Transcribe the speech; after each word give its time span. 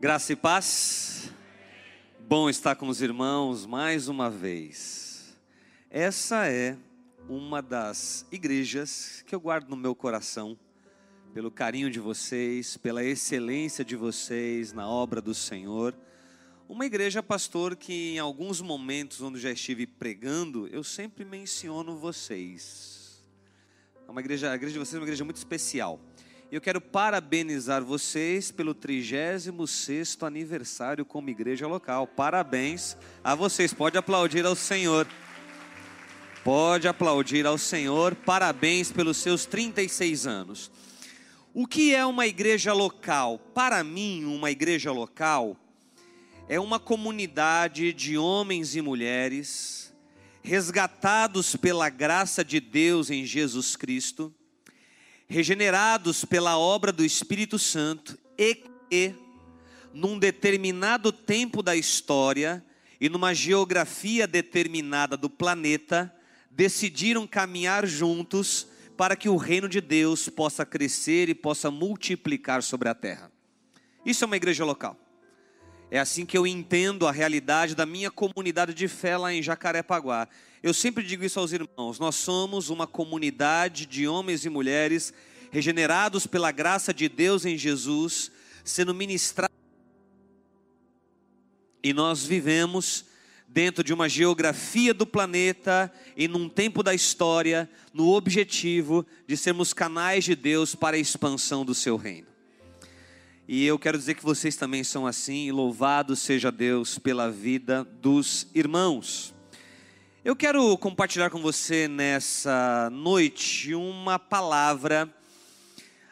Graça 0.00 0.32
e 0.32 0.36
paz. 0.36 1.28
Bom 2.20 2.48
estar 2.48 2.76
com 2.76 2.86
os 2.86 3.02
irmãos 3.02 3.66
mais 3.66 4.06
uma 4.06 4.30
vez. 4.30 5.36
Essa 5.90 6.46
é 6.46 6.76
uma 7.28 7.60
das 7.60 8.24
igrejas 8.30 9.24
que 9.26 9.34
eu 9.34 9.40
guardo 9.40 9.68
no 9.68 9.76
meu 9.76 9.96
coração, 9.96 10.56
pelo 11.34 11.50
carinho 11.50 11.90
de 11.90 11.98
vocês, 11.98 12.76
pela 12.76 13.02
excelência 13.02 13.84
de 13.84 13.96
vocês 13.96 14.72
na 14.72 14.88
obra 14.88 15.20
do 15.20 15.34
Senhor. 15.34 15.92
Uma 16.68 16.86
igreja, 16.86 17.20
pastor, 17.20 17.74
que 17.74 18.14
em 18.14 18.20
alguns 18.20 18.60
momentos 18.60 19.20
onde 19.20 19.40
já 19.40 19.50
estive 19.50 19.84
pregando, 19.84 20.68
eu 20.68 20.84
sempre 20.84 21.24
menciono 21.24 21.98
vocês. 21.98 23.20
É 24.06 24.10
uma 24.12 24.20
igreja, 24.20 24.52
a 24.52 24.54
igreja 24.54 24.74
de 24.74 24.78
vocês 24.78 24.94
é 24.94 24.98
uma 24.98 25.06
igreja 25.06 25.24
muito 25.24 25.38
especial. 25.38 26.00
Eu 26.50 26.62
quero 26.62 26.80
parabenizar 26.80 27.84
vocês 27.84 28.50
pelo 28.50 28.74
36º 28.74 30.26
aniversário 30.26 31.04
como 31.04 31.28
igreja 31.28 31.66
local. 31.66 32.06
Parabéns 32.06 32.96
a 33.22 33.34
vocês. 33.34 33.74
Pode 33.74 33.98
aplaudir 33.98 34.46
ao 34.46 34.56
Senhor. 34.56 35.06
Pode 36.42 36.88
aplaudir 36.88 37.44
ao 37.44 37.58
Senhor. 37.58 38.14
Parabéns 38.14 38.90
pelos 38.90 39.18
seus 39.18 39.44
36 39.44 40.26
anos. 40.26 40.70
O 41.52 41.66
que 41.66 41.94
é 41.94 42.06
uma 42.06 42.26
igreja 42.26 42.72
local? 42.72 43.38
Para 43.38 43.84
mim, 43.84 44.24
uma 44.24 44.50
igreja 44.50 44.90
local 44.90 45.54
é 46.48 46.58
uma 46.58 46.80
comunidade 46.80 47.92
de 47.92 48.16
homens 48.16 48.74
e 48.74 48.80
mulheres 48.80 49.94
resgatados 50.42 51.54
pela 51.56 51.90
graça 51.90 52.42
de 52.42 52.58
Deus 52.58 53.10
em 53.10 53.26
Jesus 53.26 53.76
Cristo 53.76 54.34
regenerados 55.28 56.24
pela 56.24 56.58
obra 56.58 56.90
do 56.90 57.04
Espírito 57.04 57.58
Santo 57.58 58.18
e 58.36 58.54
que, 58.88 59.14
num 59.92 60.18
determinado 60.18 61.12
tempo 61.12 61.62
da 61.62 61.76
história 61.76 62.64
e 63.00 63.08
numa 63.08 63.34
geografia 63.34 64.26
determinada 64.26 65.16
do 65.16 65.28
planeta, 65.28 66.12
decidiram 66.50 67.26
caminhar 67.26 67.86
juntos 67.86 68.66
para 68.96 69.14
que 69.14 69.28
o 69.28 69.36
reino 69.36 69.68
de 69.68 69.80
Deus 69.80 70.28
possa 70.28 70.64
crescer 70.64 71.28
e 71.28 71.34
possa 71.34 71.70
multiplicar 71.70 72.62
sobre 72.62 72.88
a 72.88 72.94
terra. 72.94 73.30
Isso 74.04 74.24
é 74.24 74.26
uma 74.26 74.36
igreja 74.36 74.64
local. 74.64 74.98
É 75.90 75.98
assim 75.98 76.26
que 76.26 76.36
eu 76.36 76.46
entendo 76.46 77.06
a 77.06 77.12
realidade 77.12 77.74
da 77.74 77.86
minha 77.86 78.10
comunidade 78.10 78.74
de 78.74 78.86
fé 78.88 79.16
lá 79.16 79.32
em 79.32 79.42
Jacarepaguá. 79.42 80.28
Eu 80.62 80.74
sempre 80.74 81.02
digo 81.02 81.24
isso 81.24 81.40
aos 81.40 81.52
irmãos: 81.52 81.98
nós 81.98 82.14
somos 82.14 82.68
uma 82.68 82.86
comunidade 82.86 83.86
de 83.86 84.06
homens 84.06 84.44
e 84.44 84.50
mulheres 84.50 85.14
regenerados 85.50 86.26
pela 86.26 86.52
graça 86.52 86.92
de 86.92 87.08
Deus 87.08 87.46
em 87.46 87.56
Jesus, 87.56 88.30
sendo 88.62 88.94
ministrados. 88.94 89.56
E 91.82 91.94
nós 91.94 92.24
vivemos 92.24 93.06
dentro 93.48 93.82
de 93.82 93.94
uma 93.94 94.10
geografia 94.10 94.92
do 94.92 95.06
planeta 95.06 95.90
e 96.14 96.28
num 96.28 96.50
tempo 96.50 96.82
da 96.82 96.94
história, 96.94 97.68
no 97.94 98.08
objetivo 98.10 99.06
de 99.26 99.38
sermos 99.38 99.72
canais 99.72 100.24
de 100.24 100.36
Deus 100.36 100.74
para 100.74 100.96
a 100.96 101.00
expansão 101.00 101.64
do 101.64 101.74
seu 101.74 101.96
reino. 101.96 102.27
E 103.50 103.64
eu 103.64 103.78
quero 103.78 103.96
dizer 103.96 104.12
que 104.12 104.22
vocês 104.22 104.56
também 104.56 104.84
são 104.84 105.06
assim, 105.06 105.50
louvado 105.50 106.14
seja 106.14 106.52
Deus 106.52 106.98
pela 106.98 107.30
vida 107.30 107.82
dos 107.82 108.46
irmãos. 108.54 109.34
Eu 110.22 110.36
quero 110.36 110.76
compartilhar 110.76 111.30
com 111.30 111.40
você 111.40 111.88
nessa 111.88 112.90
noite 112.92 113.74
uma 113.74 114.18
palavra 114.18 115.10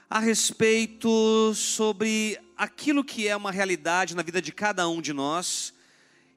a 0.09 0.19
respeito 0.19 1.53
sobre 1.55 2.39
aquilo 2.57 3.05
que 3.05 3.29
é 3.29 3.37
uma 3.37 3.53
realidade 3.53 4.17
na 4.17 4.23
vida 4.23 4.41
de 4.41 4.51
cada 4.51 4.89
um 4.89 5.03
de 5.03 5.13
nós, 5.13 5.75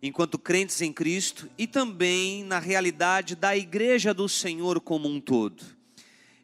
enquanto 0.04 0.38
crentes 0.38 0.82
em 0.82 0.92
Cristo, 0.92 1.50
e 1.58 1.66
também 1.66 2.44
na 2.44 2.60
realidade 2.60 3.38
da 3.38 3.56
igreja 3.56 4.14
do 4.14 4.28
Senhor 4.28 4.82
como 4.82 5.08
um 5.08 5.22
todo. 5.22 5.64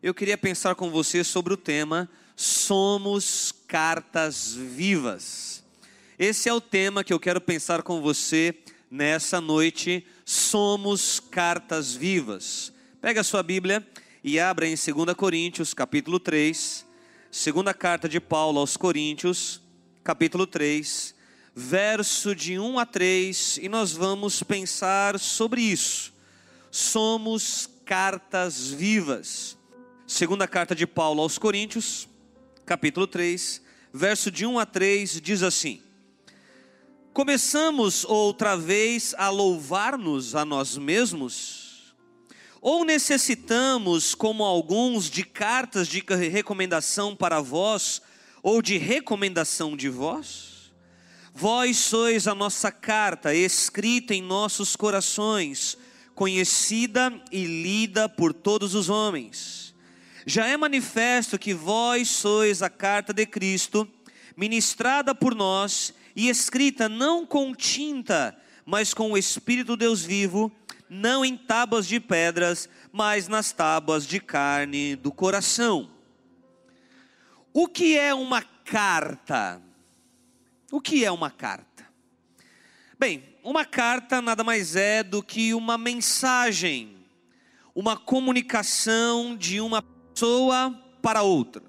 Eu 0.02 0.14
queria 0.14 0.38
pensar 0.38 0.76
com 0.76 0.90
você 0.90 1.26
sobre 1.26 1.54
o 1.54 1.58
tema 1.58 2.10
Somos 2.36 3.54
cartas 3.68 4.54
vivas. 4.54 5.64
Esse 6.20 6.50
é 6.50 6.54
o 6.54 6.60
tema 6.60 7.04
que 7.04 7.14
eu 7.14 7.20
quero 7.20 7.40
pensar 7.40 7.82
com 7.82 8.02
você 8.02 8.54
nessa 8.92 9.40
noite. 9.40 10.06
Somos 10.26 11.20
cartas 11.20 11.94
vivas. 11.94 12.74
Pega 13.02 13.22
a 13.22 13.24
sua 13.24 13.42
Bíblia 13.42 13.86
e 14.24 14.40
abra 14.40 14.68
em 14.68 14.76
2 14.76 15.16
Coríntios, 15.16 15.74
capítulo 15.74 16.20
3. 16.20 16.86
Segunda 17.32 17.74
carta 17.74 18.10
de 18.10 18.20
Paulo 18.20 18.60
aos 18.60 18.76
Coríntios, 18.76 19.62
capítulo 20.04 20.48
3, 20.48 21.14
verso 21.54 22.34
de 22.34 22.58
1 22.58 22.80
a 22.80 22.86
3, 22.86 23.60
e 23.62 23.70
nós 23.70 23.92
vamos 23.92 24.42
pensar 24.42 25.20
sobre 25.20 25.62
isso. 25.62 26.14
Somos 26.72 27.70
cartas 27.86 28.70
vivas. 28.70 29.58
Segunda 30.08 30.48
carta 30.48 30.74
de 30.74 30.88
Paulo 30.88 31.22
aos 31.22 31.38
Coríntios, 31.38 32.08
capítulo 32.66 33.06
3, 33.06 33.62
verso 33.94 34.32
de 34.32 34.46
1 34.46 34.58
a 34.58 34.66
3 34.66 35.22
diz 35.22 35.44
assim: 35.44 35.82
Começamos 37.14 38.04
outra 38.04 38.58
vez 38.58 39.14
a 39.18 39.30
louvar-nos 39.30 40.36
a 40.36 40.44
nós 40.44 40.78
mesmos? 40.78 41.94
Ou 42.60 42.84
necessitamos, 42.84 44.16
como 44.16 44.44
alguns, 44.44 45.08
de 45.08 45.24
cartas 45.24 45.88
de 45.88 46.04
recomendação 46.32 47.16
para 47.16 47.40
vós, 47.40 48.02
ou 48.42 48.60
de 48.60 48.78
recomendação 48.78 49.78
de 49.78 49.88
vós? 49.88 50.74
Vós 51.32 51.78
sois 51.78 52.28
a 52.28 52.34
nossa 52.34 52.72
carta, 52.72 53.36
escrita 53.36 54.16
em 54.16 54.22
nossos 54.22 54.76
corações, 54.76 55.78
conhecida 56.16 57.14
e 57.32 57.46
lida 57.46 58.10
por 58.10 58.34
todos 58.34 58.74
os 58.74 58.90
homens 58.90 59.65
já 60.26 60.48
é 60.48 60.58
manifesto 60.58 61.38
que 61.38 61.54
vós 61.54 62.10
sois 62.10 62.64
a 62.64 62.70
carta 62.70 63.14
de 63.14 63.26
Cristo, 63.28 63.88
ministrada 64.36 65.14
por 65.14 65.36
nós 65.36 65.94
e 66.16 66.30
escrita 66.30 66.90
não 66.90 67.26
com 67.26 67.54
tinta, 67.54 68.36
mas 68.66 68.94
com 68.94 69.12
o 69.12 69.18
Espírito 69.18 69.78
Deus 69.78 70.04
vivo, 70.04 70.52
não 70.90 71.24
em 71.24 71.38
tábuas 71.38 71.86
de 71.86 72.00
pedras, 72.00 72.68
mas 72.92 73.28
nas 73.28 73.52
tábuas 73.52 74.08
de 74.08 74.20
carne 74.20 74.96
do 74.96 75.12
coração. 75.12 75.92
O 77.54 77.68
que 77.68 77.98
é 77.98 78.14
uma 78.14 78.42
carta? 78.42 79.62
O 80.72 80.82
que 80.82 81.06
é 81.06 81.12
uma 81.12 81.30
carta? 81.30 81.86
Bem, 82.98 83.24
uma 83.44 83.64
carta 83.64 84.22
nada 84.22 84.44
mais 84.44 84.76
é 84.76 85.04
do 85.04 85.22
que 85.22 85.54
uma 85.54 85.78
mensagem, 85.78 86.98
uma 87.76 87.96
comunicação 87.96 89.36
de 89.38 89.62
uma 89.62 89.82
pessoa 90.16 90.74
para 91.02 91.24
outra. 91.24 91.62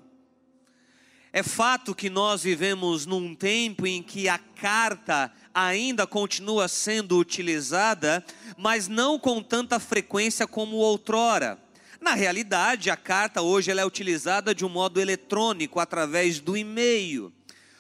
É 1.33 1.43
fato 1.43 1.97
que 1.97 2.09
nós 2.09 2.45
vivemos 2.45 3.05
num 3.05 3.35
tempo 3.35 3.85
em 3.89 4.01
que 4.01 4.29
a 4.29 4.39
carta 4.39 5.33
ainda 5.53 6.07
continua 6.07 6.69
sendo 6.69 7.19
utilizada, 7.19 8.25
mas 8.57 8.87
não 8.87 9.19
com 9.19 9.43
tanta 9.43 9.81
frequência 9.81 10.47
como 10.47 10.77
outrora. 10.77 11.59
Na 12.01 12.15
realidade, 12.15 12.89
a 12.89 12.97
carta 12.97 13.43
hoje 13.43 13.73
ela 13.73 13.81
é 13.81 13.85
utilizada 13.85 14.55
de 14.55 14.65
um 14.65 14.69
modo 14.69 15.01
eletrônico, 15.01 15.81
através 15.81 16.39
do 16.39 16.57
e-mail. 16.57 17.33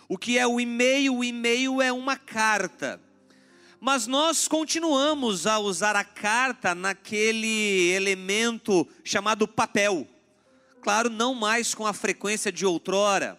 O 0.08 0.18
que 0.18 0.36
é 0.36 0.48
o 0.48 0.58
e-mail? 0.58 1.14
O 1.14 1.24
e-mail 1.24 1.80
é 1.80 1.92
uma 1.92 2.16
carta. 2.16 3.00
Mas 3.80 4.08
nós 4.08 4.48
continuamos 4.48 5.46
a 5.46 5.60
usar 5.60 5.94
a 5.94 6.02
carta 6.02 6.74
naquele 6.74 7.92
elemento 7.92 8.86
chamado 9.04 9.46
papel 9.46 10.08
claro, 10.86 11.10
não 11.10 11.34
mais 11.34 11.74
com 11.74 11.84
a 11.84 11.92
frequência 11.92 12.52
de 12.52 12.64
outrora. 12.64 13.36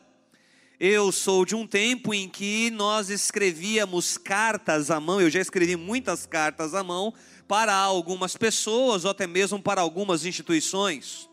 Eu 0.77 1.13
sou 1.13 1.45
de 1.45 1.55
um 1.55 1.65
tempo 1.65 2.13
em 2.13 2.27
que 2.27 2.69
nós 2.71 3.09
escrevíamos 3.09 4.17
cartas 4.17 4.91
à 4.91 4.99
mão, 4.99 5.21
eu 5.21 5.29
já 5.29 5.39
escrevi 5.39 5.77
muitas 5.77 6.25
cartas 6.25 6.75
à 6.75 6.83
mão 6.83 7.13
para 7.47 7.73
algumas 7.73 8.35
pessoas 8.35 9.05
ou 9.05 9.11
até 9.11 9.25
mesmo 9.25 9.61
para 9.61 9.79
algumas 9.79 10.25
instituições. 10.25 11.29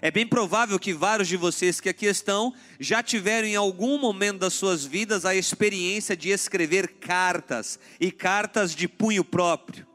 É 0.00 0.10
bem 0.10 0.26
provável 0.26 0.78
que 0.78 0.94
vários 0.94 1.28
de 1.28 1.36
vocês 1.36 1.78
que 1.78 1.90
aqui 1.90 2.06
estão 2.06 2.54
já 2.78 3.02
tiveram 3.02 3.46
em 3.46 3.54
algum 3.54 3.98
momento 3.98 4.38
das 4.38 4.54
suas 4.54 4.86
vidas 4.86 5.26
a 5.26 5.34
experiência 5.34 6.16
de 6.16 6.30
escrever 6.30 6.88
cartas 7.00 7.78
e 8.00 8.10
cartas 8.10 8.74
de 8.74 8.88
punho 8.88 9.22
próprio. 9.22 9.86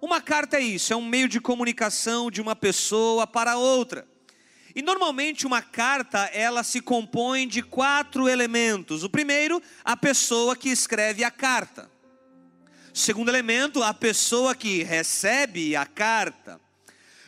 Uma 0.00 0.22
carta 0.22 0.56
é 0.56 0.62
isso, 0.62 0.94
é 0.94 0.96
um 0.96 1.04
meio 1.04 1.28
de 1.28 1.42
comunicação 1.42 2.30
de 2.30 2.40
uma 2.40 2.56
pessoa 2.56 3.26
para 3.26 3.58
outra. 3.58 4.08
E 4.74 4.82
normalmente 4.82 5.46
uma 5.46 5.60
carta, 5.60 6.18
ela 6.32 6.62
se 6.62 6.80
compõe 6.80 7.48
de 7.48 7.62
quatro 7.62 8.28
elementos. 8.28 9.02
O 9.02 9.10
primeiro, 9.10 9.60
a 9.84 9.96
pessoa 9.96 10.54
que 10.54 10.68
escreve 10.68 11.24
a 11.24 11.30
carta. 11.30 11.90
O 12.94 12.98
segundo 12.98 13.28
elemento, 13.28 13.82
a 13.82 13.92
pessoa 13.94 14.54
que 14.54 14.82
recebe 14.82 15.74
a 15.74 15.86
carta. 15.86 16.60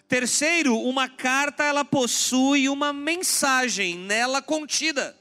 Terceiro, 0.09 0.79
uma 0.79 1.09
carta 1.09 1.65
ela 1.65 1.85
possui 1.85 2.69
uma 2.69 2.93
mensagem 2.93 3.97
nela 3.97 4.43
contida. 4.43 5.17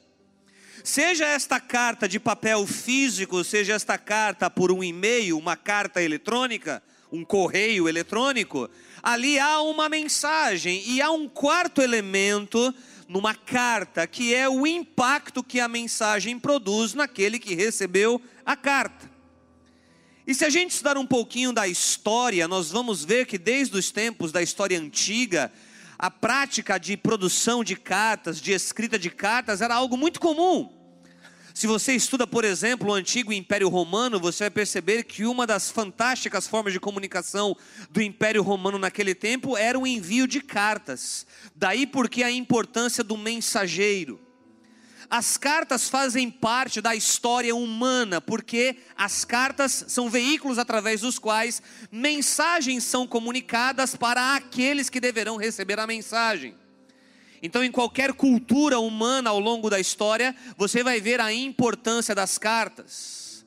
Seja 0.83 1.25
esta 1.25 1.59
carta 1.59 2.07
de 2.07 2.19
papel 2.19 2.65
físico, 2.65 3.44
seja 3.44 3.73
esta 3.73 3.97
carta 3.97 4.50
por 4.50 4.71
um 4.71 4.83
e-mail, 4.83 5.38
uma 5.38 5.56
carta 5.56 6.01
eletrônica, 6.01 6.81
um 7.11 7.25
correio 7.25 7.89
eletrônico, 7.89 8.69
ali 9.03 9.37
há 9.37 9.61
uma 9.61 9.89
mensagem 9.89 10.81
e 10.87 11.01
há 11.01 11.11
um 11.11 11.27
quarto 11.27 11.81
elemento 11.81 12.73
numa 13.07 13.35
carta, 13.35 14.07
que 14.07 14.33
é 14.33 14.47
o 14.47 14.65
impacto 14.65 15.43
que 15.43 15.59
a 15.59 15.67
mensagem 15.67 16.39
produz 16.39 16.93
naquele 16.93 17.37
que 17.39 17.53
recebeu 17.53 18.21
a 18.45 18.55
carta. 18.55 19.11
E 20.25 20.33
se 20.33 20.45
a 20.45 20.49
gente 20.49 20.71
estudar 20.71 20.97
um 20.97 21.05
pouquinho 21.05 21.51
da 21.51 21.67
história, 21.67 22.47
nós 22.47 22.71
vamos 22.71 23.03
ver 23.03 23.25
que 23.25 23.37
desde 23.37 23.77
os 23.77 23.91
tempos 23.91 24.31
da 24.31 24.41
história 24.41 24.79
antiga, 24.79 25.51
a 25.99 26.09
prática 26.09 26.77
de 26.77 26.95
produção 26.95 27.63
de 27.63 27.75
cartas, 27.75 28.39
de 28.39 28.53
escrita 28.53 28.97
de 28.97 29.09
cartas, 29.09 29.61
era 29.61 29.75
algo 29.75 29.97
muito 29.97 30.19
comum. 30.19 30.81
Se 31.53 31.68
você 31.68 31.94
estuda, 31.94 32.25
por 32.25 32.45
exemplo, 32.45 32.89
o 32.89 32.94
antigo 32.94 33.33
Império 33.33 33.68
Romano, 33.68 34.19
você 34.19 34.45
vai 34.45 34.51
perceber 34.51 35.03
que 35.03 35.25
uma 35.25 35.45
das 35.45 35.69
fantásticas 35.69 36.48
formas 36.48 36.71
de 36.71 36.80
comunicação 36.80 37.56
do 37.89 38.01
Império 38.01 38.42
Romano 38.42 38.80
naquele 38.80 39.13
tempo 39.13 39.57
era 39.57 39.77
o 39.77 39.86
envio 39.86 40.27
de 40.27 40.39
cartas. 40.42 41.25
Daí 41.56 41.86
porque 41.86 42.24
a 42.24 42.31
importância 42.31 43.03
do 43.03 43.18
mensageiro. 43.18 44.19
As 45.09 45.36
cartas 45.36 45.89
fazem 45.89 46.31
parte 46.31 46.80
da 46.80 46.95
história 46.95 47.54
humana, 47.54 48.21
porque 48.21 48.77
as 48.95 49.25
cartas 49.25 49.83
são 49.89 50.09
veículos 50.09 50.57
através 50.57 51.01
dos 51.01 51.19
quais 51.19 51.62
mensagens 51.92 52.86
são 52.86 53.06
comunicadas 53.06 53.94
para 53.94 54.38
aqueles 54.38 54.89
que 54.89 55.01
deverão 55.01 55.36
receber 55.36 55.77
a 55.80 55.86
mensagem. 55.86 56.56
Então, 57.43 57.63
em 57.63 57.71
qualquer 57.71 58.13
cultura 58.13 58.79
humana 58.79 59.31
ao 59.31 59.39
longo 59.39 59.69
da 59.69 59.79
história, 59.79 60.35
você 60.55 60.83
vai 60.83 61.01
ver 61.01 61.19
a 61.19 61.33
importância 61.33 62.13
das 62.13 62.38
cartas. 62.38 63.43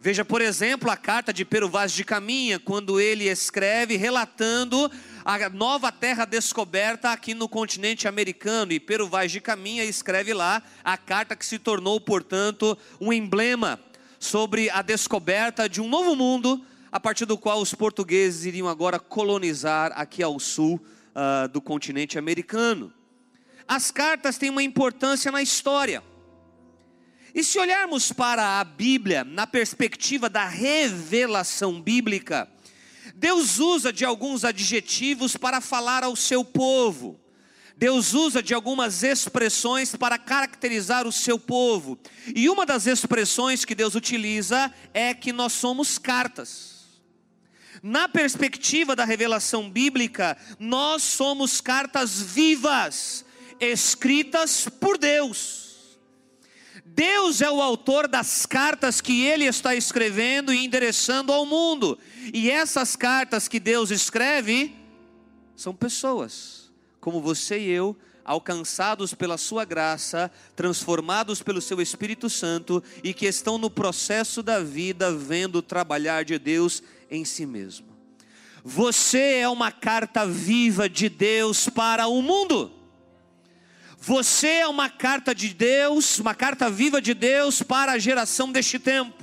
Veja, 0.00 0.24
por 0.24 0.40
exemplo, 0.40 0.90
a 0.90 0.96
carta 0.96 1.32
de 1.32 1.44
Pero 1.44 1.68
Vaz 1.68 1.92
de 1.92 2.04
Caminha, 2.04 2.58
quando 2.58 3.00
ele 3.00 3.24
escreve 3.24 3.96
relatando 3.96 4.90
a 5.24 5.48
nova 5.50 5.90
terra 5.90 6.24
descoberta 6.24 7.10
aqui 7.10 7.34
no 7.34 7.48
continente 7.48 8.06
americano. 8.06 8.72
E 8.72 8.78
Pero 8.78 9.08
Vaz 9.08 9.32
de 9.32 9.40
Caminha 9.40 9.84
escreve 9.84 10.32
lá 10.32 10.62
a 10.84 10.96
carta 10.96 11.34
que 11.34 11.44
se 11.44 11.58
tornou, 11.58 12.00
portanto, 12.00 12.78
um 13.00 13.12
emblema 13.12 13.80
sobre 14.18 14.70
a 14.70 14.80
descoberta 14.80 15.68
de 15.68 15.80
um 15.80 15.88
novo 15.88 16.14
mundo, 16.14 16.64
a 16.90 17.00
partir 17.00 17.26
do 17.26 17.36
qual 17.36 17.60
os 17.60 17.74
portugueses 17.74 18.44
iriam 18.44 18.68
agora 18.68 18.98
colonizar 18.98 19.92
aqui 19.96 20.22
ao 20.22 20.38
sul 20.38 20.80
uh, 21.14 21.48
do 21.48 21.60
continente 21.60 22.16
americano. 22.18 22.92
As 23.68 23.90
cartas 23.90 24.38
têm 24.38 24.50
uma 24.50 24.62
importância 24.62 25.32
na 25.32 25.42
história. 25.42 26.02
E 27.34 27.44
se 27.44 27.58
olharmos 27.58 28.12
para 28.12 28.60
a 28.60 28.64
Bíblia 28.64 29.22
na 29.22 29.46
perspectiva 29.46 30.28
da 30.28 30.46
revelação 30.48 31.82
bíblica, 31.82 32.48
Deus 33.14 33.58
usa 33.58 33.92
de 33.92 34.04
alguns 34.04 34.44
adjetivos 34.44 35.36
para 35.36 35.60
falar 35.60 36.02
ao 36.02 36.16
seu 36.16 36.44
povo. 36.44 37.20
Deus 37.76 38.14
usa 38.14 38.42
de 38.42 38.54
algumas 38.54 39.02
expressões 39.02 39.94
para 39.94 40.16
caracterizar 40.16 41.06
o 41.06 41.12
seu 41.12 41.38
povo. 41.38 41.98
E 42.34 42.48
uma 42.48 42.64
das 42.64 42.86
expressões 42.86 43.66
que 43.66 43.74
Deus 43.74 43.94
utiliza 43.94 44.72
é 44.94 45.12
que 45.12 45.30
nós 45.30 45.52
somos 45.52 45.98
cartas. 45.98 46.76
Na 47.82 48.08
perspectiva 48.08 48.96
da 48.96 49.04
revelação 49.04 49.68
bíblica, 49.68 50.38
nós 50.58 51.02
somos 51.02 51.60
cartas 51.60 52.18
vivas 52.18 53.25
escritas 53.60 54.68
por 54.68 54.98
Deus. 54.98 55.66
Deus 56.84 57.42
é 57.42 57.50
o 57.50 57.60
autor 57.60 58.08
das 58.08 58.46
cartas 58.46 59.02
que 59.02 59.24
ele 59.26 59.44
está 59.44 59.74
escrevendo 59.74 60.52
e 60.52 60.64
endereçando 60.64 61.30
ao 61.30 61.44
mundo. 61.44 61.98
E 62.32 62.50
essas 62.50 62.96
cartas 62.96 63.48
que 63.48 63.60
Deus 63.60 63.90
escreve 63.90 64.74
são 65.54 65.74
pessoas, 65.74 66.72
como 66.98 67.20
você 67.20 67.58
e 67.58 67.68
eu, 67.68 67.94
alcançados 68.24 69.14
pela 69.14 69.36
sua 69.36 69.64
graça, 69.64 70.30
transformados 70.56 71.42
pelo 71.42 71.60
seu 71.60 71.80
Espírito 71.80 72.28
Santo 72.28 72.82
e 73.04 73.14
que 73.14 73.26
estão 73.26 73.58
no 73.58 73.70
processo 73.70 74.42
da 74.42 74.60
vida 74.60 75.12
vendo 75.12 75.56
o 75.56 75.62
trabalhar 75.62 76.24
de 76.24 76.38
Deus 76.38 76.82
em 77.10 77.24
si 77.24 77.46
mesmo. 77.46 77.86
Você 78.64 79.34
é 79.34 79.48
uma 79.48 79.70
carta 79.70 80.26
viva 80.26 80.88
de 80.88 81.08
Deus 81.08 81.68
para 81.68 82.08
o 82.08 82.20
mundo. 82.20 82.72
Você 84.06 84.46
é 84.46 84.68
uma 84.68 84.88
carta 84.88 85.34
de 85.34 85.48
Deus, 85.48 86.20
uma 86.20 86.32
carta 86.32 86.70
viva 86.70 87.02
de 87.02 87.12
Deus 87.12 87.60
para 87.60 87.90
a 87.90 87.98
geração 87.98 88.52
deste 88.52 88.78
tempo. 88.78 89.20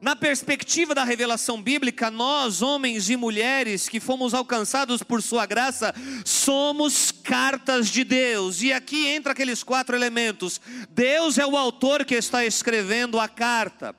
Na 0.00 0.16
perspectiva 0.16 0.94
da 0.94 1.04
revelação 1.04 1.60
bíblica, 1.60 2.10
nós, 2.10 2.62
homens 2.62 3.10
e 3.10 3.16
mulheres 3.16 3.86
que 3.86 4.00
fomos 4.00 4.32
alcançados 4.32 5.02
por 5.02 5.20
Sua 5.20 5.44
graça, 5.44 5.94
somos 6.24 7.10
cartas 7.12 7.90
de 7.90 8.04
Deus. 8.04 8.62
E 8.62 8.72
aqui 8.72 9.06
entra 9.06 9.32
aqueles 9.32 9.62
quatro 9.62 9.94
elementos: 9.94 10.58
Deus 10.88 11.36
é 11.36 11.44
o 11.44 11.54
autor 11.54 12.06
que 12.06 12.14
está 12.14 12.46
escrevendo 12.46 13.20
a 13.20 13.28
carta. 13.28 13.94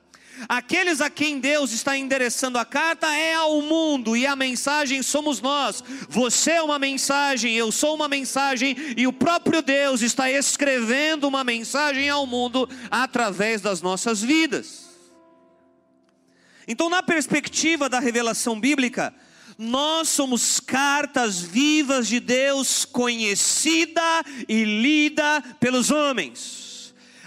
Aqueles 0.48 1.00
a 1.00 1.10
quem 1.10 1.38
Deus 1.38 1.72
está 1.72 1.96
endereçando 1.96 2.58
a 2.58 2.64
carta 2.64 3.06
é 3.14 3.34
ao 3.34 3.60
mundo 3.62 4.16
e 4.16 4.26
a 4.26 4.34
mensagem 4.34 5.02
somos 5.02 5.40
nós. 5.40 5.82
Você 6.08 6.52
é 6.52 6.62
uma 6.62 6.78
mensagem, 6.78 7.54
eu 7.56 7.70
sou 7.70 7.94
uma 7.94 8.08
mensagem 8.08 8.76
e 8.96 9.06
o 9.06 9.12
próprio 9.12 9.62
Deus 9.62 10.02
está 10.02 10.30
escrevendo 10.30 11.28
uma 11.28 11.44
mensagem 11.44 12.08
ao 12.08 12.26
mundo 12.26 12.68
através 12.90 13.60
das 13.60 13.82
nossas 13.82 14.22
vidas. 14.22 14.88
Então, 16.66 16.88
na 16.88 17.02
perspectiva 17.02 17.88
da 17.88 17.98
revelação 17.98 18.58
bíblica, 18.58 19.12
nós 19.58 20.08
somos 20.08 20.58
cartas 20.58 21.40
vivas 21.40 22.08
de 22.08 22.20
Deus, 22.20 22.84
conhecida 22.84 24.24
e 24.48 24.64
lida 24.64 25.42
pelos 25.58 25.90
homens. 25.90 26.69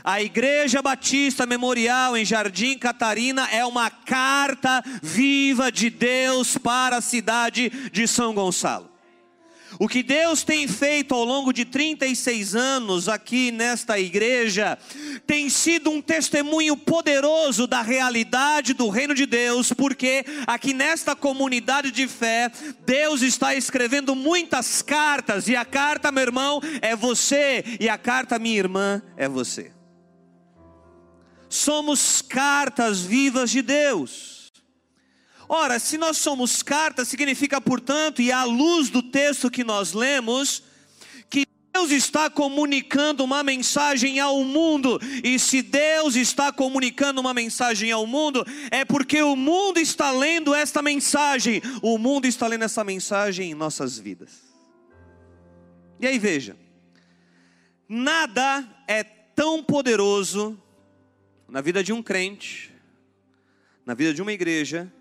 A 0.03 0.21
Igreja 0.21 0.81
Batista 0.81 1.45
Memorial 1.45 2.17
em 2.17 2.25
Jardim 2.25 2.77
Catarina 2.77 3.47
é 3.49 3.65
uma 3.65 3.89
carta 3.89 4.83
viva 5.01 5.71
de 5.71 5.89
Deus 5.89 6.57
para 6.57 6.97
a 6.97 7.01
cidade 7.01 7.69
de 7.89 8.05
São 8.05 8.33
Gonçalo. 8.33 8.91
O 9.79 9.87
que 9.87 10.03
Deus 10.03 10.43
tem 10.43 10.67
feito 10.67 11.15
ao 11.15 11.23
longo 11.23 11.53
de 11.53 11.63
36 11.63 12.53
anos 12.53 13.07
aqui 13.07 13.49
nesta 13.49 13.97
igreja 13.97 14.77
tem 15.25 15.49
sido 15.49 15.89
um 15.89 16.01
testemunho 16.01 16.75
poderoso 16.75 17.65
da 17.65 17.81
realidade 17.81 18.73
do 18.73 18.89
reino 18.89 19.15
de 19.15 19.25
Deus, 19.25 19.71
porque 19.71 20.25
aqui 20.45 20.73
nesta 20.73 21.15
comunidade 21.15 21.91
de 21.91 22.09
fé, 22.09 22.51
Deus 22.85 23.21
está 23.21 23.55
escrevendo 23.55 24.13
muitas 24.15 24.81
cartas, 24.81 25.47
e 25.47 25.55
a 25.55 25.63
carta, 25.63 26.11
meu 26.11 26.23
irmão, 26.23 26.61
é 26.81 26.93
você, 26.93 27.63
e 27.79 27.87
a 27.87 27.97
carta, 27.97 28.37
minha 28.37 28.59
irmã, 28.59 29.01
é 29.15 29.29
você 29.29 29.71
somos 31.53 32.21
cartas 32.21 33.01
vivas 33.01 33.51
de 33.51 33.61
Deus. 33.61 34.51
Ora, 35.47 35.77
se 35.77 35.97
nós 35.97 36.17
somos 36.17 36.63
cartas, 36.63 37.07
significa, 37.07 37.61
portanto, 37.61 38.21
e 38.21 38.31
à 38.31 38.43
luz 38.43 38.89
do 38.89 39.03
texto 39.03 39.51
que 39.51 39.63
nós 39.63 39.93
lemos, 39.93 40.63
que 41.29 41.45
Deus 41.71 41.91
está 41.91 42.29
comunicando 42.29 43.23
uma 43.23 43.43
mensagem 43.43 44.19
ao 44.19 44.43
mundo, 44.43 44.99
e 45.23 45.37
se 45.37 45.61
Deus 45.61 46.15
está 46.15 46.51
comunicando 46.51 47.21
uma 47.21 47.33
mensagem 47.33 47.91
ao 47.91 48.07
mundo, 48.07 48.43
é 48.71 48.83
porque 48.83 49.21
o 49.21 49.35
mundo 49.35 49.79
está 49.79 50.09
lendo 50.11 50.55
esta 50.55 50.81
mensagem, 50.81 51.61
o 51.81 51.99
mundo 51.99 52.25
está 52.25 52.47
lendo 52.47 52.63
essa 52.63 52.83
mensagem 52.83 53.51
em 53.51 53.55
nossas 53.55 53.99
vidas. 53.99 54.41
E 55.99 56.07
aí 56.07 56.17
veja, 56.17 56.57
nada 57.87 58.67
é 58.87 59.03
tão 59.03 59.63
poderoso 59.63 60.62
na 61.47 61.61
vida 61.61 61.83
de 61.83 61.93
um 61.93 62.01
crente, 62.01 62.73
na 63.85 63.93
vida 63.93 64.13
de 64.13 64.21
uma 64.21 64.31
igreja, 64.31 64.91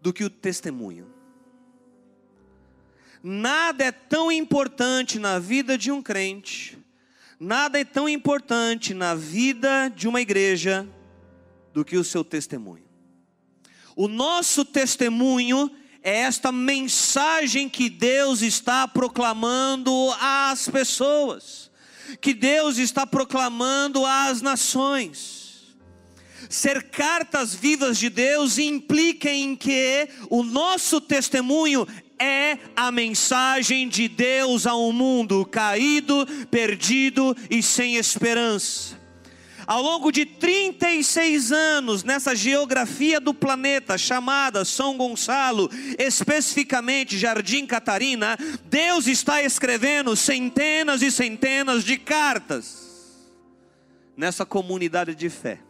do 0.00 0.12
que 0.12 0.24
o 0.24 0.30
testemunho. 0.30 1.12
Nada 3.22 3.84
é 3.84 3.92
tão 3.92 4.32
importante 4.32 5.18
na 5.18 5.38
vida 5.38 5.76
de 5.76 5.90
um 5.90 6.00
crente, 6.00 6.78
nada 7.38 7.78
é 7.78 7.84
tão 7.84 8.08
importante 8.08 8.94
na 8.94 9.14
vida 9.14 9.88
de 9.88 10.08
uma 10.08 10.20
igreja 10.20 10.88
do 11.72 11.84
que 11.84 11.96
o 11.96 12.04
seu 12.04 12.24
testemunho. 12.24 12.84
O 13.94 14.08
nosso 14.08 14.64
testemunho 14.64 15.70
é 16.02 16.20
esta 16.20 16.50
mensagem 16.50 17.68
que 17.68 17.90
Deus 17.90 18.40
está 18.40 18.88
proclamando 18.88 19.92
às 20.18 20.68
pessoas, 20.68 21.69
que 22.20 22.32
Deus 22.34 22.78
está 22.78 23.06
proclamando 23.06 24.04
às 24.04 24.40
nações. 24.40 25.40
Ser 26.48 26.90
cartas 26.90 27.54
vivas 27.54 27.98
de 27.98 28.10
Deus 28.10 28.58
implica 28.58 29.30
em 29.30 29.54
que 29.54 30.08
o 30.28 30.42
nosso 30.42 31.00
testemunho 31.00 31.86
é 32.18 32.58
a 32.76 32.92
mensagem 32.92 33.88
de 33.88 34.08
Deus 34.08 34.66
a 34.66 34.76
um 34.76 34.92
mundo 34.92 35.46
caído, 35.46 36.26
perdido 36.50 37.36
e 37.48 37.62
sem 37.62 37.96
esperança. 37.96 38.99
Ao 39.70 39.80
longo 39.80 40.10
de 40.10 40.26
36 40.26 41.52
anos, 41.52 42.02
nessa 42.02 42.34
geografia 42.34 43.20
do 43.20 43.32
planeta 43.32 43.96
chamada 43.96 44.64
São 44.64 44.96
Gonçalo, 44.96 45.70
especificamente 45.96 47.16
Jardim 47.16 47.64
Catarina, 47.64 48.36
Deus 48.64 49.06
está 49.06 49.40
escrevendo 49.44 50.16
centenas 50.16 51.02
e 51.02 51.10
centenas 51.12 51.84
de 51.84 51.96
cartas 51.96 53.30
nessa 54.16 54.44
comunidade 54.44 55.14
de 55.14 55.30
fé. 55.30 55.60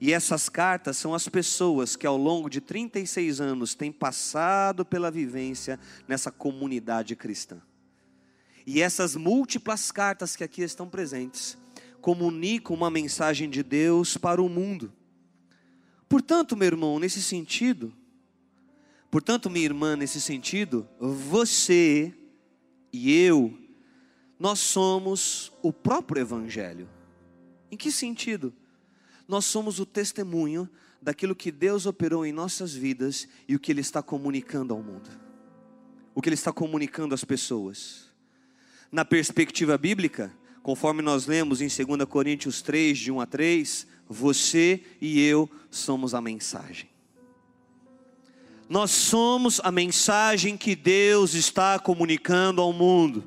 E 0.00 0.12
essas 0.12 0.48
cartas 0.48 0.96
são 0.96 1.14
as 1.14 1.28
pessoas 1.28 1.94
que 1.94 2.04
ao 2.04 2.16
longo 2.16 2.50
de 2.50 2.60
36 2.60 3.40
anos 3.40 3.76
têm 3.76 3.92
passado 3.92 4.84
pela 4.84 5.08
vivência 5.08 5.78
nessa 6.08 6.32
comunidade 6.32 7.14
cristã. 7.14 7.62
E 8.66 8.82
essas 8.82 9.14
múltiplas 9.14 9.92
cartas 9.92 10.34
que 10.34 10.42
aqui 10.42 10.62
estão 10.62 10.88
presentes 10.88 11.56
comunicam 12.08 12.74
uma 12.74 12.88
mensagem 12.88 13.50
de 13.50 13.62
Deus 13.62 14.16
para 14.16 14.40
o 14.40 14.48
mundo. 14.48 14.90
Portanto, 16.08 16.56
meu 16.56 16.66
irmão, 16.66 16.98
nesse 16.98 17.22
sentido, 17.22 17.92
portanto, 19.10 19.50
minha 19.50 19.66
irmã, 19.66 19.94
nesse 19.94 20.18
sentido, 20.18 20.88
você 20.98 22.14
e 22.90 23.12
eu, 23.12 23.52
nós 24.38 24.58
somos 24.58 25.52
o 25.60 25.70
próprio 25.70 26.22
Evangelho. 26.22 26.88
Em 27.70 27.76
que 27.76 27.92
sentido? 27.92 28.54
Nós 29.28 29.44
somos 29.44 29.78
o 29.78 29.84
testemunho 29.84 30.66
daquilo 31.02 31.36
que 31.36 31.52
Deus 31.52 31.84
operou 31.84 32.24
em 32.24 32.32
nossas 32.32 32.72
vidas 32.72 33.28
e 33.46 33.54
o 33.54 33.60
que 33.60 33.70
Ele 33.70 33.82
está 33.82 34.02
comunicando 34.02 34.72
ao 34.72 34.82
mundo, 34.82 35.10
o 36.14 36.22
que 36.22 36.30
Ele 36.30 36.34
está 36.34 36.54
comunicando 36.54 37.14
às 37.14 37.22
pessoas. 37.22 38.08
Na 38.90 39.04
perspectiva 39.04 39.76
bíblica, 39.76 40.34
Conforme 40.68 41.00
nós 41.00 41.24
lemos 41.24 41.62
em 41.62 41.66
2 41.66 42.04
Coríntios 42.04 42.60
3, 42.60 42.98
de 42.98 43.10
1 43.10 43.22
a 43.22 43.24
3, 43.24 43.86
você 44.06 44.82
e 45.00 45.18
eu 45.18 45.50
somos 45.70 46.12
a 46.12 46.20
mensagem. 46.20 46.90
Nós 48.68 48.90
somos 48.90 49.62
a 49.64 49.72
mensagem 49.72 50.58
que 50.58 50.76
Deus 50.76 51.32
está 51.32 51.78
comunicando 51.78 52.60
ao 52.60 52.70
mundo. 52.70 53.26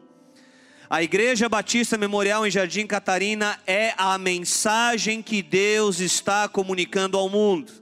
A 0.87 1.01
Igreja 1.01 1.49
Batista 1.49 1.97
Memorial 1.97 2.45
em 2.45 2.51
Jardim 2.51 2.85
Catarina 2.85 3.59
é 3.65 3.95
a 3.97 4.19
mensagem 4.19 5.23
que 5.23 5.41
Deus 5.41 5.99
está 5.99 6.47
comunicando 6.47 7.17
ao 7.17 7.27
mundo. 7.27 7.80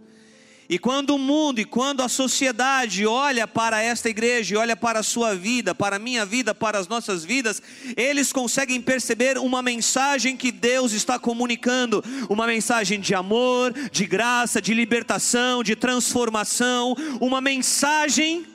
E 0.69 0.77
quando 0.77 1.15
o 1.15 1.17
mundo 1.17 1.59
e 1.59 1.65
quando 1.65 2.03
a 2.03 2.07
sociedade 2.07 3.03
olha 3.03 3.47
para 3.47 3.81
esta 3.81 4.07
igreja, 4.07 4.59
olha 4.59 4.77
para 4.77 4.99
a 4.99 5.03
sua 5.03 5.33
vida, 5.33 5.73
para 5.73 5.95
a 5.95 5.99
minha 5.99 6.23
vida, 6.23 6.53
para 6.53 6.77
as 6.77 6.87
nossas 6.87 7.25
vidas, 7.25 7.59
eles 7.97 8.31
conseguem 8.31 8.79
perceber 8.79 9.39
uma 9.39 9.63
mensagem 9.63 10.37
que 10.37 10.51
Deus 10.51 10.91
está 10.91 11.17
comunicando, 11.17 12.03
uma 12.29 12.45
mensagem 12.45 12.99
de 12.99 13.15
amor, 13.15 13.73
de 13.89 14.05
graça, 14.05 14.61
de 14.61 14.75
libertação, 14.75 15.63
de 15.63 15.75
transformação, 15.75 16.95
uma 17.19 17.41
mensagem 17.41 18.45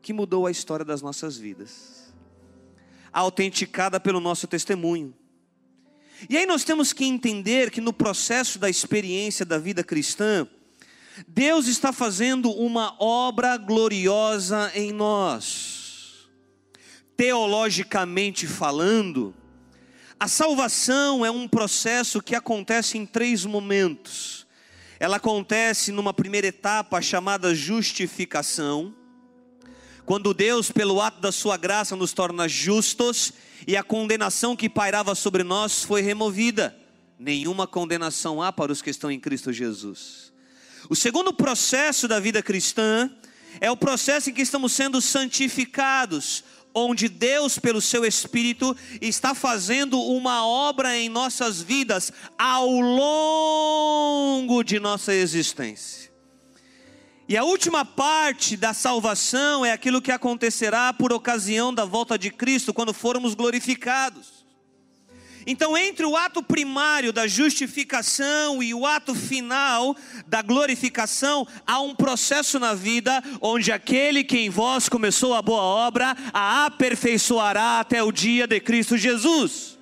que 0.00 0.14
mudou 0.14 0.46
a 0.46 0.50
história 0.50 0.86
das 0.86 1.02
nossas 1.02 1.36
vidas, 1.36 2.14
autenticada 3.12 4.00
pelo 4.00 4.20
nosso 4.20 4.46
testemunho. 4.46 5.14
E 6.30 6.36
aí 6.38 6.46
nós 6.46 6.64
temos 6.64 6.94
que 6.94 7.04
entender 7.04 7.70
que 7.70 7.80
no 7.80 7.92
processo 7.92 8.58
da 8.58 8.70
experiência 8.70 9.44
da 9.44 9.58
vida 9.58 9.84
cristã, 9.84 10.48
Deus 11.26 11.66
está 11.66 11.92
fazendo 11.92 12.50
uma 12.50 12.96
obra 12.98 13.56
gloriosa 13.56 14.70
em 14.74 14.92
nós. 14.92 16.28
Teologicamente 17.16 18.46
falando, 18.46 19.34
a 20.18 20.26
salvação 20.26 21.24
é 21.24 21.30
um 21.30 21.46
processo 21.46 22.22
que 22.22 22.34
acontece 22.34 22.96
em 22.96 23.04
três 23.04 23.44
momentos. 23.44 24.46
Ela 24.98 25.16
acontece 25.16 25.92
numa 25.92 26.14
primeira 26.14 26.46
etapa 26.46 27.02
chamada 27.02 27.54
justificação, 27.54 28.94
quando 30.04 30.34
Deus, 30.34 30.70
pelo 30.70 31.00
ato 31.00 31.20
da 31.20 31.30
sua 31.30 31.56
graça, 31.56 31.94
nos 31.94 32.12
torna 32.12 32.48
justos 32.48 33.32
e 33.66 33.76
a 33.76 33.82
condenação 33.82 34.56
que 34.56 34.68
pairava 34.68 35.14
sobre 35.14 35.42
nós 35.42 35.84
foi 35.84 36.02
removida. 36.02 36.76
Nenhuma 37.18 37.66
condenação 37.66 38.42
há 38.42 38.52
para 38.52 38.72
os 38.72 38.82
que 38.82 38.90
estão 38.90 39.10
em 39.10 39.20
Cristo 39.20 39.52
Jesus. 39.52 40.31
O 40.88 40.96
segundo 40.96 41.32
processo 41.32 42.08
da 42.08 42.18
vida 42.18 42.42
cristã 42.42 43.10
é 43.60 43.70
o 43.70 43.76
processo 43.76 44.30
em 44.30 44.32
que 44.32 44.42
estamos 44.42 44.72
sendo 44.72 45.00
santificados, 45.00 46.42
onde 46.74 47.08
Deus, 47.08 47.58
pelo 47.58 47.80
seu 47.80 48.04
Espírito, 48.04 48.76
está 49.00 49.34
fazendo 49.34 50.00
uma 50.00 50.46
obra 50.46 50.96
em 50.96 51.08
nossas 51.08 51.60
vidas 51.60 52.12
ao 52.38 52.68
longo 52.68 54.62
de 54.62 54.80
nossa 54.80 55.14
existência. 55.14 56.10
E 57.28 57.36
a 57.36 57.44
última 57.44 57.84
parte 57.84 58.56
da 58.56 58.74
salvação 58.74 59.64
é 59.64 59.72
aquilo 59.72 60.02
que 60.02 60.10
acontecerá 60.10 60.92
por 60.92 61.12
ocasião 61.12 61.72
da 61.72 61.84
volta 61.84 62.18
de 62.18 62.30
Cristo, 62.30 62.74
quando 62.74 62.92
formos 62.92 63.34
glorificados. 63.34 64.41
Então, 65.46 65.76
entre 65.76 66.06
o 66.06 66.16
ato 66.16 66.42
primário 66.42 67.12
da 67.12 67.26
justificação 67.26 68.62
e 68.62 68.72
o 68.72 68.86
ato 68.86 69.14
final 69.14 69.96
da 70.26 70.42
glorificação, 70.42 71.46
há 71.66 71.80
um 71.80 71.94
processo 71.94 72.58
na 72.58 72.74
vida 72.74 73.22
onde 73.40 73.72
aquele 73.72 74.22
que 74.24 74.38
em 74.38 74.50
vós 74.50 74.88
começou 74.88 75.34
a 75.34 75.42
boa 75.42 75.62
obra 75.62 76.16
a 76.32 76.66
aperfeiçoará 76.66 77.80
até 77.80 78.02
o 78.02 78.12
dia 78.12 78.46
de 78.46 78.60
Cristo 78.60 78.96
Jesus. 78.96 79.72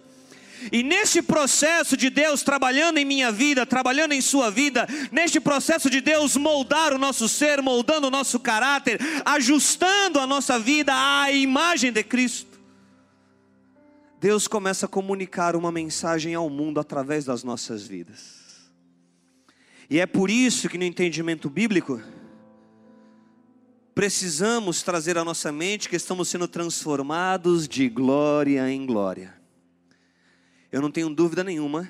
E 0.71 0.83
neste 0.83 1.23
processo 1.23 1.97
de 1.97 2.11
Deus 2.11 2.43
trabalhando 2.43 2.99
em 2.99 3.05
minha 3.05 3.33
vida, 3.33 3.65
trabalhando 3.65 4.13
em 4.13 4.21
sua 4.21 4.51
vida, 4.51 4.87
neste 5.11 5.41
processo 5.41 5.89
de 5.89 6.01
Deus 6.01 6.37
moldar 6.37 6.93
o 6.93 6.99
nosso 6.99 7.29
ser, 7.29 7.63
moldando 7.63 8.09
o 8.09 8.11
nosso 8.11 8.39
caráter, 8.39 9.01
ajustando 9.25 10.19
a 10.19 10.27
nossa 10.27 10.59
vida 10.59 10.93
à 10.95 11.33
imagem 11.33 11.93
de 11.93 12.03
Cristo, 12.03 12.50
Deus 14.21 14.47
começa 14.47 14.85
a 14.85 14.89
comunicar 14.89 15.57
uma 15.57 15.73
mensagem 15.73 16.35
ao 16.35 16.51
mundo 16.51 16.79
através 16.79 17.25
das 17.25 17.43
nossas 17.43 17.87
vidas. 17.87 18.71
E 19.89 19.99
é 19.99 20.05
por 20.05 20.29
isso 20.29 20.69
que 20.69 20.77
no 20.77 20.85
entendimento 20.85 21.49
bíblico, 21.49 22.03
precisamos 23.95 24.83
trazer 24.83 25.17
à 25.17 25.25
nossa 25.25 25.51
mente 25.51 25.89
que 25.89 25.97
estamos 25.97 26.29
sendo 26.29 26.47
transformados 26.47 27.67
de 27.67 27.89
glória 27.89 28.71
em 28.71 28.85
glória. 28.85 29.35
Eu 30.71 30.83
não 30.83 30.91
tenho 30.91 31.09
dúvida 31.09 31.43
nenhuma 31.43 31.89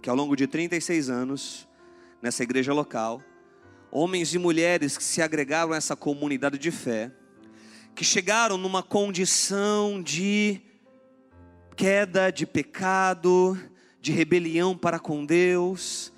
que 0.00 0.08
ao 0.08 0.16
longo 0.16 0.34
de 0.34 0.46
36 0.46 1.10
anos, 1.10 1.68
nessa 2.22 2.42
igreja 2.42 2.72
local, 2.72 3.22
homens 3.90 4.32
e 4.32 4.38
mulheres 4.38 4.96
que 4.96 5.04
se 5.04 5.20
agregaram 5.20 5.74
a 5.74 5.76
essa 5.76 5.94
comunidade 5.94 6.56
de 6.56 6.70
fé, 6.70 7.12
que 7.94 8.04
chegaram 8.06 8.56
numa 8.56 8.82
condição 8.82 10.02
de 10.02 10.62
queda, 11.78 12.32
de 12.32 12.44
pecado, 12.44 13.56
de 14.00 14.10
rebelião 14.10 14.76
para 14.76 14.98
com 14.98 15.24
Deus, 15.24 16.12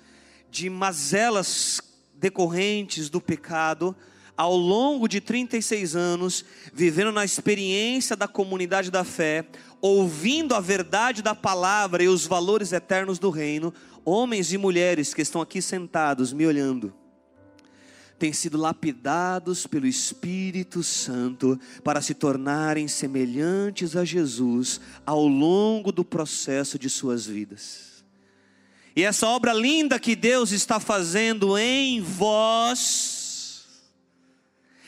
de 0.49 0.71
mazelas 0.71 1.79
decorrentes 2.15 3.11
do 3.11 3.21
pecado, 3.21 3.95
ao 4.35 4.57
longo 4.57 5.07
de 5.07 5.21
36 5.21 5.95
anos, 5.95 6.43
vivendo 6.73 7.11
na 7.11 7.23
experiência 7.23 8.15
da 8.15 8.27
comunidade 8.27 8.89
da 8.89 9.03
fé, 9.03 9.45
ouvindo 9.79 10.55
a 10.55 10.59
verdade 10.59 11.21
da 11.21 11.35
palavra 11.35 12.01
e 12.01 12.07
os 12.07 12.25
valores 12.25 12.73
eternos 12.73 13.19
do 13.19 13.29
reino, 13.29 13.71
homens 14.03 14.51
e 14.51 14.57
mulheres 14.57 15.13
que 15.13 15.21
estão 15.21 15.41
aqui 15.41 15.61
sentados 15.61 16.33
me 16.33 16.47
olhando, 16.47 16.91
têm 18.21 18.31
sido 18.31 18.55
lapidados 18.55 19.65
pelo 19.65 19.87
Espírito 19.87 20.83
Santo 20.83 21.59
para 21.83 22.03
se 22.03 22.13
tornarem 22.13 22.87
semelhantes 22.87 23.95
a 23.95 24.05
Jesus 24.05 24.79
ao 25.03 25.25
longo 25.25 25.91
do 25.91 26.05
processo 26.05 26.77
de 26.77 26.87
suas 26.87 27.25
vidas. 27.25 28.05
E 28.95 29.01
essa 29.01 29.25
obra 29.25 29.51
linda 29.53 29.97
que 29.97 30.15
Deus 30.15 30.51
está 30.51 30.79
fazendo 30.79 31.57
em 31.57 31.99
vós, 31.99 33.65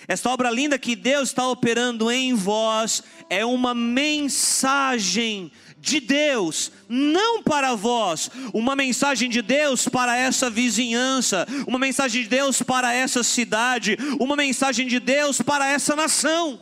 essa 0.07 0.29
obra 0.29 0.51
linda 0.51 0.77
que 0.77 0.95
Deus 0.95 1.29
está 1.29 1.47
operando 1.47 2.11
em 2.11 2.35
vós, 2.35 3.01
é 3.31 3.43
uma 3.43 3.73
mensagem 3.73 5.51
de 5.83 5.99
Deus, 5.99 6.71
não 6.87 7.43
para 7.43 7.75
vós, 7.75 8.31
uma 8.53 8.73
mensagem 8.73 9.29
de 9.29 9.41
Deus 9.41 9.89
para 9.89 10.15
essa 10.15 10.49
vizinhança, 10.49 11.45
uma 11.67 11.77
mensagem 11.77 12.23
de 12.23 12.29
Deus 12.29 12.61
para 12.61 12.93
essa 12.93 13.21
cidade, 13.21 13.97
uma 14.17 14.37
mensagem 14.37 14.87
de 14.87 14.97
Deus 14.97 15.41
para 15.41 15.67
essa 15.67 15.93
nação. 15.93 16.61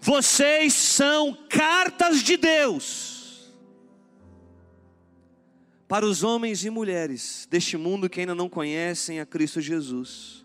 Vocês 0.00 0.72
são 0.72 1.36
cartas 1.48 2.22
de 2.22 2.36
Deus 2.36 3.50
para 5.88 6.06
os 6.06 6.22
homens 6.22 6.64
e 6.64 6.70
mulheres 6.70 7.48
deste 7.50 7.76
mundo 7.76 8.08
que 8.08 8.20
ainda 8.20 8.36
não 8.36 8.48
conhecem 8.48 9.18
a 9.18 9.26
Cristo 9.26 9.60
Jesus. 9.60 10.44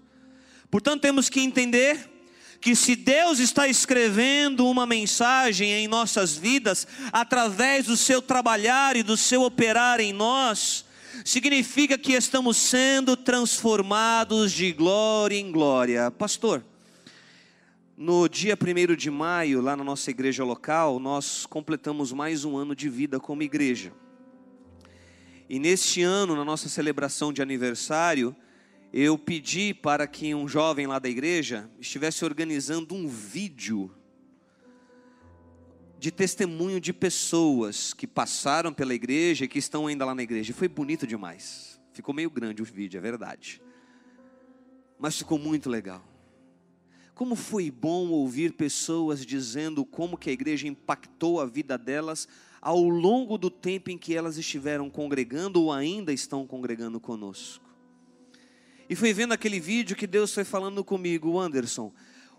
Portanto, 0.71 1.01
temos 1.01 1.29
que 1.29 1.41
entender 1.41 2.09
que 2.59 2.75
se 2.75 2.95
Deus 2.95 3.39
está 3.39 3.67
escrevendo 3.67 4.67
uma 4.67 4.85
mensagem 4.85 5.71
em 5.71 5.87
nossas 5.87 6.35
vidas, 6.35 6.87
através 7.11 7.85
do 7.85 7.95
seu 7.95 8.21
trabalhar 8.21 8.95
e 8.95 9.03
do 9.03 9.15
seu 9.15 9.43
operar 9.43 9.99
em 9.99 10.11
nós, 10.11 10.85
significa 11.23 11.97
que 11.97 12.13
estamos 12.13 12.57
sendo 12.57 13.15
transformados 13.15 14.51
de 14.51 14.71
glória 14.71 15.37
em 15.37 15.51
glória. 15.51 16.09
Pastor, 16.11 16.63
no 17.97 18.27
dia 18.27 18.57
1 18.59 18.95
de 18.95 19.09
maio, 19.09 19.61
lá 19.61 19.75
na 19.77 19.83
nossa 19.83 20.11
igreja 20.11 20.43
local, 20.43 20.99
nós 20.99 21.45
completamos 21.45 22.11
mais 22.11 22.43
um 22.43 22.57
ano 22.57 22.75
de 22.75 22.89
vida 22.89 23.19
como 23.19 23.41
igreja. 23.43 23.93
E 25.47 25.59
neste 25.59 26.01
ano, 26.01 26.35
na 26.35 26.43
nossa 26.43 26.67
celebração 26.67 27.31
de 27.31 27.41
aniversário, 27.41 28.35
eu 28.91 29.17
pedi 29.17 29.73
para 29.73 30.07
que 30.07 30.33
um 30.33 30.47
jovem 30.47 30.87
lá 30.87 30.99
da 30.99 31.09
igreja 31.09 31.69
estivesse 31.79 32.23
organizando 32.23 32.95
um 32.95 33.07
vídeo 33.07 33.91
de 35.97 36.11
testemunho 36.11 36.79
de 36.79 36.93
pessoas 36.93 37.93
que 37.93 38.05
passaram 38.05 38.73
pela 38.73 38.93
igreja 38.93 39.45
e 39.45 39.47
que 39.47 39.59
estão 39.59 39.87
ainda 39.87 40.05
lá 40.05 40.13
na 40.13 40.23
igreja. 40.23 40.53
Foi 40.53 40.67
bonito 40.67 41.07
demais. 41.07 41.81
Ficou 41.93 42.13
meio 42.13 42.29
grande 42.29 42.61
o 42.61 42.65
vídeo, 42.65 42.97
é 42.97 43.01
verdade. 43.01 43.61
Mas 44.99 45.17
ficou 45.17 45.39
muito 45.39 45.69
legal. 45.69 46.05
Como 47.15 47.35
foi 47.35 47.71
bom 47.71 48.09
ouvir 48.09 48.53
pessoas 48.53 49.25
dizendo 49.25 49.85
como 49.85 50.17
que 50.17 50.29
a 50.29 50.33
igreja 50.33 50.67
impactou 50.67 51.39
a 51.39 51.45
vida 51.45 51.77
delas 51.77 52.27
ao 52.61 52.81
longo 52.81 53.37
do 53.37 53.49
tempo 53.49 53.89
em 53.89 53.97
que 53.97 54.13
elas 54.13 54.37
estiveram 54.37 54.89
congregando 54.89 55.61
ou 55.61 55.71
ainda 55.71 56.11
estão 56.11 56.45
congregando 56.45 56.99
conosco. 56.99 57.64
E 58.89 58.95
foi 58.95 59.13
vendo 59.13 59.33
aquele 59.33 59.59
vídeo 59.59 59.95
que 59.95 60.07
Deus 60.07 60.33
foi 60.33 60.43
falando 60.43 60.83
comigo, 60.83 61.39
Anderson, 61.39 61.91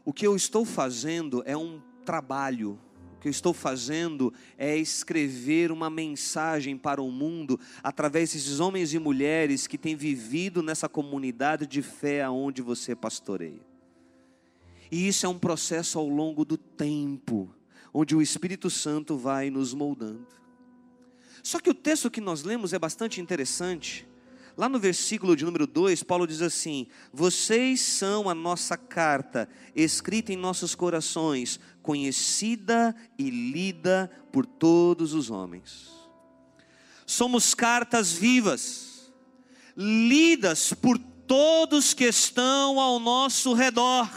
o 0.05 0.13
que 0.13 0.27
eu 0.27 0.37
estou 0.37 0.65
fazendo 0.65 1.43
é 1.45 1.57
um 1.57 1.81
trabalho 2.05 2.79
o 3.17 3.19
que 3.19 3.29
eu 3.29 3.31
estou 3.31 3.55
fazendo 3.55 4.33
é 4.59 4.77
escrever 4.77 5.73
uma 5.73 5.89
mensagem 5.89 6.77
para 6.77 7.01
o 7.01 7.11
mundo 7.11 7.59
através 7.83 8.33
desses 8.33 8.61
homens 8.61 8.93
e 8.93 8.99
mulheres 8.99 9.67
que 9.67 9.79
têm 9.79 9.97
vivido 9.97 10.63
nessa 10.63 10.87
comunidade 10.87 11.67
de 11.67 11.81
fé 11.81 12.23
aonde 12.23 12.61
você 12.61 12.95
pastoreia. 12.95 13.65
E 14.91 15.09
isso 15.09 15.25
é 15.25 15.29
um 15.29 15.39
processo 15.39 15.99
ao 15.99 16.07
longo 16.07 16.45
do 16.45 16.59
tempo, 16.59 17.51
onde 17.93 18.15
o 18.15 18.21
Espírito 18.21 18.69
Santo 18.69 19.17
vai 19.17 19.49
nos 19.49 19.73
moldando. 19.73 20.27
Só 21.43 21.59
que 21.59 21.71
o 21.71 21.75
texto 21.75 22.11
que 22.11 22.21
nós 22.21 22.43
lemos 22.43 22.75
é 22.75 22.79
bastante 22.79 23.21
interessante, 23.21 24.07
Lá 24.57 24.71
no 24.71 24.79
versículo 24.79 25.37
de 25.37 25.45
número 25.45 25.67
2, 25.67 26.03
Paulo 26.03 26.27
diz 26.27 26.41
assim: 26.41 26.87
Vocês 27.13 27.81
são 27.81 28.29
a 28.29 28.35
nossa 28.35 28.77
carta, 28.77 29.49
escrita 29.75 30.33
em 30.33 30.37
nossos 30.37 30.75
corações, 30.75 31.61
conhecida 31.83 32.97
e 33.19 33.29
lida 33.29 34.11
por 34.33 34.47
todos 34.47 35.13
os 35.13 35.31
homens. 35.31 35.91
Somos 37.05 37.55
cartas 37.55 38.13
vivas, 38.13 39.13
lidas 39.77 40.73
por 40.73 40.99
todos 40.99 41.93
que 41.93 42.05
estão 42.05 42.81
ao 42.81 42.99
nosso 42.99 43.53
redor. 43.53 44.09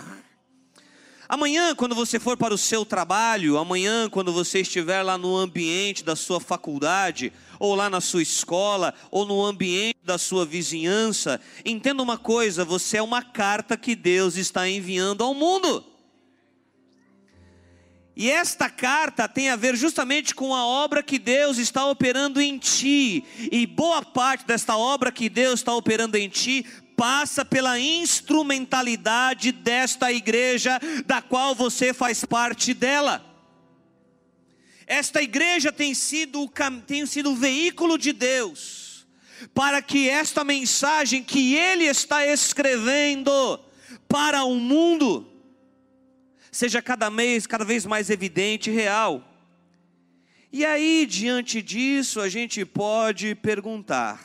Amanhã, 1.28 1.76
quando 1.76 1.94
você 1.94 2.20
for 2.20 2.36
para 2.36 2.56
o 2.56 2.58
seu 2.58 2.84
trabalho, 2.84 3.60
amanhã, 3.60 4.10
quando 4.10 4.34
você 4.34 4.62
estiver 4.62 5.04
lá 5.04 5.16
no 5.16 5.38
ambiente 5.38 6.04
da 6.04 6.16
sua 6.16 6.40
faculdade, 6.40 7.32
ou 7.60 7.76
lá 7.76 7.90
na 7.90 8.02
sua 8.02 8.24
escola, 8.24 8.94
ou 9.12 9.26
no 9.26 9.46
ambiente 9.46 10.00
da 10.04 10.18
sua 10.18 10.46
vizinhança, 10.46 11.40
entenda 11.66 12.02
uma 12.02 12.18
coisa: 12.18 12.66
você 12.66 12.98
é 12.98 13.02
uma 13.02 13.22
carta 13.22 13.78
que 13.78 13.96
Deus 13.96 14.38
está 14.38 14.68
enviando 14.68 15.24
ao 15.24 15.34
mundo. 15.34 15.86
E 18.16 18.30
esta 18.30 18.70
carta 18.70 19.30
tem 19.30 19.50
a 19.50 19.56
ver 19.56 19.78
justamente 19.78 20.36
com 20.36 20.54
a 20.54 20.66
obra 20.66 21.02
que 21.02 21.18
Deus 21.18 21.58
está 21.58 21.86
operando 21.86 22.42
em 22.42 22.58
ti. 22.58 23.24
E 23.50 23.66
boa 23.66 24.04
parte 24.04 24.46
desta 24.46 24.76
obra 24.76 25.10
que 25.10 25.30
Deus 25.30 25.62
está 25.62 25.74
operando 25.74 26.18
em 26.18 26.28
ti 26.28 26.66
passa 26.98 27.46
pela 27.46 27.80
instrumentalidade 27.80 29.54
desta 29.54 30.12
igreja, 30.12 30.82
da 31.06 31.22
qual 31.22 31.56
você 31.56 31.94
faz 31.94 32.26
parte 32.26 32.74
dela. 32.74 33.29
Esta 34.90 35.22
igreja 35.22 35.72
tem 35.72 35.94
sido, 35.94 36.52
tem 36.88 37.06
sido 37.06 37.30
o 37.30 37.36
veículo 37.36 37.96
de 37.96 38.12
Deus, 38.12 39.08
para 39.54 39.84
que 39.84 40.10
esta 40.10 40.44
mensagem 40.44 41.24
que 41.24 41.54
Ele 41.54 41.84
está 41.84 42.26
escrevendo 42.26 43.32
para 44.08 44.44
o 44.44 44.56
mundo, 44.56 45.32
seja 46.52 46.82
cada 46.82 47.12
mês, 47.12 47.46
cada 47.46 47.64
vez 47.64 47.86
mais 47.86 48.10
evidente 48.10 48.72
e 48.72 48.74
real. 48.74 49.24
E 50.52 50.66
aí, 50.66 51.06
diante 51.06 51.62
disso, 51.62 52.20
a 52.20 52.28
gente 52.28 52.66
pode 52.66 53.36
perguntar, 53.36 54.20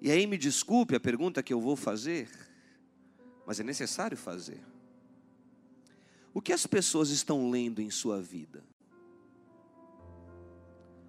e 0.00 0.08
aí 0.08 0.24
me 0.24 0.38
desculpe 0.38 0.94
a 0.94 1.00
pergunta 1.00 1.42
que 1.42 1.52
eu 1.52 1.60
vou 1.60 1.74
fazer, 1.74 2.30
mas 3.44 3.58
é 3.58 3.64
necessário 3.64 4.16
fazer. 4.16 4.60
O 6.32 6.40
que 6.40 6.52
as 6.52 6.64
pessoas 6.64 7.10
estão 7.10 7.50
lendo 7.50 7.82
em 7.82 7.90
sua 7.90 8.22
vida? 8.22 8.71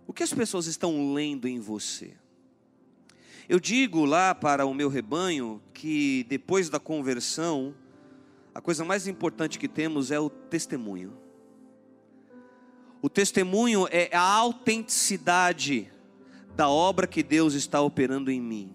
O 0.06 0.14
que 0.14 0.24
as 0.24 0.34
pessoas 0.34 0.68
estão 0.68 1.14
lendo 1.14 1.48
em 1.48 1.60
você? 1.60 2.14
Eu 3.48 3.60
digo 3.60 4.06
lá 4.06 4.34
para 4.34 4.66
o 4.66 4.74
meu 4.74 4.90
rebanho 4.90 5.62
que 5.74 6.26
depois 6.30 6.70
da 6.70 6.80
conversão, 6.80 7.74
a 8.54 8.62
coisa 8.62 8.86
mais 8.86 9.08
importante 9.08 9.60
que 9.60 9.68
temos 9.68 10.12
é 10.12 10.20
o 10.20 10.30
testemunho. 10.30 11.18
O 13.02 13.10
testemunho 13.10 13.88
é 13.92 14.10
a 14.16 14.22
autenticidade 14.22 15.92
da 16.56 16.70
obra 16.70 17.06
que 17.08 17.22
Deus 17.22 17.54
está 17.54 17.82
operando 17.82 18.32
em 18.32 18.40
mim. 18.40 18.74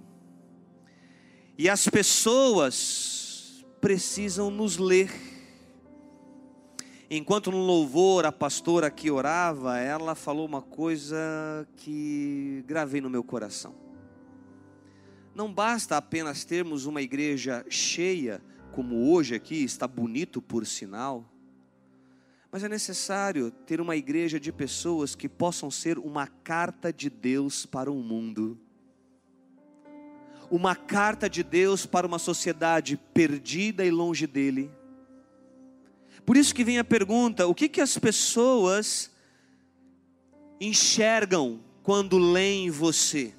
E 1.57 1.69
as 1.69 1.89
pessoas 1.89 3.65
precisam 3.81 4.51
nos 4.51 4.77
ler 4.77 5.11
Enquanto 7.11 7.51
no 7.51 7.57
louvor 7.57 8.27
a 8.27 8.33
pastora 8.33 8.91
que 8.91 9.11
orava, 9.11 9.79
ela 9.79 10.15
falou 10.15 10.47
uma 10.47 10.61
coisa 10.61 11.17
que 11.75 12.63
gravei 12.67 13.01
no 13.01 13.09
meu 13.09 13.25
coração. 13.25 13.75
Não 15.35 15.51
basta 15.51 15.97
apenas 15.97 16.45
termos 16.45 16.85
uma 16.85 17.01
igreja 17.01 17.65
cheia, 17.71 18.43
como 18.73 19.11
hoje 19.11 19.35
aqui, 19.35 19.65
está 19.65 19.89
bonito 19.89 20.43
por 20.43 20.67
sinal, 20.67 21.25
mas 22.53 22.63
é 22.63 22.69
necessário 22.69 23.51
ter 23.51 23.81
uma 23.81 23.97
igreja 23.97 24.39
de 24.39 24.53
pessoas 24.53 25.15
que 25.15 25.31
possam 25.31 25.71
ser 25.71 25.99
uma 25.99 26.27
carta 26.27 26.93
de 26.93 27.09
Deus 27.09 27.65
para 27.65 27.91
o 27.91 28.03
mundo. 28.03 28.59
Uma 30.51 30.77
carta 30.77 31.29
de 31.29 31.43
Deus 31.43 31.87
para 31.87 32.07
uma 32.07 32.19
sociedade 32.19 32.99
perdida 33.15 33.83
e 33.83 33.91
longe 33.91 34.27
dele 34.27 34.71
por 36.29 36.37
isso 36.37 36.55
que 36.55 36.63
vem 36.63 36.79
a 36.79 36.85
pergunta: 36.85 37.47
o 37.47 37.55
que, 37.55 37.71
que 37.71 37.81
as 37.81 37.97
pessoas 37.97 39.11
enxergam 40.61 41.59
quando 41.83 42.19
leem 42.19 42.69
você? 42.69 43.33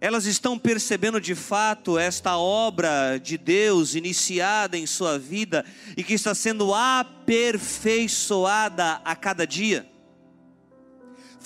Elas 0.00 0.24
estão 0.24 0.58
percebendo 0.58 1.20
de 1.20 1.34
fato 1.34 1.98
esta 1.98 2.38
obra 2.38 3.18
de 3.18 3.36
Deus 3.36 3.94
iniciada 3.94 4.78
em 4.78 4.86
sua 4.86 5.18
vida 5.18 5.62
e 5.94 6.02
que 6.02 6.14
está 6.14 6.34
sendo 6.34 6.72
aperfeiçoada 6.72 9.02
a 9.04 9.14
cada 9.14 9.46
dia? 9.46 9.86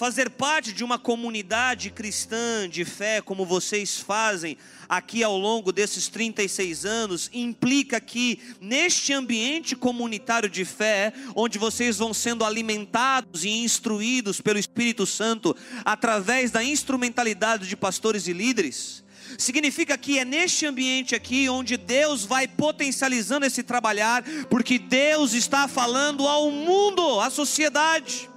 Fazer 0.01 0.31
parte 0.31 0.73
de 0.73 0.83
uma 0.83 0.99
comunidade 0.99 1.91
cristã 1.91 2.67
de 2.67 2.87
fé, 2.87 3.21
como 3.21 3.45
vocês 3.45 3.99
fazem 4.01 4.57
aqui 4.89 5.23
ao 5.23 5.37
longo 5.37 5.71
desses 5.73 6.09
36 6.09 6.87
anos, 6.87 7.29
implica 7.35 8.01
que 8.01 8.41
neste 8.63 9.13
ambiente 9.13 9.77
comunitário 9.77 10.49
de 10.49 10.65
fé, 10.65 11.13
onde 11.37 11.59
vocês 11.59 11.99
vão 11.99 12.15
sendo 12.15 12.47
alimentados 12.47 13.45
e 13.45 13.51
instruídos 13.51 14.41
pelo 14.41 14.59
Espírito 14.59 15.05
Santo 15.05 15.55
através 15.85 16.51
da 16.51 16.65
instrumentalidade 16.65 17.69
de 17.69 17.77
pastores 17.77 18.27
e 18.27 18.33
líderes, 18.33 19.05
significa 19.37 19.99
que 19.99 20.19
é 20.19 20.25
neste 20.25 20.65
ambiente 20.65 21.15
aqui 21.15 21.47
onde 21.51 21.77
Deus 21.77 22.25
vai 22.25 22.49
potencializando 22.49 23.45
esse 23.45 23.63
trabalhar, 23.63 24.25
porque 24.49 24.79
Deus 24.79 25.35
está 25.35 25.69
falando 25.69 26.27
ao 26.27 26.51
mundo, 26.51 27.21
à 27.21 27.29
sociedade 27.29 28.31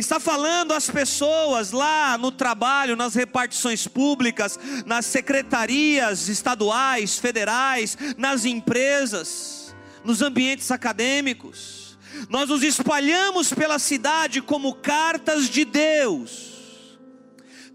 está 0.00 0.18
falando 0.18 0.72
às 0.72 0.90
pessoas 0.90 1.72
lá 1.72 2.16
no 2.18 2.32
trabalho, 2.32 2.96
nas 2.96 3.14
repartições 3.14 3.86
públicas, 3.86 4.58
nas 4.86 5.06
secretarias 5.06 6.28
estaduais, 6.28 7.18
federais, 7.18 7.96
nas 8.16 8.44
empresas, 8.44 9.74
nos 10.04 10.22
ambientes 10.22 10.70
acadêmicos. 10.70 11.98
Nós 12.28 12.48
nos 12.48 12.62
espalhamos 12.62 13.52
pela 13.52 13.78
cidade 13.78 14.42
como 14.42 14.74
cartas 14.74 15.48
de 15.48 15.64
Deus. 15.64 16.98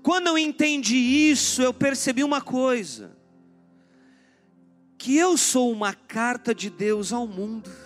Quando 0.03 0.27
eu 0.27 0.37
entendi 0.37 0.97
isso, 0.97 1.61
eu 1.61 1.73
percebi 1.73 2.23
uma 2.23 2.41
coisa: 2.41 3.15
que 4.97 5.15
eu 5.15 5.37
sou 5.37 5.71
uma 5.71 5.93
carta 5.93 6.53
de 6.53 6.69
Deus 6.69 7.13
ao 7.13 7.27
mundo 7.27 7.84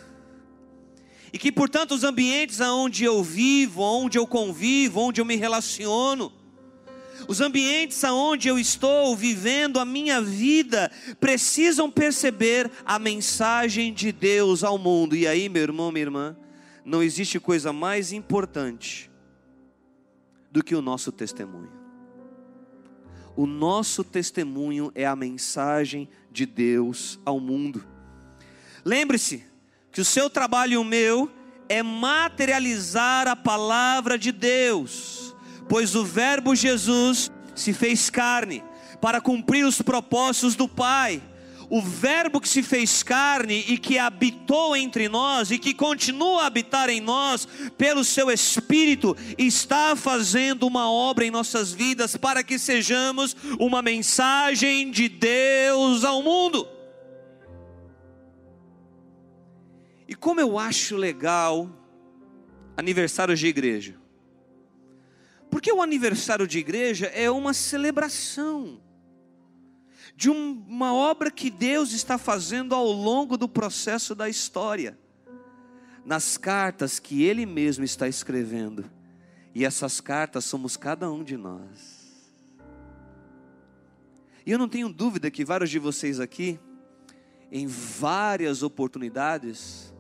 e 1.32 1.38
que, 1.38 1.52
portanto, 1.52 1.94
os 1.94 2.04
ambientes 2.04 2.60
onde 2.60 3.04
eu 3.04 3.24
vivo, 3.24 3.82
onde 3.82 4.18
eu 4.18 4.26
convivo, 4.26 5.02
onde 5.02 5.22
eu 5.22 5.26
me 5.26 5.36
relaciono, 5.36 6.32
Os 7.28 7.42
ambientes 7.42 8.04
aonde 8.04 8.48
eu 8.48 8.58
estou 8.58 9.16
vivendo 9.16 9.80
a 9.80 9.86
minha 9.86 10.22
vida 10.22 10.92
precisam 11.20 11.90
perceber 11.90 12.72
a 12.86 12.98
mensagem 12.98 13.94
de 13.94 14.12
Deus 14.12 14.64
ao 14.64 14.78
mundo. 14.78 15.16
E 15.16 15.28
aí, 15.28 15.50
meu 15.50 15.64
irmão, 15.64 15.92
minha 15.92 16.06
irmã, 16.06 16.38
não 16.86 17.04
existe 17.04 17.40
coisa 17.40 17.74
mais 17.74 18.14
importante 18.14 19.12
do 20.52 20.64
que 20.64 20.76
o 20.76 20.82
nosso 20.82 21.12
testemunho. 21.12 21.72
O 23.36 23.46
nosso 23.46 24.04
testemunho 24.04 24.92
é 24.96 25.06
a 25.06 25.16
mensagem 25.16 26.10
de 26.32 26.46
Deus 26.46 27.20
ao 27.26 27.40
mundo. 27.40 27.86
Lembre-se 28.84 29.44
que 30.00 30.02
o 30.02 30.06
seu 30.06 30.30
trabalho 30.30 30.72
e 30.76 30.78
o 30.78 30.84
meu 30.86 31.30
é 31.68 31.84
materializar 31.84 33.28
a 33.28 33.36
palavra 33.36 34.18
de 34.18 34.32
Deus, 34.32 35.36
pois 35.68 35.94
o 35.94 36.06
Verbo 36.06 36.56
Jesus 36.56 37.30
se 37.54 37.74
fez 37.74 38.10
carne 38.10 38.64
para 39.02 39.20
cumprir 39.20 39.66
os 39.66 39.82
propósitos 39.82 40.56
do 40.56 40.70
Pai 40.70 41.22
o 41.70 41.82
Verbo 41.82 42.40
que 42.40 42.48
se 42.48 42.64
fez 42.64 43.04
carne 43.04 43.66
e 43.68 43.78
que 43.78 44.00
habitou 44.00 44.76
entre 44.76 45.10
nós 45.10 45.52
e 45.52 45.60
que 45.60 45.74
continua 45.74 46.44
a 46.44 46.46
habitar 46.48 46.90
em 46.90 47.02
nós 47.02 47.48
pelo 47.78 48.04
seu 48.04 48.32
Espírito, 48.32 49.16
está 49.38 49.96
fazendo 49.96 50.66
uma 50.66 50.90
obra 50.90 51.26
em 51.26 51.30
nossas 51.30 51.72
vidas 51.72 52.16
para 52.18 52.42
que 52.42 52.58
sejamos 52.58 53.36
uma 53.60 53.82
mensagem 53.82 54.90
de 54.90 55.08
Deus 55.10 56.04
ao 56.04 56.24
mundo. 56.24 56.79
E 60.10 60.16
como 60.16 60.42
eu 60.42 60.58
acho 60.58 60.98
legal 60.98 61.70
aniversários 62.76 63.40
de 63.40 63.46
igreja. 63.46 63.96
Porque 65.52 65.72
o 65.72 65.84
aniversário 65.84 66.48
de 66.48 66.58
igreja 66.58 67.06
é 67.06 67.30
uma 67.30 67.54
celebração 67.54 68.82
de 70.16 70.32
uma 70.32 70.96
obra 70.96 71.30
que 71.30 71.52
Deus 71.52 71.92
está 71.92 72.18
fazendo 72.18 72.74
ao 72.74 72.88
longo 72.92 73.38
do 73.38 73.48
processo 73.48 74.16
da 74.16 74.28
história, 74.28 74.98
nas 76.04 76.38
cartas 76.38 76.98
que 76.98 77.22
Ele 77.22 77.46
mesmo 77.46 77.86
está 77.86 78.08
escrevendo, 78.08 78.90
e 79.54 79.64
essas 79.64 80.02
cartas 80.02 80.44
somos 80.44 80.76
cada 80.76 81.12
um 81.12 81.24
de 81.24 81.38
nós. 81.38 82.34
E 84.44 84.52
eu 84.52 84.58
não 84.58 84.68
tenho 84.68 84.90
dúvida 84.90 85.30
que 85.30 85.46
vários 85.46 85.70
de 85.70 85.78
vocês 85.78 86.20
aqui, 86.20 86.60
em 87.52 87.68
várias 87.68 88.64
oportunidades, 88.64 89.94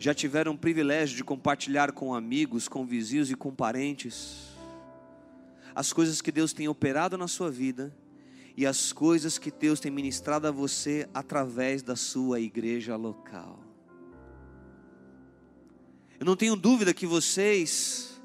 já 0.00 0.14
tiveram 0.14 0.52
o 0.52 0.58
privilégio 0.58 1.14
de 1.14 1.22
compartilhar 1.22 1.92
com 1.92 2.14
amigos, 2.14 2.66
com 2.66 2.86
vizinhos 2.86 3.30
e 3.30 3.34
com 3.34 3.54
parentes 3.54 4.48
as 5.74 5.92
coisas 5.92 6.22
que 6.22 6.32
Deus 6.32 6.54
tem 6.54 6.66
operado 6.66 7.18
na 7.18 7.28
sua 7.28 7.50
vida 7.50 7.94
e 8.56 8.66
as 8.66 8.92
coisas 8.92 9.38
que 9.38 9.50
Deus 9.50 9.78
tem 9.78 9.90
ministrado 9.90 10.48
a 10.48 10.50
você 10.50 11.08
através 11.12 11.82
da 11.82 11.94
sua 11.94 12.40
igreja 12.40 12.96
local. 12.96 13.62
Eu 16.18 16.26
não 16.26 16.34
tenho 16.34 16.56
dúvida 16.56 16.92
que 16.92 17.06
vocês, 17.06 18.20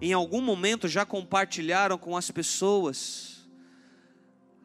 em 0.00 0.12
algum 0.12 0.40
momento, 0.40 0.88
já 0.88 1.04
compartilharam 1.06 1.96
com 1.96 2.16
as 2.16 2.30
pessoas 2.30 3.46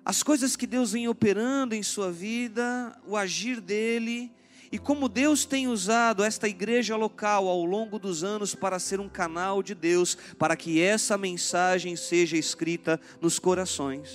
as 0.05 0.23
coisas 0.23 0.57
que 0.57 0.67
Deus 0.67 0.91
vem 0.91 1.07
operando 1.07 1.75
em 1.75 1.83
sua 1.83 2.11
vida, 2.11 2.97
o 3.05 3.15
agir 3.15 3.61
dele, 3.61 4.33
e 4.73 4.79
como 4.79 5.07
Deus 5.07 5.45
tem 5.45 5.67
usado 5.67 6.23
esta 6.23 6.49
igreja 6.49 6.95
local 6.95 7.47
ao 7.47 7.63
longo 7.63 7.99
dos 7.99 8.23
anos 8.23 8.55
para 8.55 8.79
ser 8.79 8.99
um 8.99 9.07
canal 9.07 9.61
de 9.61 9.75
Deus, 9.75 10.17
para 10.39 10.55
que 10.55 10.81
essa 10.81 11.15
mensagem 11.15 11.95
seja 11.95 12.37
escrita 12.37 12.99
nos 13.21 13.37
corações. 13.37 14.09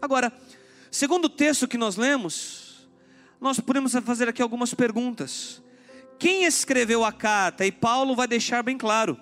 Agora, 0.00 0.32
segundo 0.88 1.24
o 1.24 1.28
texto 1.28 1.66
que 1.66 1.76
nós 1.76 1.96
lemos, 1.96 2.88
nós 3.40 3.58
podemos 3.58 3.92
fazer 4.04 4.28
aqui 4.28 4.40
algumas 4.40 4.72
perguntas. 4.72 5.60
Quem 6.16 6.44
escreveu 6.44 7.04
a 7.04 7.10
carta? 7.10 7.66
E 7.66 7.72
Paulo 7.72 8.14
vai 8.14 8.28
deixar 8.28 8.62
bem 8.62 8.78
claro. 8.78 9.18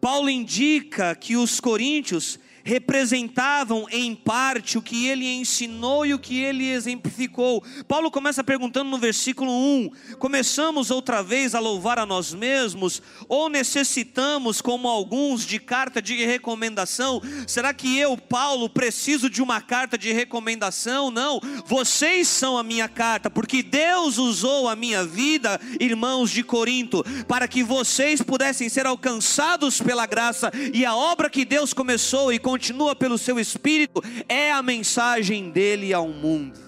Paulo 0.00 0.30
indica 0.30 1.14
que 1.14 1.36
os 1.36 1.60
coríntios 1.60 2.38
representavam 2.64 3.86
em 3.90 4.14
parte 4.14 4.78
o 4.78 4.82
que 4.82 5.06
ele 5.06 5.26
ensinou 5.26 6.04
e 6.04 6.14
o 6.14 6.18
que 6.18 6.40
ele 6.40 6.68
exemplificou. 6.68 7.62
Paulo 7.86 8.10
começa 8.10 8.42
perguntando 8.44 8.90
no 8.90 8.98
versículo 8.98 9.50
1: 9.52 9.90
Começamos 10.18 10.90
outra 10.90 11.22
vez 11.22 11.54
a 11.54 11.60
louvar 11.60 11.98
a 11.98 12.06
nós 12.06 12.32
mesmos, 12.32 13.02
ou 13.28 13.48
necessitamos, 13.48 14.60
como 14.60 14.88
alguns, 14.88 15.44
de 15.46 15.58
carta 15.58 16.00
de 16.00 16.24
recomendação? 16.24 17.20
Será 17.46 17.72
que 17.72 17.98
eu, 17.98 18.16
Paulo, 18.16 18.68
preciso 18.68 19.28
de 19.28 19.42
uma 19.42 19.60
carta 19.60 19.96
de 19.96 20.12
recomendação? 20.12 21.10
Não, 21.10 21.40
vocês 21.66 22.28
são 22.28 22.58
a 22.58 22.62
minha 22.62 22.88
carta, 22.88 23.30
porque 23.30 23.62
Deus 23.62 24.18
usou 24.18 24.68
a 24.68 24.76
minha 24.76 25.04
vida, 25.04 25.60
irmãos 25.78 26.30
de 26.30 26.42
Corinto, 26.42 27.04
para 27.26 27.48
que 27.48 27.62
vocês 27.62 28.22
pudessem 28.22 28.68
ser 28.68 28.86
alcançados 28.86 29.80
pela 29.80 30.06
graça 30.06 30.50
e 30.72 30.84
a 30.84 30.94
obra 30.94 31.30
que 31.30 31.44
Deus 31.44 31.72
começou 31.72 32.32
e 32.32 32.38
continua 32.50 32.96
pelo 32.96 33.16
seu 33.16 33.38
espírito, 33.38 34.02
é 34.28 34.50
a 34.50 34.60
mensagem 34.60 35.50
dele 35.50 35.94
ao 35.94 36.08
mundo. 36.08 36.58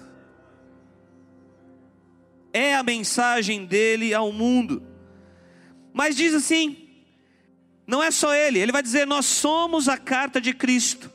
É 2.53 2.73
a 2.75 2.83
mensagem 2.83 3.65
dele 3.65 4.13
ao 4.13 4.31
mundo. 4.31 4.81
Mas 5.93 6.15
diz 6.15 6.33
assim: 6.33 6.87
não 7.85 8.01
é 8.01 8.11
só 8.11 8.33
ele, 8.33 8.59
ele 8.59 8.71
vai 8.71 8.81
dizer: 8.81 9.05
nós 9.05 9.25
somos 9.25 9.89
a 9.89 9.97
carta 9.97 10.39
de 10.39 10.53
Cristo. 10.53 11.11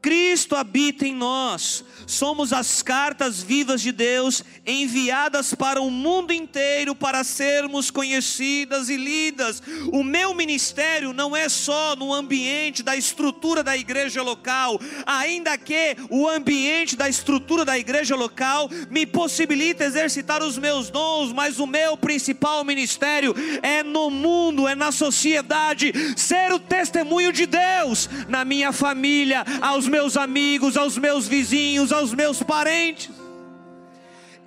Cristo 0.00 0.56
habita 0.56 1.06
em 1.06 1.14
nós, 1.14 1.84
somos 2.06 2.52
as 2.52 2.82
cartas 2.82 3.42
vivas 3.42 3.80
de 3.80 3.92
Deus 3.92 4.44
enviadas 4.66 5.54
para 5.54 5.80
o 5.80 5.90
mundo 5.90 6.32
inteiro 6.32 6.94
para 6.94 7.24
sermos 7.24 7.90
conhecidas 7.90 8.88
e 8.88 8.96
lidas. 8.96 9.62
O 9.92 10.02
meu 10.02 10.34
ministério 10.34 11.12
não 11.12 11.36
é 11.36 11.48
só 11.48 11.94
no 11.96 12.12
ambiente 12.12 12.82
da 12.82 12.96
estrutura 12.96 13.62
da 13.62 13.76
igreja 13.76 14.22
local, 14.22 14.80
ainda 15.06 15.56
que 15.58 15.96
o 16.10 16.28
ambiente 16.28 16.96
da 16.96 17.08
estrutura 17.08 17.64
da 17.64 17.78
igreja 17.78 18.16
local 18.16 18.68
me 18.90 19.06
possibilita 19.06 19.84
exercitar 19.84 20.42
os 20.42 20.58
meus 20.58 20.90
dons, 20.90 21.32
mas 21.32 21.58
o 21.58 21.66
meu 21.66 21.96
principal 21.96 22.64
ministério 22.64 23.34
é 23.62 23.82
no 23.82 24.10
mundo, 24.10 24.66
é 24.66 24.74
na 24.74 24.92
sociedade, 24.92 25.92
ser 26.16 26.52
o 26.52 26.58
testemunho 26.58 27.32
de 27.32 27.46
Deus 27.46 28.08
na 28.28 28.44
minha 28.44 28.72
família, 28.72 29.44
aos 29.60 29.86
meus 29.86 30.16
amigos, 30.16 30.76
aos 30.76 30.96
meus 30.98 31.26
vizinhos, 31.26 31.91
aos 31.92 32.14
meus 32.14 32.42
parentes. 32.42 33.14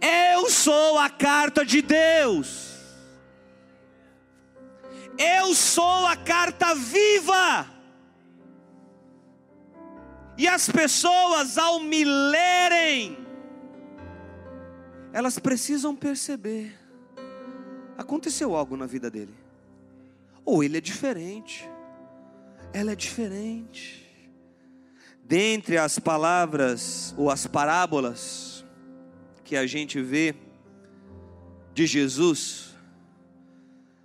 Eu 0.02 0.50
sou 0.50 0.98
a 0.98 1.10
carta 1.10 1.66
de 1.66 1.82
Deus. 1.82 2.76
Eu 5.18 5.54
sou 5.54 6.06
a 6.06 6.16
carta 6.16 6.76
viva. 6.76 7.68
E 10.38 10.48
as 10.48 10.70
pessoas, 10.70 11.58
ao 11.58 11.80
me 11.80 12.04
lerem, 12.04 13.18
elas 15.14 15.40
precisam 15.40 15.96
perceber: 15.96 16.78
aconteceu 17.98 18.54
algo 18.54 18.76
na 18.76 18.86
vida 18.86 19.10
dele, 19.10 19.34
ou 20.44 20.62
ele 20.62 20.78
é 20.78 20.82
diferente, 20.82 21.70
ela 22.74 22.92
é 22.92 22.96
diferente 22.96 24.05
dentre 25.28 25.78
as 25.78 25.98
palavras 25.98 27.14
ou 27.18 27.32
as 27.32 27.48
parábolas 27.48 28.64
que 29.44 29.56
a 29.56 29.66
gente 29.66 30.00
vê 30.02 30.36
de 31.74 31.88
Jesus, 31.88 32.76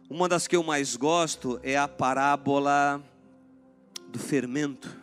uma 0.09 0.29
das 0.29 0.49
que 0.49 0.57
eu 0.57 0.63
mais 0.63 0.97
gosto 0.97 1.61
é 1.63 1.77
a 1.77 1.87
parábola 1.87 3.03
do 4.09 4.19
fermento, 4.19 4.97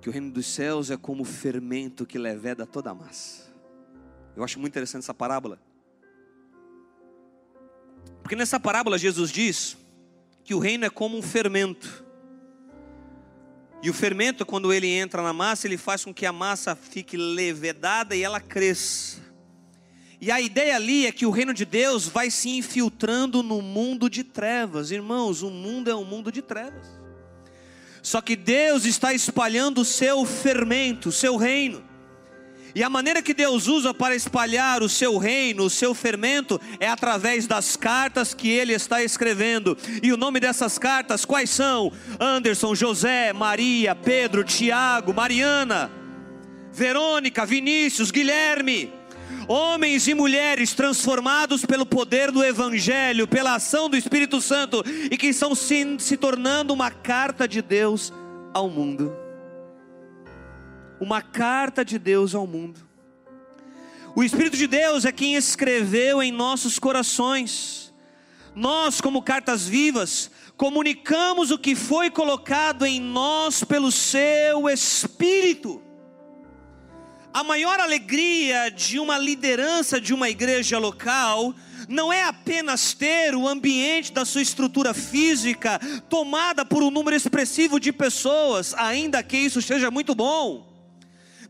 que 0.00 0.08
o 0.08 0.12
reino 0.12 0.30
dos 0.30 0.46
céus 0.46 0.90
é 0.90 0.96
como 0.96 1.22
o 1.22 1.26
fermento 1.26 2.06
que 2.06 2.18
leveda 2.18 2.66
toda 2.66 2.90
a 2.90 2.94
massa. 2.94 3.46
Eu 4.34 4.42
acho 4.42 4.58
muito 4.58 4.72
interessante 4.72 5.02
essa 5.02 5.14
parábola. 5.14 5.60
Porque 8.22 8.34
nessa 8.34 8.58
parábola 8.58 8.98
Jesus 8.98 9.30
diz 9.30 9.76
que 10.44 10.54
o 10.54 10.58
reino 10.58 10.86
é 10.86 10.90
como 10.90 11.16
um 11.16 11.22
fermento 11.22 12.07
e 13.82 13.88
o 13.88 13.94
fermento, 13.94 14.44
quando 14.44 14.72
ele 14.72 14.88
entra 14.88 15.22
na 15.22 15.32
massa, 15.32 15.66
ele 15.66 15.76
faz 15.76 16.04
com 16.04 16.12
que 16.12 16.26
a 16.26 16.32
massa 16.32 16.74
fique 16.74 17.16
levedada 17.16 18.16
e 18.16 18.22
ela 18.22 18.40
cresça. 18.40 19.18
E 20.20 20.32
a 20.32 20.40
ideia 20.40 20.74
ali 20.74 21.06
é 21.06 21.12
que 21.12 21.24
o 21.24 21.30
reino 21.30 21.54
de 21.54 21.64
Deus 21.64 22.08
vai 22.08 22.28
se 22.28 22.50
infiltrando 22.50 23.40
no 23.40 23.62
mundo 23.62 24.10
de 24.10 24.24
trevas. 24.24 24.90
Irmãos, 24.90 25.42
o 25.42 25.50
mundo 25.50 25.88
é 25.88 25.94
um 25.94 26.04
mundo 26.04 26.32
de 26.32 26.42
trevas. 26.42 26.88
Só 28.02 28.20
que 28.20 28.34
Deus 28.34 28.84
está 28.84 29.12
espalhando 29.12 29.82
o 29.82 29.84
seu 29.84 30.24
fermento, 30.24 31.10
o 31.10 31.12
seu 31.12 31.36
reino. 31.36 31.87
E 32.78 32.82
a 32.84 32.88
maneira 32.88 33.20
que 33.20 33.34
Deus 33.34 33.66
usa 33.66 33.92
para 33.92 34.14
espalhar 34.14 34.84
o 34.84 34.88
seu 34.88 35.18
reino, 35.18 35.64
o 35.64 35.70
seu 35.70 35.92
fermento, 35.96 36.60
é 36.78 36.86
através 36.86 37.44
das 37.44 37.74
cartas 37.74 38.32
que 38.32 38.48
ele 38.48 38.72
está 38.72 39.02
escrevendo. 39.02 39.76
E 40.00 40.12
o 40.12 40.16
nome 40.16 40.38
dessas 40.38 40.78
cartas 40.78 41.24
quais 41.24 41.50
são? 41.50 41.90
Anderson, 42.20 42.76
José, 42.76 43.32
Maria, 43.32 43.96
Pedro, 43.96 44.44
Tiago, 44.44 45.12
Mariana, 45.12 45.90
Verônica, 46.72 47.44
Vinícius, 47.44 48.12
Guilherme. 48.12 48.92
Homens 49.48 50.06
e 50.06 50.14
mulheres 50.14 50.72
transformados 50.72 51.66
pelo 51.66 51.84
poder 51.84 52.30
do 52.30 52.44
Evangelho, 52.44 53.26
pela 53.26 53.56
ação 53.56 53.90
do 53.90 53.96
Espírito 53.96 54.40
Santo 54.40 54.84
e 55.10 55.16
que 55.16 55.26
estão 55.26 55.52
se, 55.52 55.96
se 55.98 56.16
tornando 56.16 56.72
uma 56.72 56.92
carta 56.92 57.48
de 57.48 57.60
Deus 57.60 58.12
ao 58.54 58.70
mundo 58.70 59.27
uma 61.00 61.22
carta 61.22 61.84
de 61.84 61.98
Deus 61.98 62.34
ao 62.34 62.46
mundo. 62.46 62.86
O 64.14 64.24
Espírito 64.24 64.56
de 64.56 64.66
Deus 64.66 65.04
é 65.04 65.12
quem 65.12 65.34
escreveu 65.36 66.22
em 66.22 66.32
nossos 66.32 66.78
corações. 66.78 67.92
Nós, 68.54 69.00
como 69.00 69.22
cartas 69.22 69.68
vivas, 69.68 70.30
comunicamos 70.56 71.52
o 71.52 71.58
que 71.58 71.76
foi 71.76 72.10
colocado 72.10 72.84
em 72.84 73.00
nós 73.00 73.62
pelo 73.62 73.92
seu 73.92 74.68
Espírito. 74.68 75.80
A 77.32 77.44
maior 77.44 77.78
alegria 77.78 78.68
de 78.70 78.98
uma 78.98 79.16
liderança 79.18 80.00
de 80.00 80.12
uma 80.12 80.28
igreja 80.28 80.78
local 80.78 81.54
não 81.88 82.12
é 82.12 82.24
apenas 82.24 82.92
ter 82.92 83.34
o 83.36 83.46
ambiente 83.46 84.12
da 84.12 84.24
sua 84.24 84.42
estrutura 84.42 84.92
física 84.92 85.78
tomada 86.08 86.64
por 86.64 86.82
um 86.82 86.90
número 86.90 87.16
expressivo 87.16 87.78
de 87.78 87.92
pessoas, 87.92 88.74
ainda 88.74 89.22
que 89.22 89.36
isso 89.36 89.62
seja 89.62 89.90
muito 89.90 90.14
bom. 90.14 90.67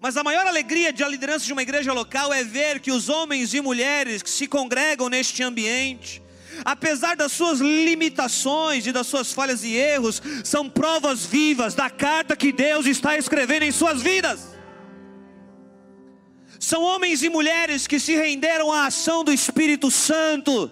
Mas 0.01 0.17
a 0.17 0.23
maior 0.23 0.47
alegria 0.47 0.93
de 0.93 1.03
a 1.03 1.09
liderança 1.09 1.45
de 1.45 1.53
uma 1.53 1.63
igreja 1.63 1.93
local 1.93 2.33
é 2.33 2.45
ver 2.45 2.79
que 2.79 2.93
os 2.93 3.09
homens 3.09 3.53
e 3.53 3.61
mulheres 3.61 4.23
que 4.23 4.31
se 4.31 4.47
congregam 4.47 5.09
neste 5.09 5.43
ambiente, 5.43 6.23
apesar 6.65 7.17
das 7.17 7.33
suas 7.33 7.59
limitações 7.59 8.87
e 8.87 8.93
das 8.93 9.09
suas 9.09 9.33
falhas 9.33 9.65
e 9.65 9.75
erros, 9.75 10.23
são 10.45 10.71
provas 10.71 11.27
vivas 11.27 11.75
da 11.75 11.91
carta 11.91 12.37
que 12.37 12.53
Deus 12.53 12.87
está 12.87 13.19
escrevendo 13.19 13.65
em 13.65 13.73
suas 13.73 14.01
vidas. 14.01 14.57
São 16.61 16.83
homens 16.83 17.23
e 17.23 17.29
mulheres 17.29 17.87
que 17.87 17.99
se 17.99 18.15
renderam 18.15 18.73
à 18.73 18.87
ação 18.87 19.25
do 19.25 19.33
Espírito 19.33 19.91
Santo, 19.91 20.71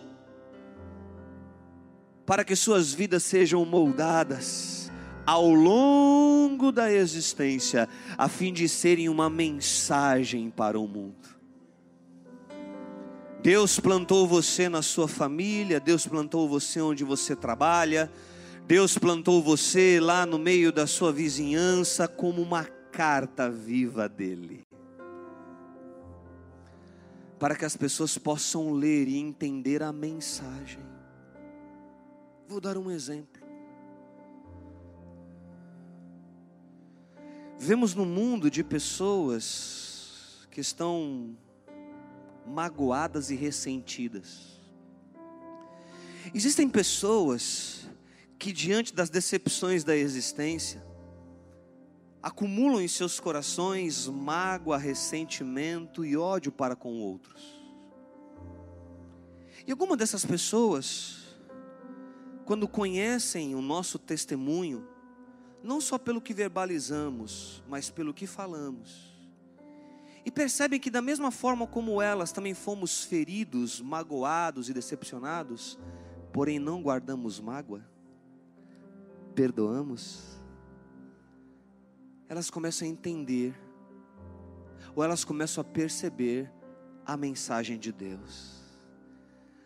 para 2.25 2.45
que 2.45 2.55
suas 2.55 2.93
vidas 2.93 3.25
sejam 3.25 3.65
moldadas 3.65 4.76
ao 5.27 5.51
longo 5.51 6.71
da 6.71 6.93
existência, 6.93 7.89
a 8.17 8.29
fim 8.29 8.53
de 8.53 8.69
serem 8.69 9.09
uma 9.09 9.29
mensagem 9.29 10.49
para 10.51 10.79
o 10.79 10.87
mundo. 10.87 11.37
Deus 13.43 13.79
plantou 13.79 14.27
você 14.27 14.69
na 14.69 14.83
sua 14.83 15.07
família, 15.07 15.81
Deus 15.81 16.07
plantou 16.07 16.49
você 16.49 16.81
onde 16.81 17.05
você 17.05 17.35
trabalha, 17.35 18.11
Deus 18.67 18.97
plantou 18.99 19.43
você 19.43 20.01
lá 20.01 20.25
no 20.27 20.39
meio 20.39 20.73
da 20.73 20.87
sua 20.87 21.13
vizinhança 21.13 22.09
como 22.09 22.41
uma 22.43 22.65
carta 22.65 23.51
viva 23.51 24.09
dele. 24.09 24.67
Para 27.39 27.55
que 27.55 27.65
as 27.65 27.77
pessoas 27.77 28.17
possam 28.17 28.73
ler 28.73 29.07
e 29.07 29.19
entender 29.19 29.83
a 29.83 29.93
mensagem. 29.93 30.83
Vou 32.49 32.61
dar 32.61 32.79
um 32.79 32.91
exemplo. 32.91 33.36
Vemos 37.59 37.95
no 37.95 38.05
mundo 38.05 38.51
de 38.51 38.63
pessoas 38.63 40.47
que 40.51 40.61
estão 40.61 41.37
magoadas 42.47 43.31
e 43.31 43.35
ressentidas. 43.35 44.61
Existem 46.35 46.69
pessoas 46.69 47.89
que, 48.39 48.53
diante 48.53 48.95
das 48.95 49.09
decepções 49.09 49.85
da 49.85 49.97
existência, 49.97 50.85
acumulam 52.23 52.83
em 52.83 52.89
seus 52.89 53.19
corações 53.19 54.07
mágoa, 54.07 54.77
ressentimento 54.77 56.05
e 56.05 56.17
ódio 56.17 56.53
para 56.53 56.77
com 56.77 57.01
outros. 57.01 57.43
E 59.67 59.71
algumas 59.71 59.97
dessas 59.97 60.27
pessoas, 60.27 61.39
quando 62.45 62.69
conhecem 62.69 63.55
o 63.55 63.63
nosso 63.63 63.99
testemunho, 63.99 64.87
não 65.67 65.81
só 65.81 65.99
pelo 65.99 66.21
que 66.21 66.33
verbalizamos, 66.33 67.63
mas 67.69 67.91
pelo 67.91 68.15
que 68.15 68.27
falamos. 68.27 69.15
E 70.25 70.31
percebem 70.31 70.81
que, 70.81 70.91
da 70.91 71.03
mesma 71.03 71.31
forma 71.31 71.67
como 71.67 72.01
elas, 72.01 72.33
também 72.33 72.55
fomos 72.55 73.05
feridos, 73.05 73.81
magoados 73.81 74.69
e 74.69 74.73
decepcionados, 74.73 75.79
porém 76.33 76.59
não 76.59 76.83
guardamos 76.83 77.41
mágoa, 77.41 77.85
perdoamos. 79.35 80.41
Elas 82.29 82.51
começam 82.51 82.87
a 82.87 82.91
entender, 82.91 83.55
ou 84.95 85.03
elas 85.03 85.25
começam 85.25 85.61
a 85.61 85.65
perceber 85.65 86.51
a 87.05 87.17
mensagem 87.17 87.79
de 87.79 87.93
Deus. 87.93 88.63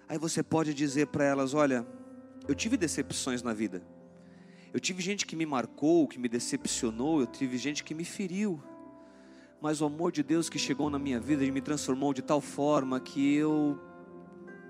Aí 0.08 0.18
você 0.18 0.42
pode 0.42 0.74
dizer 0.74 1.06
para 1.06 1.24
elas: 1.24 1.54
Olha, 1.54 1.86
eu 2.48 2.54
tive 2.54 2.76
decepções 2.76 3.42
na 3.42 3.54
vida 3.54 3.82
eu 4.72 4.78
tive 4.78 5.02
gente 5.02 5.26
que 5.26 5.34
me 5.34 5.44
marcou, 5.44 6.06
que 6.06 6.18
me 6.18 6.28
decepcionou, 6.28 7.20
eu 7.20 7.26
tive 7.26 7.58
gente 7.58 7.82
que 7.82 7.94
me 7.94 8.04
feriu. 8.04 8.62
Mas 9.60 9.80
o 9.80 9.84
amor 9.84 10.12
de 10.12 10.22
Deus 10.22 10.48
que 10.48 10.58
chegou 10.58 10.88
na 10.88 10.98
minha 10.98 11.20
vida 11.20 11.44
e 11.44 11.50
me 11.50 11.60
transformou 11.60 12.14
de 12.14 12.22
tal 12.22 12.40
forma 12.40 13.00
que 13.00 13.34
eu 13.34 13.78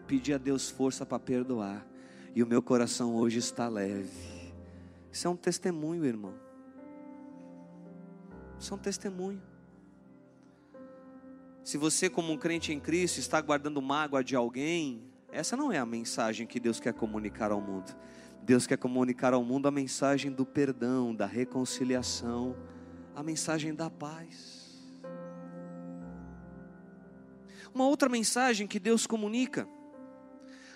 pedi 0.06 0.32
a 0.32 0.38
Deus 0.38 0.68
força 0.70 1.06
para 1.06 1.18
perdoar. 1.18 1.86
E 2.34 2.42
o 2.42 2.46
meu 2.46 2.62
coração 2.62 3.14
hoje 3.14 3.38
está 3.38 3.68
leve. 3.68 4.52
Isso 5.12 5.26
é 5.26 5.30
um 5.30 5.36
testemunho, 5.36 6.04
irmão. 6.04 6.34
Isso 8.58 8.72
é 8.72 8.76
um 8.76 8.80
testemunho. 8.80 9.40
Se 11.62 11.76
você, 11.76 12.08
como 12.08 12.32
um 12.32 12.36
crente 12.36 12.72
em 12.72 12.80
Cristo, 12.80 13.18
está 13.18 13.40
guardando 13.40 13.80
mágoa 13.80 14.24
de 14.24 14.34
alguém, 14.34 15.04
essa 15.30 15.56
não 15.56 15.70
é 15.70 15.78
a 15.78 15.86
mensagem 15.86 16.46
que 16.46 16.58
Deus 16.58 16.80
quer 16.80 16.92
comunicar 16.92 17.52
ao 17.52 17.60
mundo. 17.60 17.94
Deus 18.42 18.66
quer 18.66 18.76
comunicar 18.76 19.33
ao 19.33 19.44
mundo 19.44 19.68
a 19.68 19.70
mensagem 19.70 20.31
do 20.31 20.44
perdão, 20.44 21.14
da 21.14 21.26
reconciliação, 21.26 22.57
a 23.14 23.22
mensagem 23.22 23.74
da 23.74 23.88
paz. 23.90 24.61
Uma 27.72 27.87
outra 27.87 28.09
mensagem 28.09 28.66
que 28.66 28.81
Deus 28.81 29.07
comunica, 29.07 29.68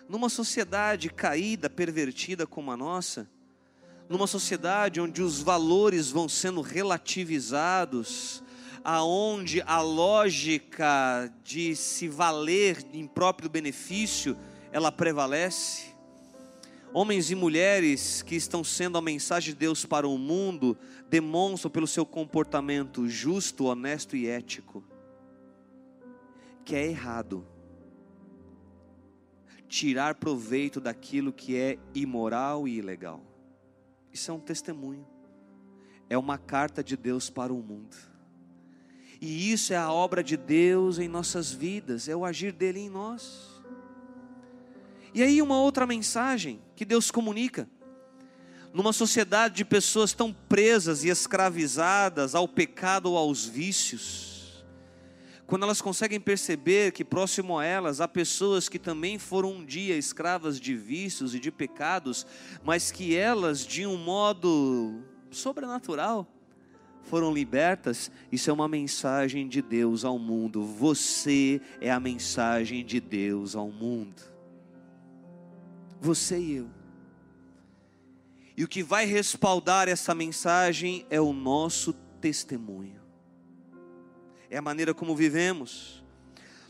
numa 0.08 0.28
sociedade 0.28 1.08
caída, 1.08 1.68
pervertida 1.68 2.46
como 2.46 2.70
a 2.70 2.76
nossa, 2.76 3.28
numa 4.08 4.26
sociedade 4.26 5.00
onde 5.00 5.22
os 5.22 5.40
valores 5.40 6.10
vão 6.10 6.28
sendo 6.28 6.60
relativizados, 6.60 8.42
aonde 8.84 9.62
a 9.62 9.80
lógica 9.80 11.32
de 11.42 11.74
se 11.74 12.06
valer 12.06 12.84
em 12.92 13.06
próprio 13.06 13.48
benefício, 13.48 14.36
ela 14.70 14.92
prevalece, 14.92 15.93
Homens 16.94 17.30
e 17.30 17.34
mulheres 17.34 18.22
que 18.22 18.36
estão 18.36 18.64
sendo 18.64 18.96
a 18.96 19.02
mensagem 19.02 19.52
de 19.52 19.58
Deus 19.58 19.84
para 19.84 20.08
o 20.08 20.16
mundo 20.16 20.78
demonstram 21.10 21.70
pelo 21.70 21.86
seu 21.86 22.06
comportamento 22.06 23.06
justo, 23.06 23.66
honesto 23.66 24.16
e 24.16 24.26
ético 24.26 24.82
que 26.64 26.74
é 26.74 26.86
errado 26.86 27.46
tirar 29.68 30.14
proveito 30.14 30.80
daquilo 30.80 31.32
que 31.32 31.56
é 31.56 31.78
imoral 31.94 32.66
e 32.66 32.78
ilegal. 32.78 33.20
Isso 34.12 34.30
é 34.30 34.34
um 34.34 34.40
testemunho. 34.40 35.06
É 36.08 36.16
uma 36.16 36.38
carta 36.38 36.82
de 36.82 36.96
Deus 36.96 37.28
para 37.28 37.52
o 37.52 37.62
mundo. 37.62 37.96
E 39.20 39.52
isso 39.52 39.72
é 39.72 39.76
a 39.76 39.90
obra 39.90 40.22
de 40.22 40.36
Deus 40.36 40.98
em 40.98 41.08
nossas 41.08 41.50
vidas, 41.50 42.08
é 42.08 42.14
o 42.14 42.24
agir 42.24 42.52
dele 42.52 42.80
em 42.80 42.88
nós. 42.88 43.53
E 45.14 45.22
aí, 45.22 45.40
uma 45.40 45.60
outra 45.60 45.86
mensagem 45.86 46.60
que 46.74 46.84
Deus 46.84 47.08
comunica. 47.08 47.68
Numa 48.72 48.92
sociedade 48.92 49.54
de 49.54 49.64
pessoas 49.64 50.12
tão 50.12 50.32
presas 50.32 51.04
e 51.04 51.08
escravizadas 51.08 52.34
ao 52.34 52.48
pecado 52.48 53.12
ou 53.12 53.16
aos 53.16 53.46
vícios, 53.46 54.64
quando 55.46 55.62
elas 55.62 55.80
conseguem 55.80 56.18
perceber 56.18 56.90
que 56.90 57.04
próximo 57.04 57.56
a 57.56 57.64
elas 57.64 58.00
há 58.00 58.08
pessoas 58.08 58.68
que 58.68 58.76
também 58.76 59.16
foram 59.16 59.52
um 59.52 59.64
dia 59.64 59.96
escravas 59.96 60.58
de 60.58 60.74
vícios 60.74 61.32
e 61.32 61.38
de 61.38 61.52
pecados, 61.52 62.26
mas 62.64 62.90
que 62.90 63.14
elas, 63.14 63.64
de 63.64 63.86
um 63.86 63.96
modo 63.96 65.00
sobrenatural, 65.30 66.26
foram 67.04 67.32
libertas, 67.32 68.10
isso 68.32 68.50
é 68.50 68.52
uma 68.52 68.66
mensagem 68.66 69.46
de 69.46 69.62
Deus 69.62 70.04
ao 70.04 70.18
mundo. 70.18 70.64
Você 70.64 71.60
é 71.80 71.92
a 71.92 72.00
mensagem 72.00 72.84
de 72.84 72.98
Deus 72.98 73.54
ao 73.54 73.70
mundo 73.70 74.33
você 76.04 76.38
e 76.38 76.56
eu. 76.56 76.70
E 78.56 78.62
o 78.62 78.68
que 78.68 78.82
vai 78.82 79.06
respaldar 79.06 79.88
essa 79.88 80.14
mensagem 80.14 81.06
é 81.10 81.20
o 81.20 81.32
nosso 81.32 81.92
testemunho, 82.20 83.00
é 84.48 84.58
a 84.58 84.62
maneira 84.62 84.94
como 84.94 85.16
vivemos. 85.16 86.04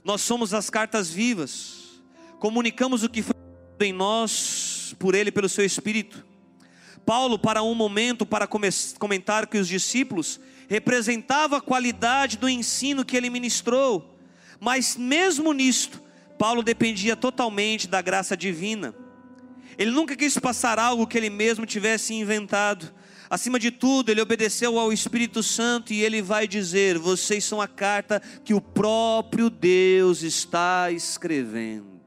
Nós 0.03 0.23
somos 0.23 0.55
as 0.55 0.71
cartas 0.71 1.11
vivas, 1.11 2.01
comunicamos 2.39 3.03
o 3.03 3.09
que 3.09 3.23
foi 3.23 3.35
em 3.81 3.93
nós 3.93 4.95
por 4.99 5.15
Ele, 5.15 5.33
pelo 5.33 5.49
Seu 5.49 5.65
Espírito. 5.65 6.25
Paulo, 7.05 7.39
para 7.39 7.63
um 7.63 7.75
momento, 7.75 8.25
para 8.25 8.49
comentar 8.99 9.47
que 9.47 9.59
os 9.59 9.69
discípulos 9.69 10.41
representavam 10.69 11.59
a 11.59 11.61
qualidade 11.61 12.39
do 12.39 12.49
ensino 12.49 13.05
que 13.05 13.15
ele 13.15 13.29
ministrou, 13.29 14.17
mas 14.59 14.97
mesmo 14.97 15.53
nisto, 15.53 16.03
Paulo 16.39 16.63
dependia 16.63 17.15
totalmente 17.15 17.87
da 17.87 18.01
graça 18.01 18.35
divina. 18.35 19.04
Ele 19.79 19.91
nunca 19.91 20.17
quis 20.17 20.39
passar 20.39 20.79
algo 20.79 21.07
que 21.07 21.17
ele 21.17 21.31
mesmo 21.31 21.67
tivesse 21.67 22.15
inventado. 22.15 22.93
Acima 23.29 23.59
de 23.59 23.71
tudo, 23.71 24.11
ele 24.11 24.21
obedeceu 24.21 24.79
ao 24.79 24.93
Espírito 24.93 25.43
Santo 25.43 25.93
e 25.93 26.03
ele 26.03 26.23
vai 26.23 26.47
dizer: 26.47 26.99
Vocês 26.99 27.45
são 27.45 27.61
a 27.61 27.67
carta 27.67 28.21
que 28.45 28.55
o 28.55 28.61
próprio 28.61 29.51
Deus 29.51 30.23
está 30.23 30.91
escrevendo. 30.91 32.01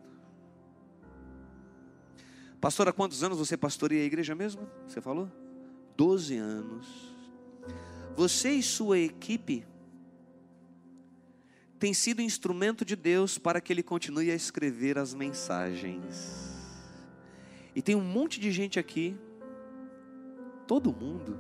Pastor, 2.62 2.88
há 2.88 2.94
quantos 2.94 3.24
anos 3.24 3.38
você 3.38 3.56
pastoreia 3.56 4.04
a 4.04 4.06
igreja 4.06 4.34
mesmo? 4.34 4.68
Você 4.88 5.00
falou? 5.00 5.32
Doze 5.96 6.38
anos. 6.38 6.88
Você 8.16 8.52
e 8.52 8.64
sua 8.64 8.98
equipe 8.98 9.66
têm 11.78 11.94
sido 11.94 12.22
instrumento 12.22 12.84
de 12.84 12.96
Deus 12.96 13.38
para 13.38 13.62
que 13.62 13.72
Ele 13.72 13.84
continue 13.84 14.32
a 14.32 14.36
escrever 14.36 14.98
as 14.98 15.14
mensagens. 15.14 16.57
E 17.78 17.82
tem 17.84 17.94
um 17.94 18.02
monte 18.02 18.40
de 18.40 18.52
gente 18.52 18.80
aqui, 18.80 19.16
todo 20.66 20.92
mundo, 20.92 21.40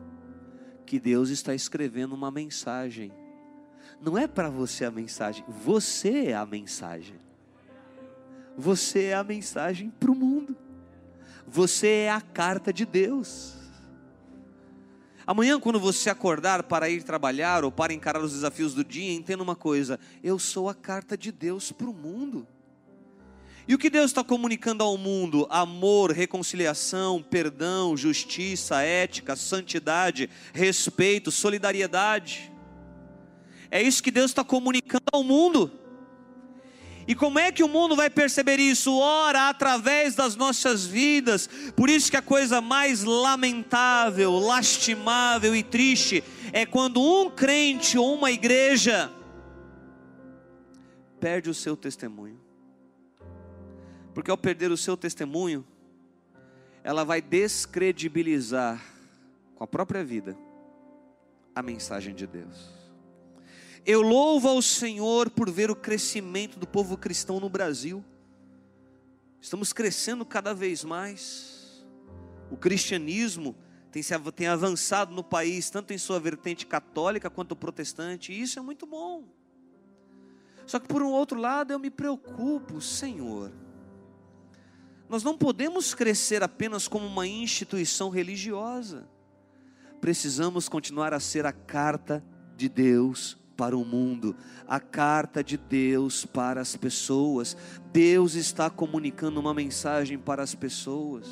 que 0.85 0.99
Deus 0.99 1.29
está 1.29 1.55
escrevendo 1.55 2.13
uma 2.13 2.29
mensagem. 2.29 3.11
Não 3.99 4.15
é 4.15 4.27
para 4.27 4.47
você 4.47 4.85
a 4.85 4.91
mensagem, 4.91 5.43
você 5.47 6.27
é 6.27 6.35
a 6.35 6.45
mensagem. 6.45 7.15
Você 8.55 9.05
é 9.05 9.15
a 9.15 9.23
mensagem 9.23 9.89
para 9.89 10.11
o 10.11 10.15
mundo. 10.15 10.55
Você 11.47 11.87
é 11.87 12.11
a 12.11 12.21
carta 12.21 12.71
de 12.71 12.85
Deus. 12.85 13.55
Amanhã, 15.25 15.59
quando 15.59 15.79
você 15.79 16.07
acordar 16.07 16.61
para 16.61 16.87
ir 16.87 17.01
trabalhar 17.01 17.63
ou 17.63 17.71
para 17.71 17.93
encarar 17.93 18.21
os 18.21 18.33
desafios 18.33 18.75
do 18.75 18.83
dia, 18.83 19.11
entenda 19.11 19.41
uma 19.41 19.55
coisa: 19.55 19.99
eu 20.23 20.37
sou 20.37 20.69
a 20.69 20.75
carta 20.75 21.17
de 21.17 21.31
Deus 21.31 21.71
para 21.71 21.89
o 21.89 21.93
mundo. 21.95 22.47
E 23.67 23.75
o 23.75 23.77
que 23.77 23.89
Deus 23.89 24.11
está 24.11 24.23
comunicando 24.23 24.81
ao 24.81 24.97
mundo? 24.97 25.45
Amor, 25.49 26.11
reconciliação, 26.11 27.21
perdão, 27.21 27.97
justiça, 27.97 28.81
ética, 28.81 29.35
santidade, 29.35 30.29
respeito, 30.53 31.31
solidariedade. 31.31 32.49
É 33.69 33.81
isso 33.81 34.01
que 34.01 34.09
Deus 34.09 34.31
está 34.31 34.41
comunicando 34.41 35.03
ao 35.11 35.21
mundo. 35.21 35.69
E 37.05 37.13
como 37.13 37.39
é 37.39 37.51
que 37.51 37.63
o 37.63 37.67
mundo 37.67 37.95
vai 37.95 38.09
perceber 38.09 38.57
isso? 38.57 38.97
Ora, 38.97 39.49
através 39.49 40.15
das 40.15 40.35
nossas 40.35 40.85
vidas. 40.85 41.49
Por 41.75 41.89
isso 41.89 42.09
que 42.09 42.17
a 42.17 42.21
coisa 42.21 42.61
mais 42.61 43.03
lamentável, 43.03 44.31
lastimável 44.39 45.53
e 45.53 45.63
triste 45.63 46.23
é 46.53 46.65
quando 46.65 47.01
um 47.01 47.29
crente 47.29 47.97
ou 47.97 48.15
uma 48.15 48.31
igreja 48.31 49.11
perde 51.19 51.49
o 51.49 51.53
seu 51.53 51.75
testemunho. 51.75 52.46
Porque 54.17 54.31
ao 54.31 54.37
perder 54.37 54.71
o 54.71 54.77
seu 54.77 54.97
testemunho, 54.97 55.63
ela 56.83 57.03
vai 57.03 57.21
descredibilizar 57.21 58.83
com 59.53 59.63
a 59.63 59.67
própria 59.67 60.03
vida 60.03 60.35
a 61.53 61.61
mensagem 61.61 62.15
de 62.15 62.25
Deus. 62.25 62.67
Eu 63.85 64.01
louvo 64.01 64.47
ao 64.47 64.59
Senhor 64.59 65.29
por 65.29 65.51
ver 65.51 65.69
o 65.69 65.75
crescimento 65.75 66.57
do 66.57 66.65
povo 66.65 66.97
cristão 66.97 67.39
no 67.39 67.47
Brasil. 67.47 68.03
Estamos 69.39 69.71
crescendo 69.71 70.25
cada 70.25 70.51
vez 70.51 70.83
mais. 70.83 71.85
O 72.49 72.57
cristianismo 72.57 73.55
tem, 73.91 74.01
se, 74.01 74.17
tem 74.31 74.47
avançado 74.47 75.13
no 75.13 75.23
país, 75.23 75.69
tanto 75.69 75.93
em 75.93 75.97
sua 75.99 76.19
vertente 76.19 76.65
católica 76.65 77.29
quanto 77.29 77.55
protestante, 77.55 78.33
e 78.33 78.41
isso 78.41 78.57
é 78.57 78.63
muito 78.63 78.87
bom. 78.87 79.25
Só 80.65 80.79
que 80.79 80.87
por 80.87 81.03
um 81.03 81.11
outro 81.11 81.39
lado 81.39 81.71
eu 81.71 81.77
me 81.77 81.91
preocupo, 81.91 82.81
Senhor. 82.81 83.66
Nós 85.09 85.23
não 85.23 85.37
podemos 85.37 85.93
crescer 85.93 86.43
apenas 86.43 86.87
como 86.87 87.05
uma 87.05 87.25
instituição 87.25 88.09
religiosa. 88.09 89.07
Precisamos 90.01 90.67
continuar 90.67 91.13
a 91.13 91.19
ser 91.19 91.45
a 91.45 91.51
carta 91.51 92.23
de 92.55 92.67
Deus 92.67 93.37
para 93.55 93.75
o 93.75 93.83
mundo, 93.83 94.35
a 94.67 94.79
carta 94.79 95.43
de 95.43 95.57
Deus 95.57 96.25
para 96.25 96.61
as 96.61 96.75
pessoas. 96.75 97.57
Deus 97.91 98.35
está 98.35 98.69
comunicando 98.69 99.39
uma 99.39 99.53
mensagem 99.53 100.17
para 100.17 100.43
as 100.43 100.53
pessoas. 100.53 101.27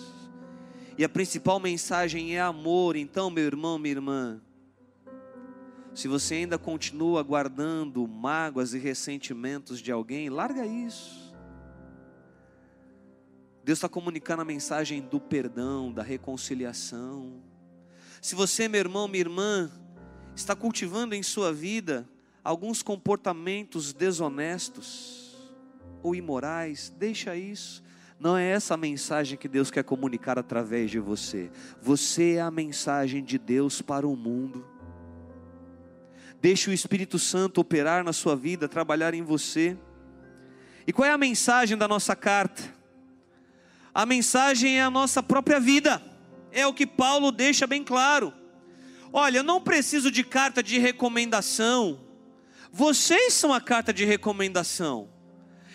E 0.97 1.03
a 1.03 1.09
principal 1.09 1.59
mensagem 1.59 2.35
é 2.35 2.41
amor. 2.41 2.95
Então, 2.95 3.29
meu 3.29 3.43
irmão, 3.43 3.77
minha 3.77 3.95
irmã, 3.95 4.41
se 5.93 6.07
você 6.07 6.35
ainda 6.35 6.57
continua 6.57 7.21
guardando 7.21 8.07
mágoas 8.07 8.73
e 8.73 8.79
ressentimentos 8.79 9.79
de 9.79 9.91
alguém, 9.91 10.29
larga 10.29 10.65
isso. 10.65 11.24
Deus 13.65 13.79
está 13.79 13.89
comunicando 13.89 14.43
a 14.43 14.45
mensagem 14.45 15.01
do 15.01 15.19
perdão, 15.19 15.91
da 15.91 16.03
reconciliação. 16.03 17.41
Se 18.21 18.35
você, 18.35 18.67
meu 18.67 18.79
irmão, 18.79 19.07
minha 19.07 19.21
irmã, 19.21 19.71
está 20.35 20.55
cultivando 20.55 21.15
em 21.15 21.23
sua 21.23 21.51
vida 21.51 22.07
alguns 22.43 22.83
comportamentos 22.83 23.91
desonestos 23.91 25.35
ou 26.03 26.13
imorais, 26.13 26.93
deixa 26.95 27.35
isso. 27.35 27.83
Não 28.19 28.37
é 28.37 28.51
essa 28.51 28.75
a 28.75 28.77
mensagem 28.77 29.35
que 29.35 29.47
Deus 29.47 29.71
quer 29.71 29.83
comunicar 29.83 30.37
através 30.37 30.91
de 30.91 30.99
você. 30.99 31.49
Você 31.81 32.33
é 32.33 32.41
a 32.41 32.51
mensagem 32.51 33.23
de 33.23 33.39
Deus 33.39 33.81
para 33.81 34.07
o 34.07 34.15
mundo. 34.15 34.63
Deixe 36.39 36.69
o 36.69 36.73
Espírito 36.73 37.17
Santo 37.17 37.61
operar 37.61 38.03
na 38.03 38.13
sua 38.13 38.35
vida, 38.35 38.69
trabalhar 38.69 39.15
em 39.15 39.23
você. 39.23 39.75
E 40.85 40.93
qual 40.93 41.07
é 41.07 41.11
a 41.11 41.17
mensagem 41.17 41.75
da 41.75 41.87
nossa 41.87 42.15
carta? 42.15 42.75
A 43.95 44.05
mensagem 44.05 44.77
é 44.77 44.83
a 44.83 44.91
nossa 44.91 45.23
própria 45.23 45.59
vida. 45.59 46.03
É 46.51 46.67
o 46.67 46.73
que 46.73 46.85
Paulo 46.85 47.31
deixa 47.31 47.65
bem 47.65 47.83
claro. 47.83 48.31
Olha, 49.11 49.39
eu 49.39 49.43
não 49.43 49.59
preciso 49.59 50.11
de 50.11 50.23
carta 50.23 50.61
de 50.61 50.77
recomendação 50.77 52.05
vocês 52.77 53.33
são 53.33 53.53
a 53.53 53.61
carta 53.61 53.93
de 53.93 54.03
recomendação. 54.03 55.07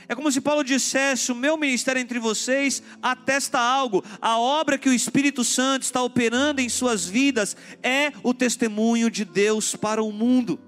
É 0.06 0.14
como 0.14 0.30
se 0.30 0.38
Paulo 0.38 0.62
dissesse: 0.62 1.32
O 1.32 1.34
meu 1.34 1.56
ministério 1.56 1.98
entre 1.98 2.18
vocês 2.18 2.82
atesta 3.00 3.58
algo. 3.58 4.04
A 4.20 4.38
obra 4.38 4.76
que 4.76 4.86
o 4.86 4.92
Espírito 4.92 5.42
Santo 5.42 5.82
está 5.82 6.02
operando 6.02 6.60
em 6.60 6.68
suas 6.68 7.06
vidas 7.06 7.56
é 7.82 8.12
o 8.22 8.34
testemunho 8.34 9.10
de 9.10 9.24
Deus 9.24 9.74
para 9.74 10.02
o 10.02 10.12
mundo. 10.12 10.60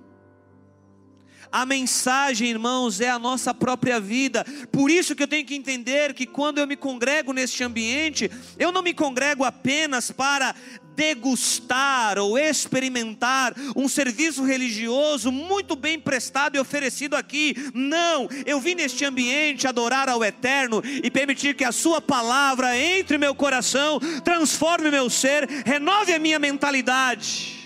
A 1.53 1.67
mensagem, 1.67 2.49
irmãos, 2.49 2.99
é 2.99 3.11
a 3.11 3.19
nossa 3.19 3.53
própria 3.53 4.01
vida. 4.01 4.43
Por 4.73 4.91
isso 4.91 5.15
que 5.15 5.23
eu 5.23 5.29
tenho 5.29 5.45
que 5.45 5.55
entender 5.55 6.15
que 6.15 6.25
quando 6.25 6.57
eu 6.57 6.67
me 6.67 6.77
congrego 6.77 7.35
neste 7.35 7.63
ambiente, 7.63 8.31
eu 8.59 8.73
não 8.73 8.81
me 8.81 8.95
congrego 8.95 9.45
apenas 9.45 10.11
para 10.11 10.55
degustar 10.97 12.19
ou 12.19 12.39
experimentar 12.39 13.55
um 13.77 13.87
serviço 13.87 14.45
religioso 14.45 15.31
muito 15.31 15.77
bem 15.77 15.99
prestado 16.01 16.57
e 16.57 16.59
oferecido 16.59 17.17
aqui. 17.17 17.55
Não, 17.75 18.29
eu 18.47 18.59
vim 18.59 18.75
neste 18.75 19.05
ambiente 19.05 19.67
adorar 19.67 20.09
ao 20.09 20.25
Eterno 20.25 20.83
e 20.85 21.11
permitir 21.11 21.55
que 21.55 21.65
a 21.65 21.73
Sua 21.73 22.01
palavra 22.01 22.77
entre 22.79 23.19
meu 23.19 23.35
coração, 23.35 24.01
transforme 24.25 24.91
meu 24.91 25.11
ser, 25.11 25.47
renove 25.67 26.15
a 26.15 26.19
minha 26.19 26.39
mentalidade 26.39 27.62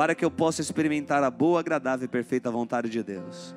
para 0.00 0.14
que 0.14 0.24
eu 0.24 0.30
possa 0.30 0.62
experimentar 0.62 1.22
a 1.22 1.30
boa, 1.30 1.60
agradável 1.60 2.06
e 2.06 2.08
perfeita 2.08 2.50
vontade 2.50 2.88
de 2.88 3.02
Deus. 3.02 3.54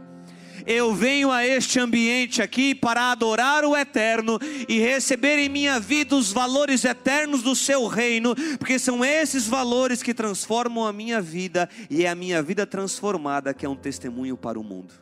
Eu 0.68 0.94
venho 0.94 1.32
a 1.32 1.48
este 1.48 1.80
ambiente 1.80 2.42
aqui 2.42 2.76
para 2.76 3.14
adorar 3.14 3.64
o 3.64 3.74
eterno 3.78 4.38
e 4.68 4.78
receber 4.78 5.40
em 5.40 5.48
minha 5.48 5.80
vida 5.80 6.18
os 6.18 6.34
valores 6.34 6.84
eternos 6.84 7.42
do 7.42 7.56
seu 7.56 7.88
reino, 7.88 8.36
porque 8.60 8.78
são 8.78 9.06
esses 9.06 9.48
valores 9.48 10.04
que 10.04 10.14
transformam 10.14 10.86
a 10.86 10.92
minha 10.92 11.22
vida 11.22 11.70
e 11.90 12.04
é 12.04 12.10
a 12.10 12.16
minha 12.16 12.44
vida 12.44 12.68
transformada 12.68 13.54
que 13.54 13.66
é 13.66 13.70
um 13.70 13.78
testemunho 13.78 14.36
para 14.36 14.60
o 14.60 14.64
mundo. 14.66 14.94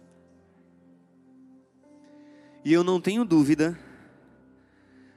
E 2.64 2.72
eu 2.72 2.84
não 2.84 3.02
tenho 3.02 3.26
dúvida 3.26 3.76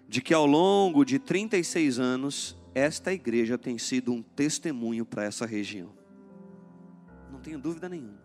de 0.09 0.23
que 0.23 0.33
ao 0.33 0.47
longo 0.47 1.05
de 1.05 1.19
36 1.19 1.99
anos, 1.99 2.57
esta 2.75 3.13
igreja 3.13 3.59
tem 3.59 3.77
sido 3.77 4.11
um 4.11 4.23
testemunho 4.23 5.05
para 5.05 5.23
essa 5.23 5.45
região 5.45 6.03
tenho 7.45 7.59
dúvida 7.59 7.89
nenhuma. 7.91 8.25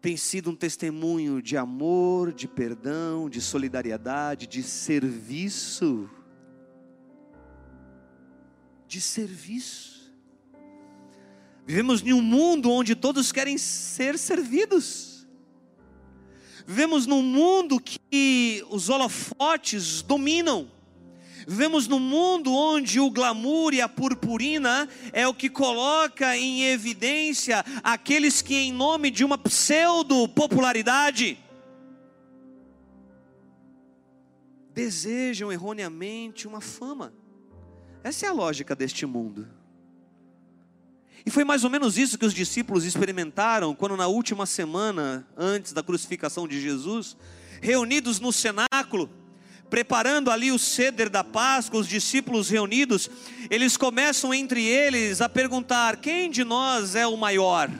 Tem 0.00 0.16
sido 0.16 0.50
um 0.50 0.56
testemunho 0.56 1.42
de 1.42 1.54
amor, 1.54 2.32
de 2.32 2.48
perdão, 2.48 3.28
de 3.28 3.42
solidariedade, 3.42 4.46
de 4.46 4.62
serviço. 4.62 6.08
De 8.88 8.98
serviço. 9.00 10.10
Vivemos 11.66 12.02
em 12.02 12.14
um 12.14 12.22
mundo 12.22 12.70
onde 12.70 12.94
todos 12.94 13.30
querem 13.30 13.58
ser 13.58 14.18
servidos. 14.18 15.28
Vivemos 16.66 17.06
num 17.06 17.22
mundo 17.22 17.78
que 17.78 18.64
os 18.70 18.88
holofotes 18.88 20.00
dominam. 20.00 20.70
Vivemos 21.46 21.88
num 21.88 21.98
mundo 21.98 22.52
onde 22.52 23.00
o 23.00 23.10
glamour 23.10 23.74
e 23.74 23.80
a 23.80 23.88
purpurina 23.88 24.88
é 25.12 25.26
o 25.26 25.34
que 25.34 25.48
coloca 25.48 26.36
em 26.36 26.64
evidência 26.64 27.64
aqueles 27.82 28.42
que, 28.42 28.54
em 28.54 28.72
nome 28.72 29.10
de 29.10 29.24
uma 29.24 29.38
pseudo-popularidade, 29.38 31.38
desejam 34.72 35.52
erroneamente 35.52 36.46
uma 36.46 36.60
fama. 36.60 37.12
Essa 38.02 38.26
é 38.26 38.28
a 38.28 38.32
lógica 38.32 38.74
deste 38.74 39.04
mundo. 39.04 39.48
E 41.24 41.30
foi 41.30 41.44
mais 41.44 41.64
ou 41.64 41.70
menos 41.70 41.98
isso 41.98 42.16
que 42.16 42.24
os 42.24 42.32
discípulos 42.32 42.84
experimentaram 42.84 43.74
quando, 43.74 43.96
na 43.96 44.06
última 44.06 44.46
semana 44.46 45.28
antes 45.36 45.72
da 45.72 45.82
crucificação 45.82 46.48
de 46.48 46.60
Jesus, 46.60 47.16
reunidos 47.60 48.20
no 48.20 48.32
cenáculo, 48.32 49.10
preparando 49.70 50.30
ali 50.30 50.50
o 50.50 50.58
ceder 50.58 51.08
da 51.08 51.22
Páscoa, 51.22 51.80
os 51.80 51.88
discípulos 51.88 52.50
reunidos, 52.50 53.08
eles 53.48 53.76
começam 53.76 54.34
entre 54.34 54.62
eles 54.66 55.20
a 55.20 55.28
perguntar: 55.28 55.96
quem 55.98 56.28
de 56.28 56.42
nós 56.42 56.96
é 56.96 57.06
o 57.06 57.16
maior? 57.16 57.70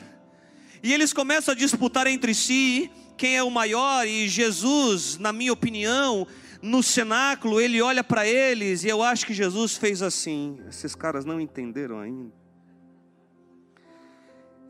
E 0.83 0.95
eles 0.95 1.13
começam 1.13 1.53
a 1.53 1.57
disputar 1.57 2.07
entre 2.07 2.33
si 2.33 2.91
quem 3.19 3.37
é 3.37 3.43
o 3.43 3.51
maior, 3.51 4.07
e 4.07 4.27
Jesus, 4.29 5.19
na 5.19 5.31
minha 5.31 5.53
opinião, 5.53 6.27
no 6.63 6.83
cenáculo, 6.83 7.61
ele 7.61 7.83
olha 7.83 8.03
para 8.03 8.27
eles, 8.27 8.83
e 8.83 8.89
eu 8.89 9.03
acho 9.03 9.27
que 9.27 9.35
Jesus 9.35 9.77
fez 9.77 10.01
assim. 10.01 10.59
Esses 10.69 10.95
caras 10.95 11.27
não 11.27 11.39
entenderam 11.39 11.99
ainda. 11.99 12.33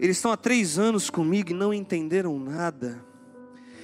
Eles 0.00 0.16
estão 0.16 0.32
há 0.32 0.36
três 0.36 0.78
anos 0.78 1.10
comigo 1.10 1.50
e 1.50 1.54
não 1.54 1.72
entenderam 1.72 2.40
nada. 2.40 3.04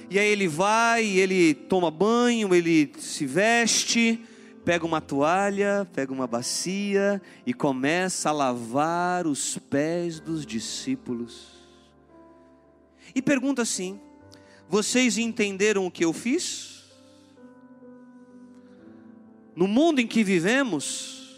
E 0.09 0.17
aí 0.17 0.27
ele 0.27 0.47
vai, 0.47 1.05
ele 1.05 1.53
toma 1.53 1.91
banho, 1.91 2.55
ele 2.55 2.93
se 2.97 3.25
veste, 3.25 4.23
pega 4.63 4.85
uma 4.85 5.01
toalha, 5.01 5.85
pega 5.93 6.13
uma 6.13 6.25
bacia 6.25 7.21
e 7.45 7.53
começa 7.53 8.29
a 8.29 8.31
lavar 8.31 9.27
os 9.27 9.57
pés 9.57 10.19
dos 10.21 10.45
discípulos. 10.45 11.57
E 13.13 13.21
pergunta 13.21 13.61
assim: 13.63 13.99
Vocês 14.69 15.17
entenderam 15.17 15.85
o 15.85 15.91
que 15.91 16.05
eu 16.05 16.13
fiz? 16.13 16.85
No 19.53 19.67
mundo 19.67 19.99
em 19.99 20.07
que 20.07 20.23
vivemos, 20.23 21.35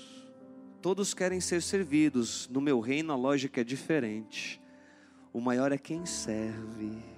todos 0.82 1.14
querem 1.14 1.40
ser 1.40 1.62
servidos. 1.64 2.48
No 2.52 2.62
meu 2.62 2.80
reino 2.80 3.14
a 3.14 3.16
lógica 3.16 3.62
é 3.62 3.64
diferente. 3.64 4.62
O 5.34 5.40
maior 5.40 5.72
é 5.72 5.78
quem 5.78 6.06
serve. 6.06 7.09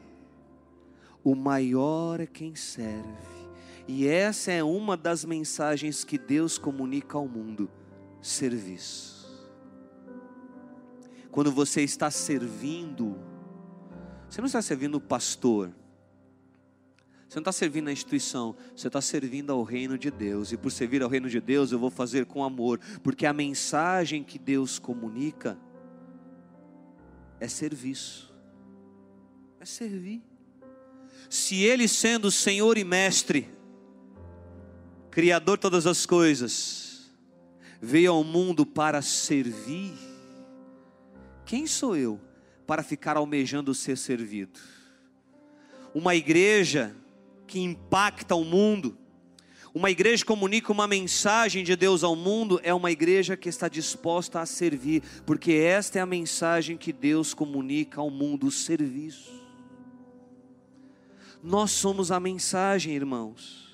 O 1.24 1.36
maior 1.36 2.19
é 2.19 2.26
quem 2.26 2.55
serve. 2.55 3.32
E 3.88 4.07
essa 4.07 4.51
é 4.51 4.63
uma 4.63 4.95
das 4.95 5.26
mensagens 5.26 6.03
que 6.03 6.17
Deus 6.17 6.57
comunica 6.57 7.17
ao 7.17 7.28
mundo: 7.28 7.69
serviço. 8.22 9.22
Quando 11.32 11.51
você 11.51 11.82
está 11.82 12.11
servindo, 12.11 13.17
você 14.30 14.41
não 14.41 14.47
está 14.47 14.61
servindo 14.61 14.95
o 14.95 15.01
pastor, 15.01 15.74
você 17.28 17.39
não 17.39 17.41
está 17.41 17.51
servindo 17.53 17.88
a 17.88 17.93
instituição, 17.93 18.55
você 18.76 18.88
está 18.88 18.99
servindo 18.99 19.51
ao 19.51 19.63
reino 19.63 19.97
de 19.97 20.11
Deus. 20.11 20.51
E 20.51 20.57
por 20.57 20.72
servir 20.72 21.01
ao 21.01 21.09
reino 21.09 21.30
de 21.30 21.39
Deus, 21.39 21.72
eu 21.72 21.80
vou 21.80 21.89
fazer 21.89 22.26
com 22.26 22.43
amor, 22.43 22.80
porque 23.01 23.26
a 23.26 23.32
mensagem 23.32 24.24
que 24.24 24.38
Deus 24.38 24.78
comunica 24.78 25.57
é 27.39 27.47
serviço, 27.47 28.34
é 29.59 29.65
servir. 29.65 30.30
Se 31.30 31.64
Ele, 31.64 31.88
sendo 31.88 32.30
Senhor 32.30 32.78
e 32.78 32.84
Mestre, 32.84 33.47
Criador 35.12 35.57
de 35.57 35.62
todas 35.62 35.86
as 35.86 36.05
coisas, 36.05 37.12
veio 37.82 38.14
ao 38.14 38.24
mundo 38.24 38.66
para 38.66 39.01
servir, 39.01 39.93
quem 41.45 41.68
sou 41.68 41.97
eu 41.97 42.20
para 42.66 42.82
ficar 42.82 43.18
almejando 43.18 43.76
ser 43.76 43.97
servido? 43.97 44.57
Uma 45.93 46.16
igreja 46.16 46.95
que 47.45 47.59
impacta 47.59 48.36
o 48.36 48.45
mundo, 48.45 48.97
uma 49.74 49.91
igreja 49.91 50.24
que 50.24 50.28
comunica 50.28 50.72
uma 50.72 50.88
mensagem 50.88 51.64
de 51.64 51.76
Deus 51.76 52.03
ao 52.05 52.16
mundo 52.16 52.59
é 52.64 52.74
uma 52.74 52.91
igreja 52.91 53.36
que 53.36 53.49
está 53.49 53.68
disposta 53.68 54.39
a 54.39 54.45
servir, 54.45 55.03
porque 55.26 55.51
esta 55.51 55.99
é 55.99 56.01
a 56.01 56.05
mensagem 56.05 56.78
que 56.78 56.93
Deus 56.93 57.34
comunica 57.34 57.99
ao 57.99 58.09
mundo: 58.09 58.47
o 58.47 58.51
serviço. 58.51 59.41
Nós 61.44 61.72
somos 61.72 62.12
a 62.12 62.20
mensagem, 62.20 62.94
irmãos. 62.94 63.72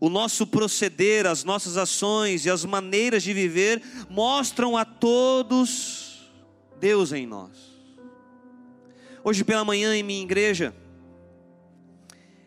O 0.00 0.08
nosso 0.08 0.46
proceder, 0.46 1.26
as 1.26 1.44
nossas 1.44 1.76
ações 1.76 2.46
e 2.46 2.50
as 2.50 2.64
maneiras 2.64 3.22
de 3.22 3.34
viver 3.34 3.82
mostram 4.08 4.76
a 4.76 4.84
todos 4.84 6.30
Deus 6.80 7.12
em 7.12 7.26
nós. 7.26 7.70
Hoje 9.22 9.44
pela 9.44 9.64
manhã 9.64 9.94
em 9.94 10.02
minha 10.02 10.22
igreja, 10.22 10.74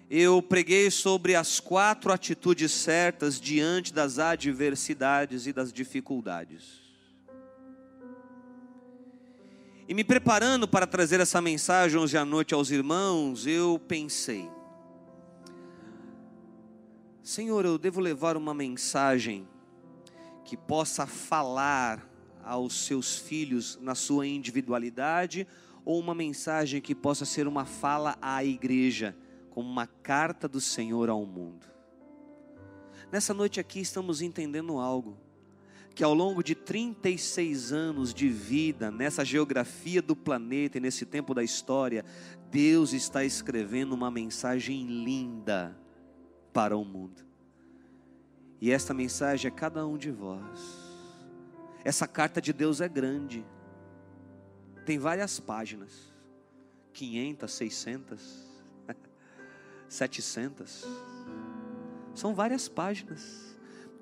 eu 0.09 0.41
preguei 0.41 0.91
sobre 0.91 1.35
as 1.35 1.59
quatro 1.59 2.11
atitudes 2.11 2.71
certas 2.71 3.39
diante 3.39 3.93
das 3.93 4.17
adversidades 4.19 5.45
e 5.45 5.53
das 5.53 5.71
dificuldades. 5.71 6.82
E 9.93 9.95
me 9.95 10.03
preparando 10.03 10.67
para 10.67 10.87
trazer 10.87 11.19
essa 11.19 11.39
mensagem 11.39 11.99
hoje 11.99 12.17
à 12.17 12.25
noite 12.25 12.51
aos 12.51 12.71
irmãos, 12.71 13.45
eu 13.45 13.79
pensei: 13.87 14.49
Senhor, 17.21 17.63
eu 17.63 17.77
devo 17.77 18.01
levar 18.01 18.35
uma 18.35 18.55
mensagem 18.55 19.47
que 20.43 20.57
possa 20.57 21.05
falar 21.05 22.09
aos 22.43 22.87
seus 22.87 23.17
filhos 23.17 23.77
na 23.83 23.93
sua 23.93 24.25
individualidade, 24.25 25.45
ou 25.85 25.99
uma 25.99 26.15
mensagem 26.15 26.81
que 26.81 26.95
possa 26.95 27.23
ser 27.23 27.45
uma 27.47 27.63
fala 27.63 28.17
à 28.19 28.43
igreja? 28.43 29.15
como 29.51 29.69
uma 29.69 29.85
carta 29.85 30.47
do 30.47 30.59
Senhor 30.59 31.07
ao 31.07 31.23
mundo. 31.23 31.67
Nessa 33.11 33.31
noite 33.31 33.59
aqui 33.59 33.79
estamos 33.79 34.23
entendendo 34.23 34.79
algo, 34.79 35.15
que 35.95 36.03
ao 36.03 36.13
longo 36.13 36.43
de 36.43 36.55
36 36.55 37.71
anos 37.71 38.13
de 38.13 38.27
vida, 38.29 38.89
nessa 38.89 39.23
geografia 39.23 40.01
do 40.01 40.15
planeta 40.15 40.77
e 40.77 40.81
nesse 40.81 41.05
tempo 41.05 41.33
da 41.33 41.43
história, 41.43 42.03
Deus 42.49 42.93
está 42.93 43.23
escrevendo 43.23 43.93
uma 43.93 44.09
mensagem 44.09 44.85
linda 44.85 45.77
para 46.51 46.75
o 46.75 46.83
mundo. 46.83 47.23
E 48.59 48.71
esta 48.71 48.93
mensagem 48.93 49.49
é 49.49 49.51
cada 49.51 49.85
um 49.85 49.97
de 49.97 50.09
vós. 50.09 50.59
Essa 51.83 52.07
carta 52.07 52.41
de 52.41 52.53
Deus 52.53 52.79
é 52.81 52.87
grande, 52.87 53.45
tem 54.85 54.97
várias 54.97 55.39
páginas 55.39 56.13
500, 56.93 57.51
600 57.51 58.53
700. 59.93 60.85
São 62.15 62.33
várias 62.33 62.67
páginas 62.67 63.52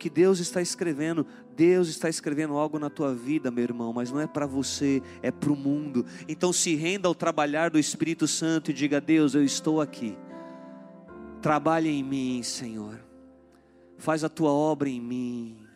que 0.02 0.10
Deus 0.10 0.40
está 0.40 0.64
escrevendo. 0.64 1.28
Deus 1.56 1.88
está 1.88 2.10
escrevendo 2.10 2.58
algo 2.58 2.80
na 2.80 2.90
tua 2.90 3.14
vida, 3.14 3.52
meu 3.52 3.64
irmão, 3.64 3.94
mas 3.94 4.12
não 4.12 4.20
é 4.20 4.26
para 4.26 4.48
você, 4.48 5.00
é 5.22 5.30
para 5.30 5.52
o 5.52 5.56
mundo. 5.56 6.04
Então 6.28 6.52
se 6.52 6.74
renda 6.74 7.08
ao 7.08 7.14
trabalhar 7.14 7.70
do 7.70 7.78
Espírito 7.78 8.28
Santo 8.28 8.72
e 8.72 8.74
diga: 8.74 9.00
Deus, 9.00 9.36
eu 9.36 9.44
estou 9.44 9.80
aqui. 9.80 10.18
Trabalhe 11.40 11.88
em 11.88 12.04
mim, 12.04 12.42
Senhor. 12.42 13.00
Faz 14.00 14.24
a 14.24 14.30
tua 14.30 14.52
obra 14.52 14.90
em 14.90 15.00
mim 15.00 15.71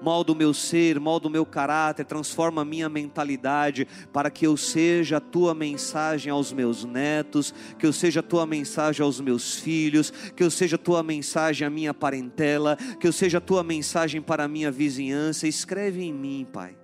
molda 0.00 0.32
o 0.32 0.34
meu 0.34 0.54
ser, 0.54 0.98
molda 0.98 1.28
o 1.28 1.30
meu 1.30 1.44
caráter, 1.44 2.04
transforma 2.04 2.62
a 2.62 2.64
minha 2.64 2.88
mentalidade, 2.88 3.86
para 4.12 4.30
que 4.30 4.46
eu 4.46 4.56
seja 4.56 5.18
a 5.18 5.20
tua 5.20 5.54
mensagem 5.54 6.30
aos 6.30 6.52
meus 6.52 6.84
netos, 6.84 7.54
que 7.78 7.86
eu 7.86 7.92
seja 7.92 8.20
a 8.20 8.22
tua 8.22 8.46
mensagem 8.46 9.04
aos 9.04 9.20
meus 9.20 9.56
filhos, 9.56 10.10
que 10.10 10.42
eu 10.42 10.50
seja 10.50 10.76
a 10.76 10.78
tua 10.78 11.02
mensagem 11.02 11.66
à 11.66 11.70
minha 11.70 11.92
parentela, 11.92 12.76
que 12.98 13.06
eu 13.06 13.12
seja 13.12 13.38
a 13.38 13.40
tua 13.40 13.62
mensagem 13.62 14.20
para 14.20 14.44
a 14.44 14.48
minha 14.48 14.70
vizinhança. 14.70 15.46
Escreve 15.46 16.02
em 16.02 16.12
mim, 16.12 16.46
Pai, 16.50 16.76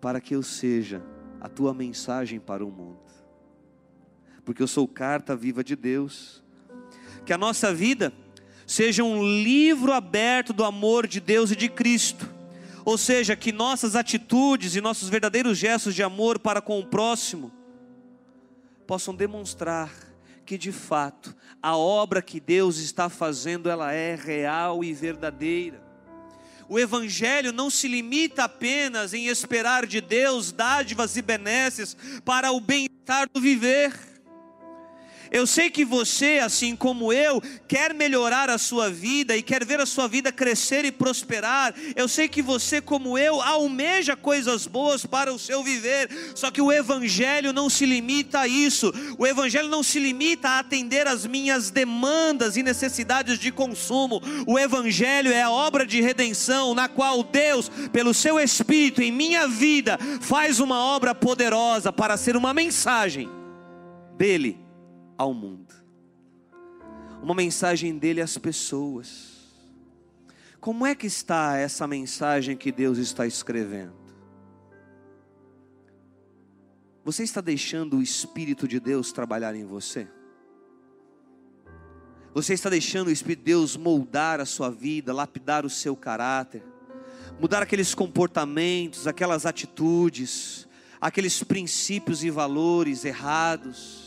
para 0.00 0.20
que 0.20 0.34
eu 0.34 0.42
seja 0.42 1.02
a 1.40 1.48
tua 1.48 1.72
mensagem 1.72 2.40
para 2.40 2.64
o 2.64 2.70
mundo, 2.70 3.00
porque 4.44 4.62
eu 4.62 4.66
sou 4.66 4.86
carta 4.86 5.36
viva 5.36 5.62
de 5.62 5.76
Deus. 5.76 6.44
Que 7.24 7.32
a 7.32 7.38
nossa 7.38 7.74
vida 7.74 8.12
seja 8.66 9.04
um 9.04 9.22
livro 9.22 9.92
aberto 9.92 10.52
do 10.52 10.64
amor 10.64 11.06
de 11.06 11.20
Deus 11.20 11.50
e 11.50 11.56
de 11.56 11.68
Cristo. 11.68 12.28
Ou 12.84 12.98
seja, 12.98 13.34
que 13.34 13.52
nossas 13.52 13.96
atitudes 13.96 14.76
e 14.76 14.80
nossos 14.80 15.08
verdadeiros 15.08 15.58
gestos 15.58 15.94
de 15.94 16.02
amor 16.02 16.38
para 16.38 16.60
com 16.60 16.78
o 16.78 16.86
próximo 16.86 17.52
possam 18.86 19.14
demonstrar 19.14 19.90
que 20.44 20.56
de 20.56 20.70
fato 20.70 21.34
a 21.60 21.76
obra 21.76 22.22
que 22.22 22.38
Deus 22.38 22.78
está 22.78 23.08
fazendo 23.08 23.68
ela 23.68 23.92
é 23.92 24.14
real 24.14 24.84
e 24.84 24.92
verdadeira. 24.92 25.84
O 26.68 26.78
Evangelho 26.78 27.52
não 27.52 27.70
se 27.70 27.86
limita 27.88 28.44
apenas 28.44 29.14
em 29.14 29.26
esperar 29.26 29.86
de 29.86 30.00
Deus 30.00 30.52
dádivas 30.52 31.16
e 31.16 31.22
benesses 31.22 31.96
para 32.24 32.50
o 32.52 32.60
bem-estar 32.60 33.28
do 33.32 33.40
viver. 33.40 33.92
Eu 35.30 35.46
sei 35.46 35.70
que 35.70 35.84
você, 35.84 36.38
assim 36.42 36.76
como 36.76 37.12
eu, 37.12 37.42
quer 37.66 37.94
melhorar 37.94 38.50
a 38.50 38.58
sua 38.58 38.90
vida 38.90 39.36
e 39.36 39.42
quer 39.42 39.64
ver 39.64 39.80
a 39.80 39.86
sua 39.86 40.08
vida 40.08 40.32
crescer 40.32 40.84
e 40.84 40.92
prosperar. 40.92 41.74
Eu 41.94 42.08
sei 42.08 42.28
que 42.28 42.42
você, 42.42 42.80
como 42.80 43.18
eu, 43.18 43.40
almeja 43.40 44.16
coisas 44.16 44.66
boas 44.66 45.04
para 45.04 45.32
o 45.32 45.38
seu 45.38 45.62
viver. 45.62 46.08
Só 46.34 46.50
que 46.50 46.60
o 46.60 46.72
Evangelho 46.72 47.52
não 47.52 47.68
se 47.68 47.86
limita 47.86 48.40
a 48.40 48.48
isso. 48.48 48.92
O 49.18 49.26
Evangelho 49.26 49.68
não 49.68 49.82
se 49.82 49.98
limita 49.98 50.48
a 50.48 50.58
atender 50.60 51.06
as 51.06 51.26
minhas 51.26 51.70
demandas 51.70 52.56
e 52.56 52.62
necessidades 52.62 53.38
de 53.38 53.50
consumo. 53.50 54.20
O 54.46 54.58
Evangelho 54.58 55.32
é 55.32 55.42
a 55.42 55.50
obra 55.50 55.86
de 55.86 56.00
redenção 56.00 56.74
na 56.74 56.88
qual 56.88 57.22
Deus, 57.22 57.70
pelo 57.92 58.14
seu 58.14 58.38
Espírito 58.38 59.02
em 59.02 59.12
minha 59.12 59.48
vida, 59.48 59.98
faz 60.20 60.60
uma 60.60 60.78
obra 60.78 61.14
poderosa 61.14 61.92
para 61.92 62.16
ser 62.16 62.36
uma 62.36 62.52
mensagem 62.52 63.28
dele 64.16 64.65
ao 65.16 65.32
mundo. 65.32 65.74
Uma 67.22 67.34
mensagem 67.34 67.96
dele 67.98 68.20
às 68.20 68.36
pessoas. 68.38 69.36
Como 70.60 70.86
é 70.86 70.94
que 70.94 71.06
está 71.06 71.56
essa 71.56 71.86
mensagem 71.86 72.56
que 72.56 72.72
Deus 72.72 72.98
está 72.98 73.26
escrevendo? 73.26 73.94
Você 77.04 77.22
está 77.22 77.40
deixando 77.40 77.98
o 77.98 78.02
Espírito 78.02 78.66
de 78.66 78.80
Deus 78.80 79.12
trabalhar 79.12 79.54
em 79.54 79.64
você? 79.64 80.08
Você 82.34 82.52
está 82.52 82.68
deixando 82.68 83.06
o 83.06 83.10
Espírito 83.10 83.38
de 83.38 83.44
Deus 83.44 83.76
moldar 83.76 84.40
a 84.40 84.44
sua 84.44 84.70
vida, 84.70 85.12
lapidar 85.12 85.64
o 85.64 85.70
seu 85.70 85.96
caráter, 85.96 86.62
mudar 87.40 87.62
aqueles 87.62 87.94
comportamentos, 87.94 89.06
aquelas 89.06 89.46
atitudes, 89.46 90.66
aqueles 91.00 91.42
princípios 91.42 92.24
e 92.24 92.30
valores 92.30 93.04
errados? 93.04 94.05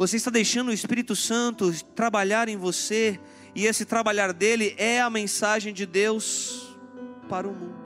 Você 0.00 0.16
está 0.16 0.30
deixando 0.30 0.68
o 0.68 0.72
Espírito 0.72 1.14
Santo 1.14 1.70
trabalhar 1.94 2.48
em 2.48 2.56
você, 2.56 3.20
e 3.54 3.66
esse 3.66 3.84
trabalhar 3.84 4.32
dele 4.32 4.74
é 4.78 4.98
a 4.98 5.10
mensagem 5.10 5.74
de 5.74 5.84
Deus 5.84 6.74
para 7.28 7.46
o 7.46 7.52
mundo. 7.52 7.76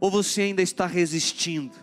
Ou 0.00 0.10
você 0.10 0.40
ainda 0.40 0.62
está 0.62 0.86
resistindo, 0.86 1.76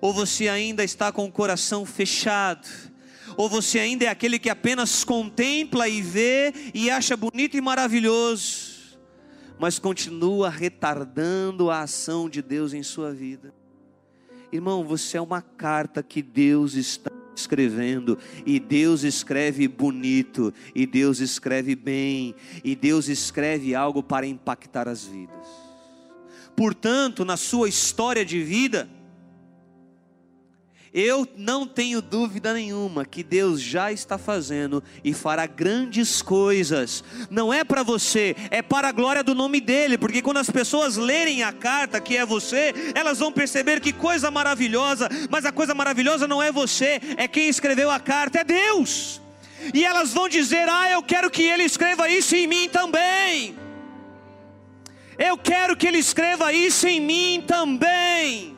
ou 0.00 0.12
você 0.12 0.48
ainda 0.48 0.82
está 0.82 1.12
com 1.12 1.26
o 1.26 1.30
coração 1.30 1.86
fechado, 1.86 2.66
ou 3.36 3.48
você 3.48 3.78
ainda 3.78 4.06
é 4.06 4.08
aquele 4.08 4.40
que 4.40 4.50
apenas 4.50 5.04
contempla 5.04 5.88
e 5.88 6.02
vê 6.02 6.52
e 6.74 6.90
acha 6.90 7.16
bonito 7.16 7.56
e 7.56 7.60
maravilhoso, 7.60 8.98
mas 9.60 9.78
continua 9.78 10.50
retardando 10.50 11.70
a 11.70 11.82
ação 11.82 12.28
de 12.28 12.42
Deus 12.42 12.74
em 12.74 12.82
sua 12.82 13.14
vida. 13.14 13.54
Irmão, 14.50 14.84
você 14.84 15.18
é 15.18 15.20
uma 15.20 15.40
carta 15.40 16.02
que 16.02 16.20
Deus 16.20 16.74
está 16.74 17.12
escrevendo, 17.40 18.18
e 18.44 18.58
Deus 18.58 19.02
escreve 19.02 19.68
bonito, 19.68 20.52
e 20.74 20.86
Deus 20.86 21.20
escreve 21.20 21.74
bem, 21.74 22.34
e 22.64 22.74
Deus 22.74 23.08
escreve 23.08 23.74
algo 23.74 24.02
para 24.02 24.26
impactar 24.26 24.88
as 24.88 25.04
vidas. 25.04 25.46
Portanto, 26.56 27.24
na 27.24 27.36
sua 27.36 27.68
história 27.68 28.24
de 28.24 28.42
vida, 28.42 28.88
eu 30.96 31.28
não 31.36 31.66
tenho 31.66 32.00
dúvida 32.00 32.54
nenhuma 32.54 33.04
que 33.04 33.22
Deus 33.22 33.60
já 33.60 33.92
está 33.92 34.16
fazendo 34.16 34.82
e 35.04 35.12
fará 35.12 35.44
grandes 35.44 36.22
coisas. 36.22 37.04
Não 37.28 37.52
é 37.52 37.62
para 37.62 37.82
você, 37.82 38.34
é 38.50 38.62
para 38.62 38.88
a 38.88 38.92
glória 38.92 39.22
do 39.22 39.34
nome 39.34 39.60
dele, 39.60 39.98
porque 39.98 40.22
quando 40.22 40.38
as 40.38 40.48
pessoas 40.48 40.96
lerem 40.96 41.42
a 41.42 41.52
carta 41.52 42.00
que 42.00 42.16
é 42.16 42.24
você, 42.24 42.72
elas 42.94 43.18
vão 43.18 43.30
perceber 43.30 43.78
que 43.78 43.92
coisa 43.92 44.30
maravilhosa, 44.30 45.10
mas 45.28 45.44
a 45.44 45.52
coisa 45.52 45.74
maravilhosa 45.74 46.26
não 46.26 46.42
é 46.42 46.50
você, 46.50 46.98
é 47.18 47.28
quem 47.28 47.46
escreveu 47.46 47.90
a 47.90 48.00
carta, 48.00 48.38
é 48.38 48.44
Deus. 48.44 49.20
E 49.74 49.84
elas 49.84 50.14
vão 50.14 50.30
dizer: 50.30 50.66
"Ah, 50.66 50.90
eu 50.90 51.02
quero 51.02 51.30
que 51.30 51.42
ele 51.42 51.64
escreva 51.64 52.08
isso 52.08 52.34
em 52.34 52.46
mim 52.46 52.70
também". 52.70 53.54
Eu 55.18 55.36
quero 55.36 55.76
que 55.76 55.86
ele 55.86 55.98
escreva 55.98 56.54
isso 56.54 56.88
em 56.88 57.00
mim 57.00 57.44
também. 57.46 58.55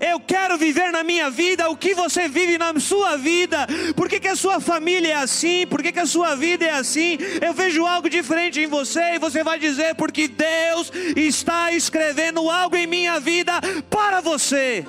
Eu 0.00 0.20
quero 0.20 0.56
viver 0.58 0.90
na 0.90 1.02
minha 1.02 1.30
vida 1.30 1.68
o 1.68 1.76
que 1.76 1.94
você 1.94 2.28
vive 2.28 2.58
na 2.58 2.78
sua 2.80 3.16
vida. 3.16 3.66
Por 3.96 4.08
que, 4.08 4.20
que 4.20 4.28
a 4.28 4.36
sua 4.36 4.60
família 4.60 5.12
é 5.12 5.16
assim? 5.16 5.66
Por 5.66 5.82
que, 5.82 5.92
que 5.92 6.00
a 6.00 6.06
sua 6.06 6.34
vida 6.34 6.64
é 6.64 6.70
assim? 6.70 7.18
Eu 7.40 7.52
vejo 7.52 7.86
algo 7.86 8.08
diferente 8.08 8.60
em 8.60 8.66
você 8.66 9.14
e 9.14 9.18
você 9.18 9.42
vai 9.42 9.58
dizer: 9.58 9.94
porque 9.94 10.28
Deus 10.28 10.92
está 11.16 11.72
escrevendo 11.72 12.48
algo 12.50 12.76
em 12.76 12.86
minha 12.86 13.18
vida 13.20 13.52
para 13.90 14.20
você. 14.20 14.84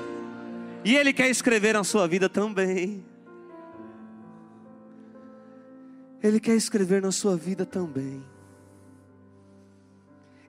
E 0.84 0.96
Ele 0.96 1.12
quer 1.12 1.30
escrever 1.30 1.74
na 1.74 1.84
sua 1.84 2.08
vida 2.08 2.30
também. 2.30 3.04
Ele 6.22 6.40
quer 6.40 6.56
escrever 6.56 7.02
na 7.02 7.12
sua 7.12 7.36
vida 7.36 7.66
também. 7.66 8.24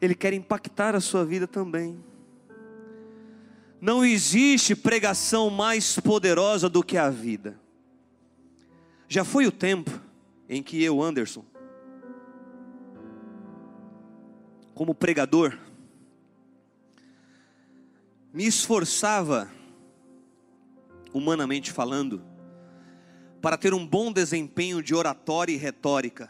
Ele 0.00 0.14
quer 0.14 0.32
impactar 0.32 0.94
a 0.94 1.00
sua 1.00 1.24
vida 1.24 1.46
também. 1.46 2.02
Não 3.86 4.04
existe 4.04 4.74
pregação 4.74 5.48
mais 5.48 6.00
poderosa 6.00 6.68
do 6.68 6.82
que 6.82 6.96
a 6.96 7.08
vida. 7.08 7.56
Já 9.06 9.24
foi 9.24 9.46
o 9.46 9.52
tempo 9.52 10.02
em 10.48 10.60
que 10.60 10.82
eu, 10.82 11.00
Anderson, 11.00 11.44
como 14.74 14.92
pregador, 14.92 15.56
me 18.34 18.44
esforçava, 18.44 19.48
humanamente 21.14 21.70
falando, 21.70 22.20
para 23.40 23.56
ter 23.56 23.72
um 23.72 23.86
bom 23.86 24.10
desempenho 24.10 24.82
de 24.82 24.96
oratória 24.96 25.52
e 25.52 25.56
retórica. 25.56 26.28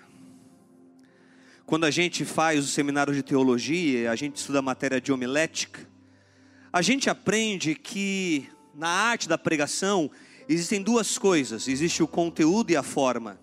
Quando 1.64 1.84
a 1.84 1.90
gente 1.90 2.22
faz 2.22 2.62
o 2.62 2.68
seminário 2.68 3.14
de 3.14 3.22
teologia, 3.22 4.10
a 4.10 4.14
gente 4.14 4.36
estuda 4.36 4.58
a 4.58 4.62
matéria 4.62 5.00
de 5.00 5.10
homilética, 5.10 5.95
a 6.76 6.82
gente 6.82 7.08
aprende 7.08 7.74
que 7.74 8.46
na 8.74 8.90
arte 8.90 9.26
da 9.26 9.38
pregação 9.38 10.10
existem 10.46 10.82
duas 10.82 11.16
coisas: 11.16 11.68
existe 11.68 12.02
o 12.02 12.06
conteúdo 12.06 12.70
e 12.70 12.76
a 12.76 12.82
forma. 12.82 13.40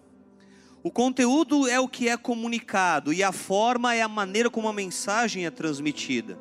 O 0.84 0.92
conteúdo 0.92 1.68
é 1.68 1.80
o 1.80 1.88
que 1.88 2.08
é 2.08 2.16
comunicado 2.16 3.12
e 3.12 3.24
a 3.24 3.32
forma 3.32 3.96
é 3.96 4.04
a 4.04 4.08
maneira 4.08 4.52
como 4.52 4.68
a 4.68 4.74
mensagem 4.74 5.48
é 5.48 5.50
transmitida. 5.50 6.38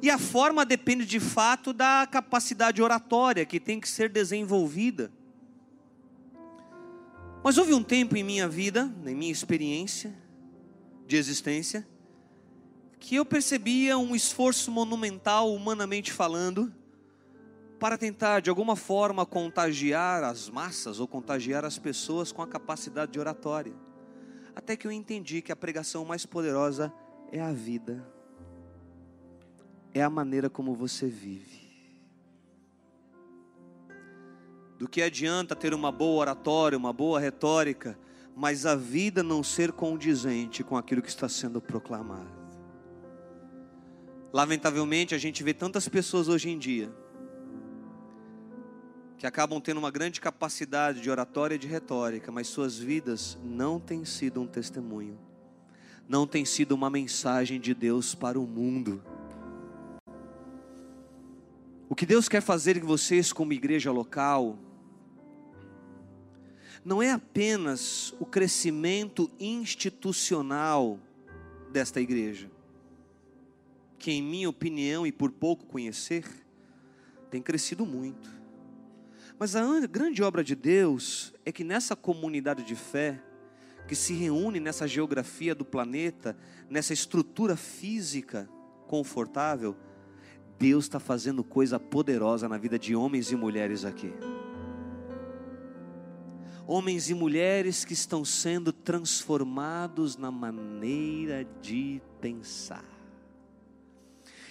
E 0.00 0.08
a 0.08 0.18
forma 0.20 0.64
depende 0.64 1.04
de 1.04 1.18
fato 1.18 1.72
da 1.72 2.06
capacidade 2.08 2.80
oratória 2.80 3.44
que 3.44 3.58
tem 3.58 3.80
que 3.80 3.88
ser 3.88 4.08
desenvolvida. 4.08 5.10
Mas 7.42 7.58
houve 7.58 7.74
um 7.74 7.82
tempo 7.82 8.16
em 8.16 8.22
minha 8.22 8.48
vida, 8.48 8.88
em 9.04 9.16
minha 9.16 9.32
experiência 9.32 10.14
de 11.08 11.16
existência, 11.16 11.84
que 12.98 13.16
eu 13.16 13.24
percebia 13.24 13.96
um 13.96 14.14
esforço 14.14 14.70
monumental, 14.70 15.52
humanamente 15.54 16.12
falando, 16.12 16.72
para 17.78 17.96
tentar 17.96 18.40
de 18.40 18.50
alguma 18.50 18.74
forma 18.74 19.24
contagiar 19.24 20.24
as 20.24 20.50
massas 20.50 20.98
ou 20.98 21.06
contagiar 21.06 21.64
as 21.64 21.78
pessoas 21.78 22.32
com 22.32 22.42
a 22.42 22.46
capacidade 22.46 23.12
de 23.12 23.20
oratória. 23.20 23.74
Até 24.54 24.76
que 24.76 24.86
eu 24.86 24.90
entendi 24.90 25.40
que 25.40 25.52
a 25.52 25.56
pregação 25.56 26.04
mais 26.04 26.26
poderosa 26.26 26.92
é 27.30 27.40
a 27.40 27.52
vida, 27.52 28.04
é 29.94 30.02
a 30.02 30.10
maneira 30.10 30.50
como 30.50 30.74
você 30.74 31.06
vive. 31.06 31.68
Do 34.76 34.88
que 34.88 35.02
adianta 35.02 35.54
ter 35.54 35.72
uma 35.72 35.92
boa 35.92 36.20
oratória, 36.20 36.78
uma 36.78 36.92
boa 36.92 37.20
retórica, 37.20 37.98
mas 38.34 38.66
a 38.66 38.74
vida 38.74 39.22
não 39.22 39.42
ser 39.42 39.72
condizente 39.72 40.64
com 40.64 40.76
aquilo 40.76 41.02
que 41.02 41.08
está 41.08 41.28
sendo 41.28 41.60
proclamado. 41.60 42.37
Lamentavelmente, 44.32 45.14
a 45.14 45.18
gente 45.18 45.42
vê 45.42 45.54
tantas 45.54 45.88
pessoas 45.88 46.28
hoje 46.28 46.50
em 46.50 46.58
dia 46.58 46.92
que 49.18 49.26
acabam 49.26 49.60
tendo 49.60 49.78
uma 49.78 49.90
grande 49.90 50.20
capacidade 50.20 51.00
de 51.00 51.10
oratória 51.10 51.56
e 51.56 51.58
de 51.58 51.66
retórica, 51.66 52.30
mas 52.30 52.46
suas 52.46 52.78
vidas 52.78 53.36
não 53.42 53.80
têm 53.80 54.04
sido 54.04 54.40
um 54.40 54.46
testemunho, 54.46 55.18
não 56.08 56.24
tem 56.24 56.44
sido 56.44 56.72
uma 56.72 56.88
mensagem 56.88 57.58
de 57.58 57.74
Deus 57.74 58.14
para 58.14 58.38
o 58.38 58.46
mundo. 58.46 59.02
O 61.88 61.96
que 61.96 62.06
Deus 62.06 62.28
quer 62.28 62.40
fazer 62.40 62.80
com 62.80 62.86
vocês, 62.86 63.32
como 63.32 63.52
igreja 63.52 63.90
local, 63.90 64.56
não 66.84 67.02
é 67.02 67.10
apenas 67.10 68.14
o 68.20 68.24
crescimento 68.24 69.28
institucional 69.40 71.00
desta 71.72 72.00
igreja, 72.00 72.48
que, 73.98 74.12
em 74.12 74.22
minha 74.22 74.48
opinião 74.48 75.06
e 75.06 75.12
por 75.12 75.30
pouco 75.30 75.66
conhecer, 75.66 76.24
tem 77.30 77.42
crescido 77.42 77.84
muito. 77.84 78.30
Mas 79.38 79.54
a 79.54 79.86
grande 79.86 80.22
obra 80.22 80.42
de 80.42 80.54
Deus 80.54 81.32
é 81.44 81.52
que 81.52 81.62
nessa 81.62 81.94
comunidade 81.94 82.64
de 82.64 82.74
fé, 82.74 83.22
que 83.86 83.94
se 83.94 84.12
reúne 84.12 84.60
nessa 84.60 84.86
geografia 84.86 85.54
do 85.54 85.64
planeta, 85.64 86.36
nessa 86.68 86.92
estrutura 86.92 87.56
física 87.56 88.48
confortável, 88.86 89.76
Deus 90.58 90.86
está 90.86 90.98
fazendo 90.98 91.44
coisa 91.44 91.78
poderosa 91.78 92.48
na 92.48 92.58
vida 92.58 92.78
de 92.78 92.96
homens 92.96 93.30
e 93.30 93.36
mulheres 93.36 93.84
aqui. 93.84 94.12
Homens 96.66 97.08
e 97.08 97.14
mulheres 97.14 97.84
que 97.84 97.94
estão 97.94 98.24
sendo 98.24 98.72
transformados 98.72 100.16
na 100.16 100.30
maneira 100.30 101.46
de 101.62 102.02
pensar. 102.20 102.97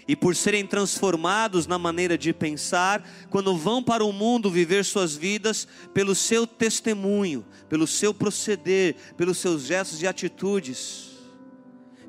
E 0.08 0.16
por 0.16 0.36
serem 0.36 0.66
transformados 0.66 1.68
na 1.68 1.78
maneira 1.78 2.18
de 2.18 2.32
pensar, 2.32 3.08
quando 3.30 3.58
vão 3.58 3.84
para 3.84 4.06
o 4.06 4.14
mundo 4.14 4.50
viver 4.50 4.86
suas 4.86 5.16
vidas, 5.16 5.68
pelo 5.94 6.16
seu 6.16 6.48
testemunho, 6.48 7.46
pelo 7.68 7.86
seu 7.86 8.14
proceder, 8.14 8.96
pelos 9.18 9.38
seus 9.38 9.64
gestos 9.64 10.02
e 10.02 10.08
atitudes, 10.08 11.12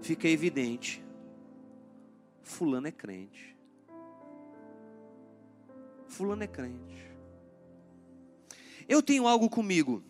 fica 0.00 0.28
evidente: 0.28 1.02
Fulano 2.42 2.86
é 2.86 2.92
crente. 2.92 3.56
Fulano 6.06 6.44
é 6.44 6.46
crente. 6.46 7.08
Eu 8.88 9.02
tenho 9.02 9.26
algo 9.26 9.50
comigo. 9.50 10.02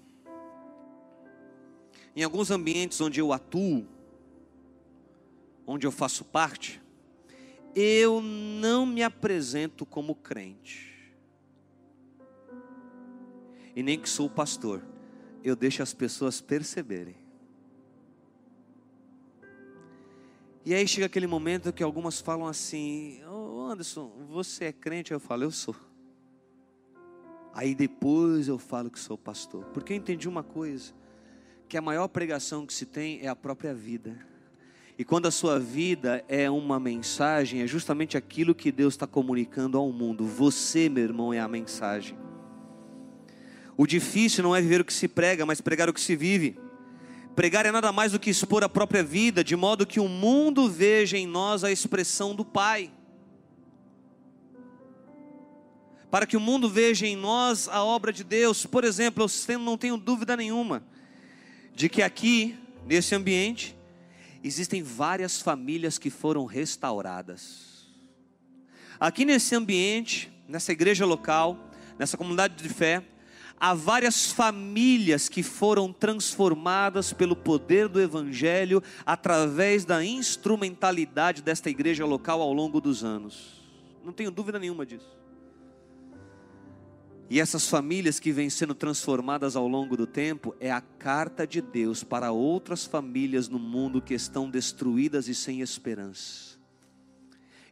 Em 2.15 2.23
alguns 2.23 2.51
ambientes 2.51 3.01
onde 3.01 3.21
eu 3.21 3.33
atuo, 3.33 3.87
onde 5.67 5.87
eu 5.87 5.93
faço 5.93 6.25
parte, 6.25 6.81
eu 7.81 8.21
não 8.21 8.85
me 8.85 9.05
apresento 9.05 9.87
como 9.87 10.15
crente. 10.15 11.15
E 13.77 13.83
nem 13.85 13.97
que 13.97 14.09
sou 14.09 14.29
pastor, 14.29 14.83
eu 15.45 15.55
deixo 15.55 15.81
as 15.81 15.95
pessoas 15.95 16.41
perceberem. 16.41 17.15
E 20.65 20.75
aí 20.75 20.87
chega 20.89 21.07
aquele 21.07 21.29
momento 21.29 21.73
que 21.73 21.83
algumas 21.83 22.21
falam 22.21 22.49
assim: 22.49 23.21
oh 23.25 23.69
Anderson, 23.71 24.13
você 24.29 24.65
é 24.67 24.73
crente? 24.73 25.13
Eu 25.13 25.21
falo, 25.21 25.45
eu 25.45 25.53
sou. 25.53 25.77
Aí 27.55 27.75
depois 27.77 28.49
eu 28.49 28.59
falo 28.59 28.91
que 28.91 28.99
sou 28.99 29.17
pastor. 29.17 29.65
Porque 29.67 29.93
eu 29.93 29.97
entendi 29.97 30.29
uma 30.29 30.43
coisa: 30.43 30.93
que 31.69 31.77
a 31.77 31.81
maior 31.81 32.09
pregação 32.09 32.67
que 32.67 32.75
se 32.75 32.87
tem 32.87 33.21
é 33.21 33.29
a 33.29 33.37
própria 33.37 33.73
vida. 33.73 34.19
E 34.99 35.05
quando 35.05 35.27
a 35.27 35.31
sua 35.31 35.61
vida 35.61 36.25
é 36.27 36.51
uma 36.51 36.81
mensagem, 36.81 37.63
é 37.63 37.69
justamente 37.69 38.17
aquilo 38.17 38.53
que 38.53 38.73
Deus 38.73 38.95
está 38.95 39.07
comunicando 39.07 39.79
ao 39.79 39.93
mundo. 39.93 40.27
Você, 40.27 40.89
meu 40.89 41.05
irmão, 41.05 41.33
é 41.33 41.39
a 41.39 41.47
mensagem. 41.47 42.19
O 43.77 43.87
difícil 43.87 44.43
não 44.43 44.57
é 44.57 44.61
viver 44.61 44.81
o 44.81 44.85
que 44.85 44.93
se 44.93 45.07
prega, 45.07 45.47
mas 45.47 45.61
pregar 45.61 45.89
o 45.89 45.93
que 45.93 46.01
se 46.01 46.17
vive. 46.17 46.59
Pregar 47.37 47.65
é 47.65 47.71
nada 47.71 47.93
mais 47.93 48.11
do 48.11 48.19
que 48.19 48.29
expor 48.29 48.65
a 48.65 48.69
própria 48.69 49.05
vida, 49.05 49.45
de 49.45 49.55
modo 49.55 49.87
que 49.87 50.01
o 50.01 50.09
mundo 50.09 50.69
veja 50.69 51.17
em 51.17 51.29
nós 51.29 51.63
a 51.63 51.71
expressão 51.71 52.35
do 52.35 52.45
Pai. 52.45 52.91
Para 56.11 56.27
que 56.27 56.37
o 56.37 56.41
mundo 56.41 56.69
veja 56.69 57.07
em 57.07 57.15
nós 57.15 57.69
a 57.69 57.85
obra 57.85 58.13
de 58.13 58.25
Deus. 58.25 58.67
Por 58.67 58.83
exemplo, 58.83 59.25
eu 59.25 59.59
não 59.61 59.79
tenho 59.79 59.97
dúvida 59.97 60.37
nenhuma 60.37 60.83
de 61.73 61.89
que 61.89 62.03
aqui, 62.03 62.59
nesse 62.85 63.15
ambiente, 63.15 63.78
existem 64.49 64.83
várias 64.83 65.41
famílias 65.41 65.99
que 65.99 66.11
foram 66.11 66.47
restauradas. 66.47 67.87
Aqui 68.99 69.25
nesse 69.25 69.55
ambiente, 69.55 70.33
nessa 70.49 70.73
igreja 70.73 71.07
local, 71.07 71.71
nessa 71.99 72.17
comunidade 72.17 72.61
de 72.61 72.69
fé, 72.69 73.05
há 73.61 73.75
várias 73.75 74.33
famílias 74.33 75.29
que 75.29 75.43
foram 75.43 75.93
transformadas 75.93 77.13
pelo 77.13 77.37
poder 77.37 77.89
do 77.89 78.01
Evangelho 78.01 78.83
através 79.05 79.85
da 79.85 80.05
instrumentalidade 80.05 81.43
desta 81.43 81.69
igreja 81.69 82.07
local 82.07 82.41
ao 82.41 82.53
longo 82.53 82.81
dos 82.81 83.05
anos. 83.05 83.63
Não 84.05 84.13
tenho 84.13 84.31
dúvida 84.31 84.59
nenhuma 84.59 84.87
disso. 84.87 85.18
E 87.31 87.41
essas 87.41 87.69
famílias 87.69 88.19
que 88.19 88.33
vêm 88.33 88.49
sendo 88.49 88.75
transformadas 88.75 89.55
ao 89.55 89.69
longo 89.69 89.97
do 89.97 90.07
tempo 90.07 90.55
é 90.59 90.71
a 90.71 90.81
carta 90.81 91.47
de 91.47 91.61
Deus 91.61 92.03
para 92.03 92.33
outras 92.33 92.87
famílias 92.87 93.49
no 93.49 93.59
mundo 93.59 94.01
que 94.01 94.15
estão 94.15 94.49
destruídas 94.49 95.29
e 95.29 95.35
sem 95.35 95.61
esperança. 95.61 96.59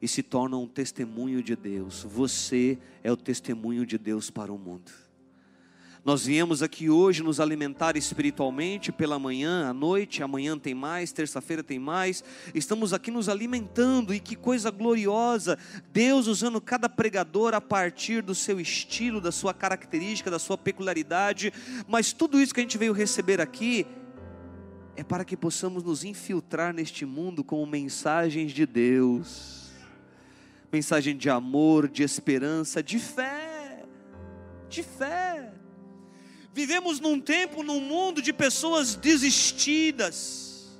E 0.00 0.06
se 0.06 0.22
tornam 0.22 0.64
um 0.64 0.68
testemunho 0.68 1.42
de 1.42 1.56
Deus. 1.56 2.02
Você 2.02 2.78
é 3.02 3.10
o 3.10 3.16
testemunho 3.16 3.86
de 3.86 3.96
Deus 3.96 4.30
para 4.30 4.52
o 4.52 4.58
mundo. 4.58 4.92
Nós 6.06 6.24
viemos 6.24 6.62
aqui 6.62 6.88
hoje 6.88 7.20
nos 7.20 7.40
alimentar 7.40 7.96
espiritualmente 7.96 8.92
pela 8.92 9.18
manhã, 9.18 9.68
à 9.68 9.74
noite, 9.74 10.22
amanhã 10.22 10.56
tem 10.56 10.72
mais, 10.72 11.10
terça-feira 11.10 11.64
tem 11.64 11.80
mais. 11.80 12.22
Estamos 12.54 12.92
aqui 12.92 13.10
nos 13.10 13.28
alimentando 13.28 14.14
e 14.14 14.20
que 14.20 14.36
coisa 14.36 14.70
gloriosa! 14.70 15.58
Deus 15.92 16.28
usando 16.28 16.60
cada 16.60 16.88
pregador 16.88 17.54
a 17.54 17.60
partir 17.60 18.22
do 18.22 18.36
seu 18.36 18.60
estilo, 18.60 19.20
da 19.20 19.32
sua 19.32 19.52
característica, 19.52 20.30
da 20.30 20.38
sua 20.38 20.56
peculiaridade. 20.56 21.52
Mas 21.88 22.12
tudo 22.12 22.40
isso 22.40 22.54
que 22.54 22.60
a 22.60 22.62
gente 22.62 22.78
veio 22.78 22.92
receber 22.92 23.40
aqui 23.40 23.84
é 24.94 25.02
para 25.02 25.24
que 25.24 25.36
possamos 25.36 25.82
nos 25.82 26.04
infiltrar 26.04 26.72
neste 26.72 27.04
mundo 27.04 27.42
como 27.42 27.66
mensagens 27.66 28.52
de 28.52 28.64
Deus. 28.64 29.72
Mensagem 30.72 31.16
de 31.16 31.28
amor, 31.28 31.88
de 31.88 32.04
esperança, 32.04 32.80
de 32.80 33.00
fé. 33.00 33.82
De 34.68 34.84
fé. 34.84 35.65
Vivemos 36.56 37.00
num 37.00 37.20
tempo, 37.20 37.62
num 37.62 37.82
mundo 37.82 38.22
de 38.22 38.32
pessoas 38.32 38.94
desistidas, 38.94 40.74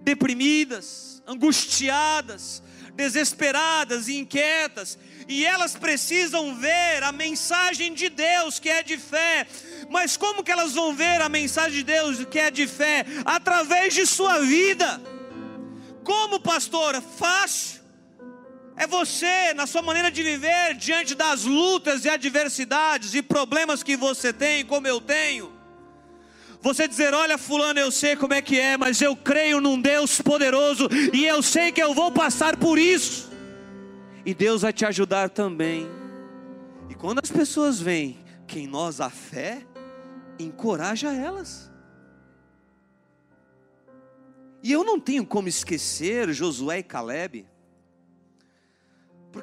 deprimidas, 0.00 1.22
angustiadas, 1.24 2.60
desesperadas 2.92 4.08
e 4.08 4.16
inquietas, 4.16 4.98
e 5.28 5.46
elas 5.46 5.76
precisam 5.76 6.56
ver 6.56 7.04
a 7.04 7.12
mensagem 7.12 7.94
de 7.94 8.08
Deus 8.08 8.58
que 8.58 8.68
é 8.68 8.82
de 8.82 8.98
fé. 8.98 9.46
Mas 9.88 10.16
como 10.16 10.42
que 10.42 10.50
elas 10.50 10.72
vão 10.72 10.92
ver 10.92 11.22
a 11.22 11.28
mensagem 11.28 11.74
de 11.74 11.84
Deus 11.84 12.24
que 12.24 12.40
é 12.40 12.50
de 12.50 12.66
fé? 12.66 13.06
Através 13.24 13.94
de 13.94 14.04
sua 14.06 14.40
vida. 14.40 15.00
Como, 16.02 16.40
pastora? 16.40 17.00
Fácil 17.00 17.77
é 18.78 18.86
você, 18.86 19.52
na 19.54 19.66
sua 19.66 19.82
maneira 19.82 20.08
de 20.08 20.22
viver, 20.22 20.74
diante 20.74 21.14
das 21.16 21.44
lutas 21.44 22.04
e 22.04 22.08
adversidades 22.08 23.12
e 23.12 23.20
problemas 23.20 23.82
que 23.82 23.96
você 23.96 24.32
tem, 24.32 24.64
como 24.64 24.86
eu 24.86 25.00
tenho. 25.00 25.52
Você 26.60 26.86
dizer: 26.86 27.12
Olha, 27.12 27.36
Fulano, 27.36 27.80
eu 27.80 27.90
sei 27.90 28.14
como 28.14 28.34
é 28.34 28.40
que 28.40 28.58
é, 28.58 28.76
mas 28.76 29.02
eu 29.02 29.16
creio 29.16 29.60
num 29.60 29.80
Deus 29.80 30.22
poderoso 30.22 30.88
e 31.12 31.26
eu 31.26 31.42
sei 31.42 31.72
que 31.72 31.82
eu 31.82 31.92
vou 31.92 32.12
passar 32.12 32.56
por 32.56 32.78
isso. 32.78 33.28
E 34.24 34.32
Deus 34.32 34.62
vai 34.62 34.72
te 34.72 34.84
ajudar 34.84 35.28
também. 35.28 35.88
E 36.88 36.94
quando 36.94 37.18
as 37.20 37.30
pessoas 37.30 37.80
veem 37.80 38.18
que 38.46 38.60
em 38.60 38.66
nós 38.68 39.00
há 39.00 39.10
fé, 39.10 39.66
encoraja 40.38 41.12
elas. 41.12 41.68
E 44.62 44.70
eu 44.70 44.84
não 44.84 45.00
tenho 45.00 45.26
como 45.26 45.48
esquecer 45.48 46.32
Josué 46.32 46.78
e 46.78 46.82
Caleb. 46.82 47.46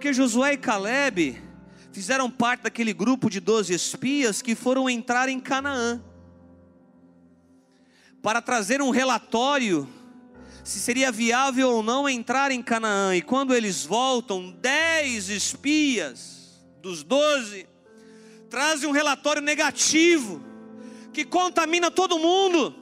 Porque 0.05 0.13
Josué 0.13 0.53
e 0.53 0.57
Caleb 0.57 1.41
fizeram 1.91 2.29
parte 2.29 2.61
daquele 2.61 2.93
grupo 2.93 3.27
de 3.27 3.39
doze 3.39 3.73
espias 3.73 4.39
que 4.39 4.53
foram 4.53 4.87
entrar 4.87 5.29
em 5.29 5.39
Canaã 5.39 5.99
para 8.21 8.39
trazer 8.39 8.83
um 8.83 8.91
relatório 8.91 9.89
se 10.63 10.79
seria 10.79 11.11
viável 11.11 11.71
ou 11.71 11.81
não 11.81 12.07
entrar 12.07 12.51
em 12.51 12.61
Canaã. 12.61 13.15
E 13.15 13.21
quando 13.23 13.55
eles 13.55 13.83
voltam, 13.83 14.51
dez 14.61 15.27
espias 15.27 16.63
dos 16.83 17.01
doze 17.01 17.67
trazem 18.47 18.87
um 18.87 18.91
relatório 18.91 19.41
negativo 19.41 20.39
que 21.11 21.25
contamina 21.25 21.89
todo 21.89 22.19
mundo. 22.19 22.75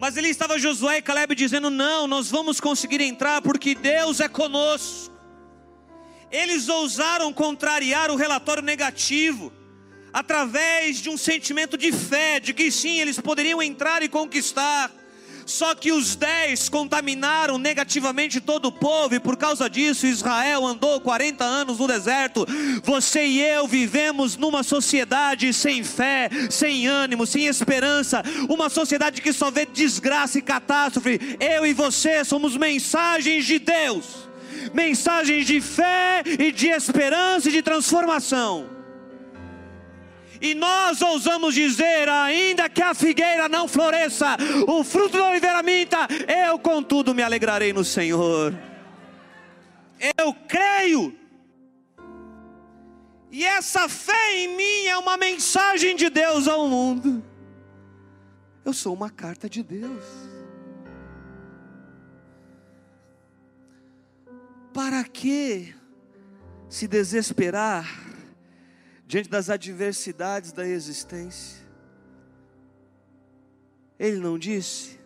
Mas 0.00 0.16
ali 0.16 0.30
estava 0.30 0.58
Josué 0.58 0.96
e 0.96 1.02
Caleb 1.02 1.34
dizendo: 1.34 1.68
Não, 1.68 2.06
nós 2.06 2.30
vamos 2.30 2.58
conseguir 2.60 3.02
entrar 3.02 3.42
porque 3.42 3.74
Deus 3.74 4.20
é 4.20 4.28
conosco. 4.28 5.17
Eles 6.30 6.68
ousaram 6.68 7.32
contrariar 7.32 8.10
o 8.10 8.16
relatório 8.16 8.62
negativo, 8.62 9.52
através 10.12 10.98
de 10.98 11.08
um 11.08 11.16
sentimento 11.16 11.76
de 11.76 11.92
fé, 11.92 12.38
de 12.40 12.52
que 12.52 12.70
sim, 12.70 13.00
eles 13.00 13.18
poderiam 13.18 13.62
entrar 13.62 14.02
e 14.02 14.08
conquistar. 14.08 14.90
Só 15.48 15.74
que 15.74 15.90
os 15.90 16.14
dez 16.14 16.68
contaminaram 16.68 17.56
negativamente 17.56 18.38
todo 18.38 18.66
o 18.66 18.72
povo, 18.72 19.14
e 19.14 19.20
por 19.20 19.34
causa 19.34 19.68
disso 19.68 20.06
Israel 20.06 20.66
andou 20.66 21.00
40 21.00 21.42
anos 21.42 21.78
no 21.78 21.86
deserto. 21.86 22.46
Você 22.82 23.24
e 23.24 23.40
eu 23.40 23.66
vivemos 23.66 24.36
numa 24.36 24.62
sociedade 24.62 25.54
sem 25.54 25.82
fé, 25.82 26.28
sem 26.50 26.86
ânimo, 26.86 27.26
sem 27.26 27.46
esperança, 27.46 28.22
uma 28.46 28.68
sociedade 28.68 29.22
que 29.22 29.32
só 29.32 29.50
vê 29.50 29.64
desgraça 29.64 30.38
e 30.38 30.42
catástrofe. 30.42 31.18
Eu 31.40 31.64
e 31.64 31.72
você 31.72 32.26
somos 32.26 32.54
mensagens 32.54 33.46
de 33.46 33.58
Deus, 33.58 34.27
mensagens 34.72 35.46
de 35.46 35.60
fé 35.60 36.22
e 36.38 36.50
de 36.52 36.68
esperança 36.68 37.48
e 37.48 37.52
de 37.52 37.62
transformação. 37.62 38.78
E 40.40 40.54
nós 40.54 41.02
ousamos 41.02 41.54
dizer, 41.54 42.08
ainda 42.08 42.68
que 42.68 42.80
a 42.80 42.94
figueira 42.94 43.48
não 43.48 43.66
floresça, 43.66 44.36
o 44.68 44.84
fruto 44.84 45.18
da 45.18 45.30
oliveira 45.30 45.62
minta, 45.62 46.06
eu 46.46 46.58
contudo 46.58 47.14
me 47.14 47.22
alegrarei 47.22 47.72
no 47.72 47.84
Senhor. 47.84 48.56
Eu 50.16 50.32
creio. 50.46 51.16
E 53.30 53.44
essa 53.44 53.88
fé 53.88 54.36
em 54.36 54.56
mim 54.56 54.86
é 54.86 54.96
uma 54.96 55.16
mensagem 55.16 55.96
de 55.96 56.08
Deus 56.08 56.46
ao 56.46 56.68
mundo. 56.68 57.22
Eu 58.64 58.72
sou 58.72 58.94
uma 58.94 59.10
carta 59.10 59.48
de 59.48 59.62
Deus. 59.62 60.27
Para 64.78 65.02
que 65.02 65.74
se 66.68 66.86
desesperar 66.86 67.84
diante 69.08 69.28
das 69.28 69.50
adversidades 69.50 70.52
da 70.52 70.64
existência? 70.64 71.66
Ele 73.98 74.18
não 74.18 74.38
disse: 74.38 75.00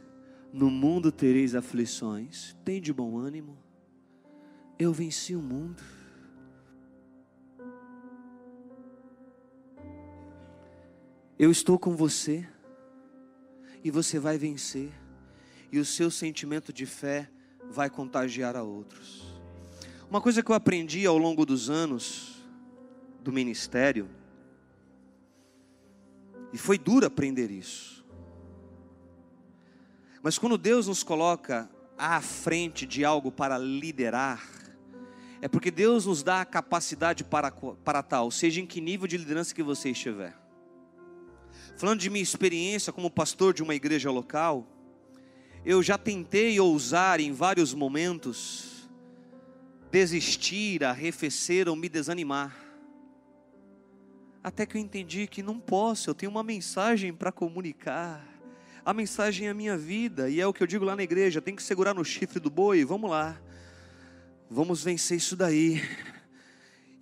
No 0.52 0.70
mundo 0.70 1.10
tereis 1.10 1.54
aflições, 1.54 2.54
tem 2.62 2.82
de 2.82 2.92
bom 2.92 3.16
ânimo, 3.16 3.56
eu 4.78 4.92
venci 4.92 5.34
o 5.34 5.40
mundo. 5.40 5.82
Eu 11.38 11.50
estou 11.50 11.78
com 11.78 11.96
você, 11.96 12.46
e 13.82 13.90
você 13.90 14.18
vai 14.18 14.36
vencer, 14.36 14.92
e 15.72 15.78
o 15.78 15.84
seu 15.86 16.10
sentimento 16.10 16.74
de 16.74 16.84
fé 16.84 17.30
vai 17.70 17.88
contagiar 17.88 18.54
a 18.54 18.62
outros. 18.62 19.31
Uma 20.12 20.20
coisa 20.20 20.42
que 20.42 20.50
eu 20.50 20.54
aprendi 20.54 21.06
ao 21.06 21.16
longo 21.16 21.46
dos 21.46 21.70
anos 21.70 22.34
do 23.22 23.32
ministério, 23.32 24.10
e 26.52 26.58
foi 26.58 26.76
duro 26.76 27.06
aprender 27.06 27.50
isso, 27.50 28.04
mas 30.22 30.36
quando 30.36 30.58
Deus 30.58 30.86
nos 30.86 31.02
coloca 31.02 31.66
à 31.96 32.20
frente 32.20 32.84
de 32.84 33.06
algo 33.06 33.32
para 33.32 33.56
liderar, 33.56 34.46
é 35.40 35.48
porque 35.48 35.70
Deus 35.70 36.04
nos 36.04 36.22
dá 36.22 36.42
a 36.42 36.44
capacidade 36.44 37.24
para, 37.24 37.50
para 37.50 38.02
tal, 38.02 38.30
seja 38.30 38.60
em 38.60 38.66
que 38.66 38.82
nível 38.82 39.08
de 39.08 39.16
liderança 39.16 39.54
que 39.54 39.62
você 39.62 39.92
estiver. 39.92 40.36
Falando 41.74 42.00
de 42.00 42.10
minha 42.10 42.22
experiência 42.22 42.92
como 42.92 43.10
pastor 43.10 43.54
de 43.54 43.62
uma 43.62 43.74
igreja 43.74 44.10
local, 44.10 44.66
eu 45.64 45.82
já 45.82 45.96
tentei 45.96 46.60
ousar 46.60 47.18
em 47.18 47.32
vários 47.32 47.72
momentos 47.72 48.71
desistir, 49.92 50.82
arrefecer 50.82 51.68
ou 51.68 51.76
me 51.76 51.86
desanimar. 51.86 52.56
Até 54.42 54.64
que 54.64 54.78
eu 54.78 54.80
entendi 54.80 55.26
que 55.26 55.42
não 55.42 55.60
posso, 55.60 56.08
eu 56.08 56.14
tenho 56.14 56.32
uma 56.32 56.42
mensagem 56.42 57.12
para 57.12 57.30
comunicar. 57.30 58.26
A 58.84 58.94
mensagem 58.94 59.46
é 59.46 59.50
a 59.50 59.54
minha 59.54 59.76
vida, 59.76 60.30
e 60.30 60.40
é 60.40 60.46
o 60.46 60.52
que 60.52 60.62
eu 60.62 60.66
digo 60.66 60.84
lá 60.84 60.96
na 60.96 61.02
igreja: 61.02 61.42
tem 61.42 61.54
que 61.54 61.62
segurar 61.62 61.92
no 61.92 62.04
chifre 62.04 62.40
do 62.40 62.50
boi, 62.50 62.84
vamos 62.86 63.10
lá, 63.10 63.38
vamos 64.50 64.82
vencer 64.82 65.18
isso 65.18 65.36
daí. 65.36 65.80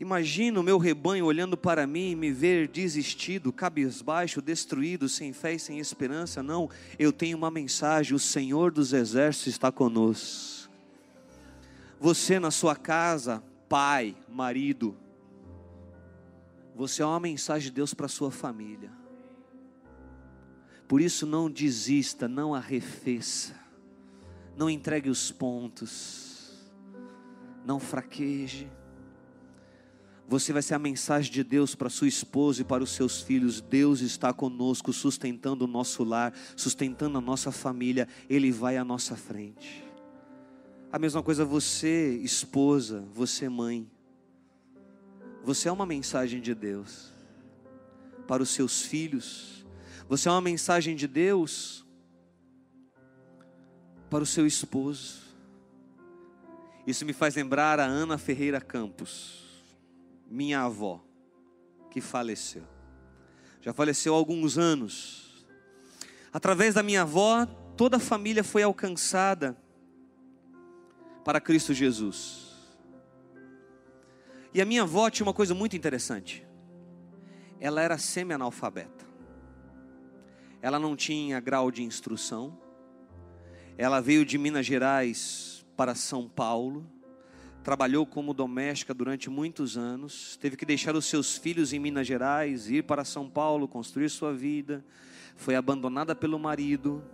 Imagina 0.01 0.59
o 0.59 0.63
meu 0.63 0.77
rebanho 0.77 1.27
olhando 1.27 1.57
para 1.57 1.87
mim 1.87 2.11
e 2.11 2.17
me 2.17 2.33
ver 2.33 2.67
desistido, 2.67 3.53
cabisbaixo, 3.53 4.43
destruído, 4.43 5.09
sem 5.09 5.33
fé 5.33 5.55
e 5.55 5.59
sem 5.59 5.79
esperança. 5.79 6.43
Não, 6.43 6.69
eu 6.99 7.13
tenho 7.13 7.39
uma 7.39 7.51
mensagem: 7.51 8.15
o 8.15 8.19
Senhor 8.19 8.73
dos 8.73 8.93
Exércitos 8.93 9.53
está 9.53 9.71
conosco. 9.71 10.60
Você 12.01 12.41
na 12.41 12.51
sua 12.51 12.75
casa, 12.75 13.45
pai, 13.69 14.17
marido, 14.27 14.97
você 16.75 17.03
é 17.03 17.05
uma 17.07 17.21
mensagem 17.21 17.69
de 17.69 17.75
Deus 17.75 17.93
para 17.93 18.09
sua 18.09 18.31
família. 18.31 18.91
Por 20.89 21.03
isso 21.03 21.27
não 21.27 21.51
desista, 21.51 22.27
não 22.27 22.55
arrefeça, 22.55 23.55
não 24.57 24.71
entregue 24.71 25.11
os 25.11 25.31
pontos, 25.31 26.71
não 27.67 27.79
fraqueje. 27.79 28.73
Você 30.27 30.55
vai 30.55 30.63
ser 30.63 30.75
a 30.75 30.79
mensagem 30.79 31.31
de 31.31 31.45
Deus 31.45 31.75
para 31.75 31.91
sua 31.91 32.09
esposa 32.09 32.63
e 32.63 32.65
para 32.65 32.83
os 32.83 32.93
seus 32.93 33.21
filhos. 33.21 33.61
Deus 33.61 34.01
está 34.01 34.33
conosco, 34.33 34.91
sustentando 34.91 35.67
o 35.67 35.69
nosso 35.69 36.03
lar, 36.03 36.33
sustentando 36.57 37.19
a 37.19 37.21
nossa 37.21 37.53
família. 37.53 38.09
Ele 38.27 38.51
vai 38.51 38.79
à 38.79 38.85
nossa 38.85 39.17
frente. 39.17 39.90
A 40.93 40.99
mesma 40.99 41.23
coisa 41.23 41.45
você, 41.45 42.17
esposa, 42.17 43.05
você, 43.13 43.49
mãe. 43.49 43.89
Você 45.45 45.69
é 45.69 45.73
uma 45.73 45.87
mensagem 45.87 46.41
de 46.41 46.53
Deus 46.53 47.13
para 48.27 48.43
os 48.43 48.51
seus 48.51 48.83
filhos. 48.83 49.65
Você 50.09 50.29
é 50.29 50.33
uma 50.33 50.41
mensagem 50.41 50.97
de 50.97 51.07
Deus 51.07 51.87
para 54.11 54.25
o 54.25 54.27
seu 54.27 54.45
esposo. 54.45 55.21
Isso 56.85 57.05
me 57.05 57.13
faz 57.13 57.37
lembrar 57.37 57.79
a 57.79 57.85
Ana 57.85 58.19
Ferreira 58.19 58.61
Campos, 58.61 59.45
minha 60.29 60.63
avó, 60.63 61.01
que 61.89 62.01
faleceu. 62.01 62.65
Já 63.61 63.73
faleceu 63.73 64.13
há 64.13 64.17
alguns 64.17 64.59
anos. 64.59 65.47
Através 66.33 66.75
da 66.75 66.83
minha 66.83 67.03
avó, 67.03 67.47
toda 67.77 67.99
a 67.99 68.01
família 68.01 68.43
foi 68.43 68.65
alcançada 68.65 69.57
para 71.25 71.41
Cristo 71.41 71.75
Jesus. 71.75 72.51
E 74.53 74.61
a 74.61 74.65
minha 74.65 74.83
avó 74.83 75.09
tinha 75.11 75.25
uma 75.27 75.35
coisa 75.35 75.55
muito 75.55 75.77
interessante. 75.77 76.47
Ela 77.61 77.83
era 77.83 77.99
semi-analfabeta. 77.99 79.07
Ela 80.63 80.79
não 80.79 80.97
tinha 80.97 81.39
grau 81.41 81.71
de 81.71 81.83
instrução. 81.83 82.59
Ela 83.79 84.01
veio 84.01 84.25
de 84.25 84.37
Minas 84.37 84.67
Gerais 84.67 85.65
para 85.77 85.95
São 85.95 86.29
Paulo. 86.29 86.85
Trabalhou 87.63 88.05
como 88.05 88.35
doméstica 88.35 88.93
durante 88.93 89.31
muitos 89.31 89.77
anos. 89.77 90.37
Teve 90.37 90.57
que 90.57 90.67
deixar 90.67 90.97
os 90.97 91.05
seus 91.05 91.37
filhos 91.37 91.73
em 91.73 91.79
Minas 91.79 92.07
Gerais, 92.07 92.71
ir 92.71 92.85
para 92.85 93.05
São 93.05 93.29
Paulo, 93.29 93.69
construir 93.69 94.09
sua 94.09 94.35
vida. 94.35 94.85
Foi 95.37 95.55
abandonada 95.55 96.15
pelo 96.15 96.39
marido. 96.39 97.05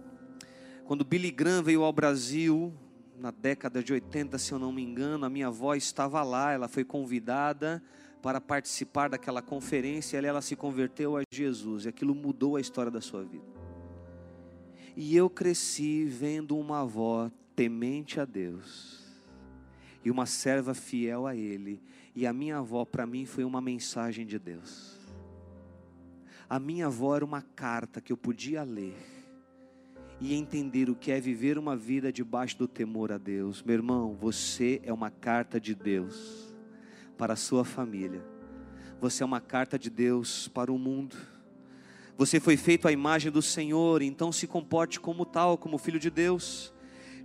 Quando 0.85 1.05
Billy 1.05 1.31
Graham 1.31 1.63
veio 1.63 1.83
ao 1.83 1.93
Brasil, 1.93 2.73
na 3.19 3.31
década 3.31 3.83
de 3.83 3.93
80, 3.93 4.39
se 4.39 4.53
eu 4.53 4.59
não 4.59 4.73
me 4.73 4.83
engano, 4.83 5.25
a 5.25 5.31
minha 5.31 5.49
avó 5.49 5.75
estava 5.75 6.23
lá, 6.23 6.53
ela 6.53 6.69
foi 6.69 6.85
convidada 6.85 7.83
para 8.23 8.41
participar 8.41 9.09
daquela 9.09 9.41
conferência, 9.41 10.21
e 10.21 10.25
ela 10.25 10.43
se 10.43 10.57
converteu 10.57 11.17
a 11.17 11.23
Jesus, 11.33 11.85
e 11.85 11.89
aquilo 11.89 12.15
mudou 12.15 12.57
a 12.57 12.61
história 12.61 12.91
da 12.91 13.01
sua 13.01 13.25
vida. 13.25 13.45
E 14.97 15.17
eu 15.17 15.29
cresci 15.29 16.05
vendo 16.05 16.57
uma 16.59 16.81
avó 16.81 17.31
temente 17.55 18.19
a 18.21 18.25
Deus, 18.25 19.05
e 20.05 20.11
uma 20.11 20.27
serva 20.27 20.75
fiel 20.75 21.27
a 21.27 21.35
Ele, 21.35 21.83
e 22.15 22.27
a 22.27 22.33
minha 22.33 22.59
avó 22.59 22.85
para 22.85 23.07
mim 23.07 23.27
foi 23.27 23.45
uma 23.45 23.61
mensagem 23.61 24.27
de 24.27 24.39
Deus. 24.39 24.97
A 26.49 26.59
minha 26.59 26.87
avó 26.87 27.17
era 27.17 27.25
uma 27.25 27.43
carta 27.43 28.01
que 28.01 28.13
eu 28.13 28.17
podia 28.17 28.63
ler, 28.63 29.16
e 30.21 30.35
entender 30.35 30.89
o 30.89 30.95
que 30.95 31.13
é 31.13 31.21
viver 31.21 31.59
uma 31.59 31.77
vida 31.77 32.13
debaixo 32.13 32.57
do 32.57 32.67
temor 32.67 33.13
a 33.13 33.19
Deus. 33.19 33.63
Meu 33.63 33.75
irmão, 33.75 34.17
você 34.19 34.81
é 34.83 34.93
uma 34.93 35.11
carta 35.11 35.61
de 35.61 35.75
Deus 35.75 36.55
para 37.19 37.35
a 37.35 37.37
sua 37.37 37.65
família. 37.65 38.25
Você 39.01 39.23
é 39.23 39.27
uma 39.27 39.41
carta 39.41 39.79
de 39.79 39.91
Deus 39.91 40.49
para 40.49 40.73
o 40.73 40.79
mundo. 40.79 41.17
Você 42.17 42.41
foi 42.41 42.57
feito 42.57 42.89
à 42.89 42.93
imagem 42.93 43.31
do 43.31 43.43
Senhor, 43.43 44.01
então 44.01 44.33
se 44.33 44.47
comporte 44.47 44.99
como 44.99 45.27
tal, 45.27 45.59
como 45.59 45.77
filho 45.77 46.01
de 46.01 46.09
Deus. 46.09 46.73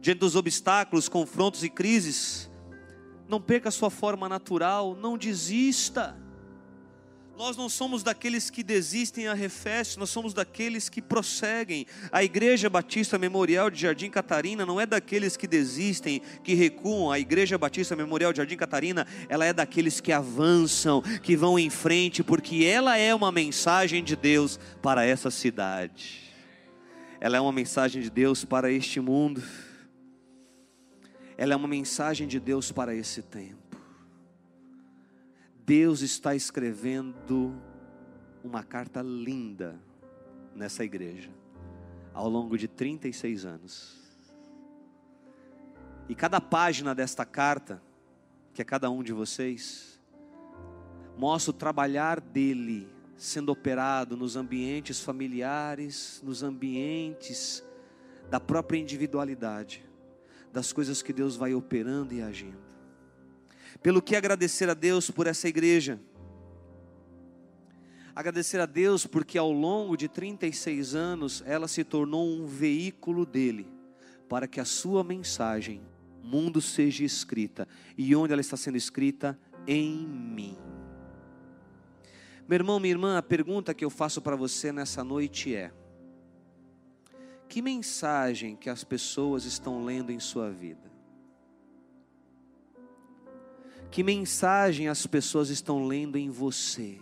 Diante 0.01 0.19
dos 0.19 0.35
obstáculos, 0.35 1.07
confrontos 1.07 1.63
e 1.63 1.69
crises, 1.69 2.51
não 3.29 3.39
perca 3.39 3.69
a 3.69 3.71
sua 3.71 3.89
forma 3.89 4.27
natural, 4.27 4.95
não 4.95 5.17
desista. 5.17 6.17
Nós 7.41 7.57
não 7.57 7.67
somos 7.69 8.03
daqueles 8.03 8.51
que 8.51 8.61
desistem 8.61 9.27
a 9.27 9.33
refeste, 9.33 9.97
nós 9.97 10.11
somos 10.11 10.31
daqueles 10.31 10.89
que 10.89 11.01
prosseguem. 11.01 11.87
A 12.11 12.23
Igreja 12.23 12.69
Batista 12.69 13.17
Memorial 13.17 13.71
de 13.71 13.81
Jardim 13.81 14.11
Catarina 14.11 14.63
não 14.63 14.79
é 14.79 14.85
daqueles 14.85 15.35
que 15.35 15.47
desistem, 15.47 16.21
que 16.43 16.53
recuam. 16.53 17.09
A 17.09 17.17
Igreja 17.17 17.57
Batista 17.57 17.95
Memorial 17.95 18.31
de 18.31 18.37
Jardim 18.37 18.55
Catarina, 18.55 19.07
ela 19.27 19.43
é 19.43 19.51
daqueles 19.51 19.99
que 19.99 20.11
avançam, 20.11 21.01
que 21.01 21.35
vão 21.35 21.57
em 21.57 21.71
frente, 21.71 22.23
porque 22.23 22.63
ela 22.63 22.95
é 22.95 23.13
uma 23.15 23.31
mensagem 23.31 24.03
de 24.03 24.15
Deus 24.15 24.59
para 24.79 25.03
essa 25.03 25.31
cidade. 25.31 26.31
Ela 27.19 27.37
é 27.37 27.41
uma 27.41 27.51
mensagem 27.51 28.03
de 28.03 28.11
Deus 28.11 28.45
para 28.45 28.71
este 28.71 28.99
mundo. 28.99 29.41
Ela 31.35 31.53
é 31.53 31.55
uma 31.55 31.67
mensagem 31.67 32.27
de 32.27 32.39
Deus 32.39 32.71
para 32.71 32.93
esse 32.93 33.23
tempo. 33.23 33.70
Deus 35.66 36.01
está 36.01 36.36
escrevendo 36.36 37.53
uma 38.43 38.64
carta 38.64 39.01
linda 39.01 39.80
nessa 40.55 40.84
igreja, 40.84 41.30
ao 42.14 42.28
longo 42.28 42.57
de 42.57 42.68
36 42.68 43.45
anos. 43.45 44.01
E 46.09 46.16
cada 46.16 46.41
página 46.41 46.95
desta 46.95 47.26
carta, 47.26 47.82
que 48.53 48.62
é 48.62 48.66
cada 48.66 48.89
um 48.89 49.03
de 49.03 49.14
vocês, 49.14 49.99
mostra 51.18 51.51
o 51.51 51.53
trabalhar 51.53 52.20
dele 52.20 52.89
sendo 53.16 53.51
operado 53.51 54.18
nos 54.18 54.36
ambientes 54.36 54.99
familiares, 54.99 56.22
nos 56.24 56.41
ambientes 56.41 57.64
da 58.32 58.39
própria 58.39 58.80
individualidade, 58.80 59.86
das 60.51 60.74
coisas 60.74 61.03
que 61.03 61.14
Deus 61.14 61.36
vai 61.36 61.53
operando 61.53 62.14
e 62.16 62.22
agindo. 62.22 62.70
Pelo 63.82 64.01
que 64.01 64.15
agradecer 64.15 64.69
a 64.69 64.74
Deus 64.74 65.09
por 65.09 65.28
essa 65.28 65.47
igreja. 65.47 65.99
Agradecer 68.13 68.59
a 68.59 68.65
Deus 68.65 69.05
porque 69.05 69.38
ao 69.38 69.51
longo 69.51 69.95
de 69.95 70.07
36 70.07 70.95
anos 70.95 71.43
ela 71.45 71.67
se 71.67 71.84
tornou 71.84 72.28
um 72.28 72.45
veículo 72.45 73.26
dele, 73.26 73.67
para 74.28 74.47
que 74.47 74.59
a 74.59 74.65
sua 74.65 75.03
mensagem, 75.03 75.82
mundo 76.22 76.61
seja 76.61 77.03
escrita. 77.03 77.67
E 77.97 78.15
onde 78.15 78.34
ela 78.34 78.41
está 78.41 78.57
sendo 78.57 78.78
escrita? 78.78 79.39
Em 79.65 80.05
mim. 80.05 80.57
Meu 82.47 82.57
irmão, 82.57 82.80
minha 82.80 82.93
irmã, 82.93 83.17
a 83.17 83.24
pergunta 83.24 83.74
que 83.74 83.86
eu 83.86 83.89
faço 83.89 84.22
para 84.22 84.36
você 84.36 84.72
nessa 84.74 85.03
noite 85.03 85.55
é: 85.55 85.72
que 87.47 87.61
mensagem 87.61 88.57
que 88.57 88.69
as 88.69 88.84
pessoas 88.84 89.45
estão 89.45 89.86
lendo 89.86 90.11
em 90.11 90.19
sua 90.19 90.49
vida? 90.49 90.90
Que 93.91 94.03
mensagem 94.03 94.87
as 94.87 95.05
pessoas 95.05 95.49
estão 95.49 95.85
lendo 95.85 96.17
em 96.17 96.29
você? 96.29 96.97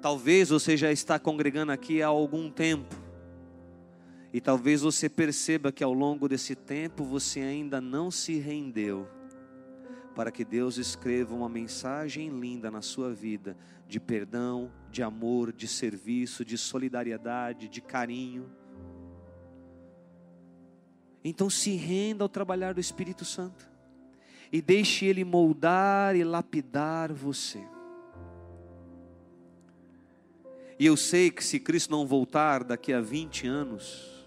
Talvez 0.00 0.48
você 0.48 0.78
já 0.78 0.90
está 0.90 1.18
congregando 1.18 1.72
aqui 1.72 2.00
há 2.00 2.06
algum 2.06 2.50
tempo. 2.50 2.94
E 4.32 4.40
talvez 4.40 4.80
você 4.80 5.10
perceba 5.10 5.70
que 5.70 5.84
ao 5.84 5.92
longo 5.92 6.26
desse 6.26 6.54
tempo 6.54 7.04
você 7.04 7.40
ainda 7.40 7.82
não 7.82 8.10
se 8.10 8.38
rendeu 8.38 9.06
para 10.14 10.30
que 10.30 10.42
Deus 10.42 10.78
escreva 10.78 11.34
uma 11.34 11.50
mensagem 11.50 12.30
linda 12.30 12.70
na 12.70 12.80
sua 12.80 13.12
vida 13.12 13.54
de 13.86 14.00
perdão, 14.00 14.72
de 14.90 15.02
amor, 15.02 15.52
de 15.52 15.68
serviço, 15.68 16.46
de 16.46 16.56
solidariedade, 16.56 17.68
de 17.68 17.82
carinho. 17.82 18.50
Então 21.22 21.50
se 21.50 21.72
renda 21.76 22.24
ao 22.24 22.28
trabalhar 22.28 22.72
do 22.72 22.80
Espírito 22.80 23.22
Santo 23.22 23.75
e 24.52 24.60
deixe 24.60 25.06
ele 25.06 25.24
moldar 25.24 26.14
e 26.16 26.24
lapidar 26.24 27.12
você. 27.12 27.62
E 30.78 30.84
eu 30.84 30.96
sei 30.96 31.30
que 31.30 31.42
se 31.42 31.58
Cristo 31.58 31.90
não 31.90 32.06
voltar 32.06 32.62
daqui 32.62 32.92
a 32.92 33.00
20 33.00 33.46
anos, 33.46 34.26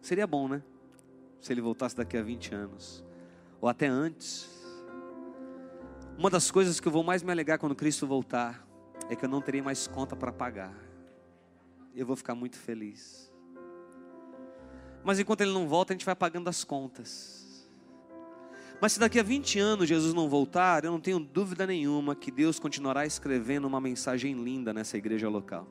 seria 0.00 0.26
bom, 0.26 0.48
né? 0.48 0.62
Se 1.40 1.52
ele 1.52 1.60
voltasse 1.60 1.96
daqui 1.96 2.16
a 2.16 2.22
20 2.22 2.54
anos, 2.54 3.04
ou 3.60 3.68
até 3.68 3.86
antes. 3.86 4.48
Uma 6.18 6.28
das 6.28 6.50
coisas 6.50 6.80
que 6.80 6.88
eu 6.88 6.92
vou 6.92 7.04
mais 7.04 7.22
me 7.22 7.30
alegar 7.30 7.58
quando 7.58 7.74
Cristo 7.74 8.06
voltar 8.06 8.66
é 9.08 9.16
que 9.16 9.24
eu 9.24 9.28
não 9.28 9.40
terei 9.40 9.62
mais 9.62 9.86
conta 9.86 10.16
para 10.16 10.32
pagar. 10.32 10.74
Eu 11.94 12.04
vou 12.04 12.16
ficar 12.16 12.34
muito 12.34 12.58
feliz. 12.58 13.32
Mas 15.02 15.18
enquanto 15.18 15.40
ele 15.40 15.52
não 15.52 15.66
volta, 15.66 15.92
a 15.92 15.94
gente 15.94 16.04
vai 16.04 16.14
pagando 16.14 16.48
as 16.48 16.62
contas. 16.62 17.49
Mas 18.80 18.92
se 18.92 19.00
daqui 19.00 19.18
a 19.20 19.22
20 19.22 19.58
anos 19.58 19.88
Jesus 19.88 20.14
não 20.14 20.28
voltar, 20.28 20.84
eu 20.84 20.90
não 20.90 21.00
tenho 21.00 21.20
dúvida 21.20 21.66
nenhuma 21.66 22.16
que 22.16 22.30
Deus 22.30 22.58
continuará 22.58 23.04
escrevendo 23.04 23.66
uma 23.66 23.80
mensagem 23.80 24.32
linda 24.42 24.72
nessa 24.72 24.96
igreja 24.96 25.28
local. 25.28 25.68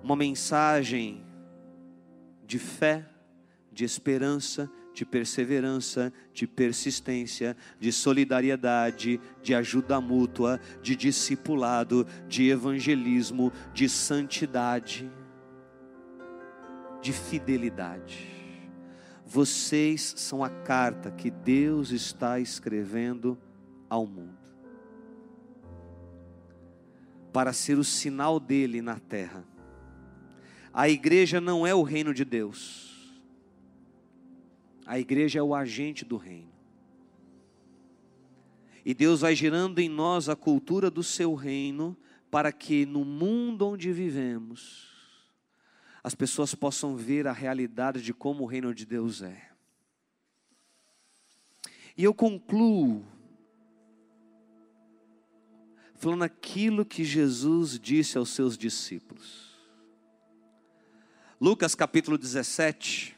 Uma 0.00 0.14
mensagem 0.14 1.24
de 2.46 2.58
fé, 2.58 3.04
de 3.72 3.84
esperança, 3.84 4.70
de 4.94 5.04
perseverança, 5.04 6.12
de 6.32 6.46
persistência, 6.46 7.56
de 7.80 7.92
solidariedade, 7.92 9.20
de 9.42 9.54
ajuda 9.54 10.00
mútua, 10.00 10.60
de 10.80 10.94
discipulado, 10.94 12.06
de 12.28 12.48
evangelismo, 12.48 13.52
de 13.74 13.88
santidade, 13.88 15.10
de 17.02 17.12
fidelidade. 17.12 18.37
Vocês 19.28 20.14
são 20.16 20.42
a 20.42 20.48
carta 20.50 21.10
que 21.12 21.30
Deus 21.30 21.90
está 21.90 22.40
escrevendo 22.40 23.38
ao 23.88 24.06
mundo. 24.06 24.36
Para 27.32 27.52
ser 27.52 27.78
o 27.78 27.84
sinal 27.84 28.40
dele 28.40 28.82
na 28.82 28.98
terra. 28.98 29.44
A 30.72 30.88
igreja 30.88 31.40
não 31.40 31.64
é 31.64 31.72
o 31.72 31.82
reino 31.82 32.12
de 32.12 32.24
Deus 32.24 32.88
a 34.88 34.98
igreja 34.98 35.38
é 35.38 35.42
o 35.42 35.54
agente 35.54 36.02
do 36.02 36.16
reino. 36.16 36.48
E 38.82 38.94
Deus 38.94 39.20
vai 39.20 39.34
gerando 39.34 39.80
em 39.80 39.88
nós 39.88 40.30
a 40.30 40.34
cultura 40.34 40.90
do 40.90 41.02
seu 41.02 41.34
reino, 41.34 41.94
para 42.30 42.50
que 42.50 42.86
no 42.86 43.04
mundo 43.04 43.66
onde 43.66 43.92
vivemos, 43.92 44.97
as 46.08 46.14
pessoas 46.14 46.54
possam 46.54 46.96
ver 46.96 47.26
a 47.26 47.32
realidade 47.32 48.00
de 48.00 48.14
como 48.14 48.44
o 48.44 48.46
reino 48.46 48.74
de 48.74 48.86
Deus 48.86 49.20
é. 49.20 49.50
E 51.94 52.02
eu 52.02 52.14
concluo 52.14 53.04
falando 55.96 56.22
aquilo 56.22 56.82
que 56.82 57.04
Jesus 57.04 57.78
disse 57.78 58.16
aos 58.16 58.30
seus 58.30 58.56
discípulos. 58.56 59.54
Lucas 61.38 61.74
capítulo 61.74 62.16
17, 62.16 63.14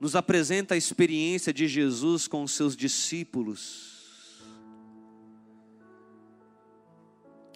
nos 0.00 0.16
apresenta 0.16 0.72
a 0.72 0.78
experiência 0.78 1.52
de 1.52 1.68
Jesus 1.68 2.26
com 2.26 2.44
os 2.44 2.52
seus 2.52 2.74
discípulos. 2.74 3.95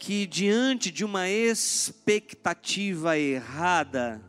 Que 0.02 0.26
diante 0.26 0.90
de 0.90 1.04
uma 1.04 1.28
expectativa 1.28 3.18
errada, 3.18 4.24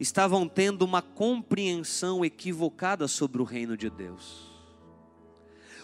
estavam 0.00 0.48
tendo 0.48 0.82
uma 0.82 1.00
compreensão 1.00 2.24
equivocada 2.24 3.06
sobre 3.06 3.40
o 3.40 3.44
reino 3.44 3.76
de 3.76 3.88
Deus. 3.88 4.50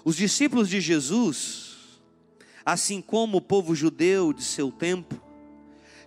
Os 0.05 0.17
discípulos 0.17 0.69
de 0.69 0.81
Jesus, 0.81 2.01
assim 2.65 3.01
como 3.01 3.39
o 3.39 3.41
povo 3.41 3.77
judeu 3.77 4.33
de 4.33 4.43
seu 4.43 4.73
tempo, 4.73 5.23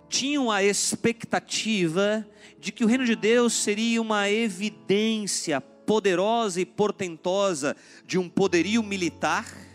tinham 0.06 0.50
a 0.50 0.62
expectativa 0.62 2.26
de 2.58 2.70
que 2.70 2.84
o 2.84 2.86
reino 2.86 3.06
de 3.06 3.16
Deus 3.16 3.54
seria 3.54 4.02
uma 4.02 4.28
evidência 4.28 5.58
poderosa 5.58 6.60
e 6.60 6.66
portentosa 6.66 7.74
de 8.06 8.18
um 8.18 8.28
poderio 8.28 8.82
militar 8.82 9.69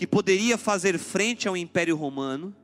que 0.00 0.06
poderia 0.06 0.56
fazer 0.56 0.98
frente 0.98 1.46
ao 1.46 1.54
Império 1.54 1.94
Romano, 1.94 2.56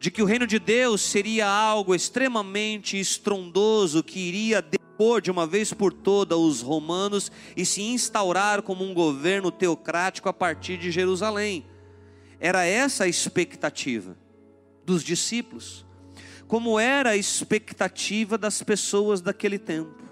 de 0.00 0.10
que 0.10 0.20
o 0.20 0.24
reino 0.24 0.44
de 0.44 0.58
Deus 0.58 1.00
seria 1.00 1.46
algo 1.46 1.94
extremamente 1.94 2.98
estrondoso 2.98 4.02
que 4.02 4.18
iria 4.18 4.60
depor 4.60 5.20
de 5.20 5.30
uma 5.30 5.46
vez 5.46 5.72
por 5.72 5.92
todas 5.92 6.36
os 6.36 6.60
romanos 6.60 7.30
e 7.56 7.64
se 7.64 7.82
instaurar 7.82 8.62
como 8.62 8.82
um 8.82 8.92
governo 8.92 9.52
teocrático 9.52 10.28
a 10.28 10.32
partir 10.32 10.78
de 10.78 10.90
Jerusalém. 10.90 11.64
Era 12.40 12.64
essa 12.64 13.04
a 13.04 13.08
expectativa 13.08 14.18
dos 14.84 15.04
discípulos 15.04 15.86
como 16.48 16.80
era 16.80 17.10
a 17.10 17.16
expectativa 17.16 18.36
das 18.36 18.64
pessoas 18.64 19.20
daquele 19.20 19.60
tempo 19.60 20.02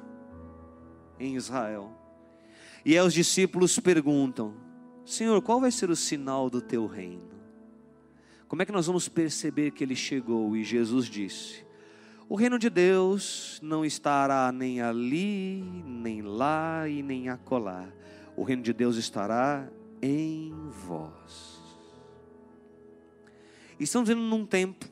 em 1.19 1.35
Israel. 1.35 1.91
E 2.85 2.97
aí 2.97 3.05
os 3.05 3.15
discípulos 3.15 3.81
perguntam: 3.81 4.66
Senhor, 5.07 5.41
qual 5.41 5.61
vai 5.61 5.71
ser 5.71 5.89
o 5.89 5.95
sinal 5.95 6.51
do 6.51 6.61
teu 6.61 6.85
reino? 6.85 7.31
Como 8.49 8.61
é 8.61 8.67
que 8.67 8.73
nós 8.73 8.89
vamos 8.89 9.09
perceber 9.09 9.71
que 9.71 9.85
ele 9.85 9.95
chegou? 9.95 10.57
E 10.57 10.65
Jesus 10.65 11.07
disse: 11.07 11.65
O 12.29 12.35
reino 12.35 12.59
de 12.59 12.69
Deus 12.69 13.61
não 13.63 13.85
estará 13.85 14.51
nem 14.51 14.83
ali, 14.83 15.63
nem 15.85 16.23
lá 16.23 16.89
e 16.89 17.05
nem 17.05 17.29
acolá. 17.29 17.89
O 18.37 18.43
reino 18.43 18.63
de 18.63 18.73
Deus 18.73 18.97
estará 18.97 19.71
em 20.03 20.53
vós. 20.89 21.61
Estamos 23.79 24.09
vivendo 24.09 24.25
num 24.25 24.45
tempo 24.45 24.87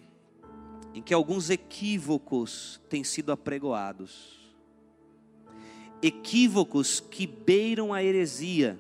em 0.95 1.03
que 1.03 1.13
alguns 1.13 1.51
equívocos 1.51 2.81
têm 2.89 3.03
sido 3.03 3.33
apregoados. 3.33 4.55
Equívocos 6.01 7.01
que 7.01 7.27
beiram 7.27 7.93
a 7.93 8.01
heresia. 8.01 8.79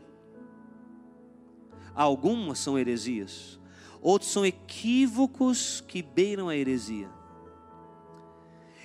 Algumas 1.95 2.59
são 2.59 2.79
heresias, 2.79 3.59
outros 4.03 4.31
são 4.31 4.45
equívocos 4.45 5.81
que 5.81 6.03
beiram 6.03 6.49
a 6.49 6.57
heresia. 6.57 7.09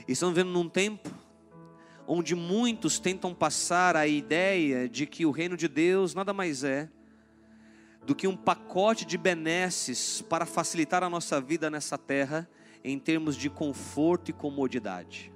E 0.07 0.11
estamos 0.11 0.35
vendo 0.35 0.51
num 0.51 0.69
tempo 0.69 1.09
onde 2.07 2.33
muitos 2.35 2.99
tentam 2.99 3.33
passar 3.33 3.95
a 3.95 4.07
ideia 4.07 4.89
de 4.89 5.05
que 5.05 5.25
o 5.25 5.31
reino 5.31 5.55
de 5.55 5.67
Deus 5.67 6.15
nada 6.15 6.33
mais 6.33 6.63
é 6.63 6.89
do 8.05 8.15
que 8.15 8.27
um 8.27 8.35
pacote 8.35 9.05
de 9.05 9.17
benesses 9.17 10.21
para 10.21 10.45
facilitar 10.45 11.03
a 11.03 11.09
nossa 11.09 11.39
vida 11.39 11.69
nessa 11.69 11.97
terra 11.97 12.49
em 12.83 12.97
termos 12.97 13.35
de 13.35 13.49
conforto 13.49 14.31
e 14.31 14.33
comodidade. 14.33 15.31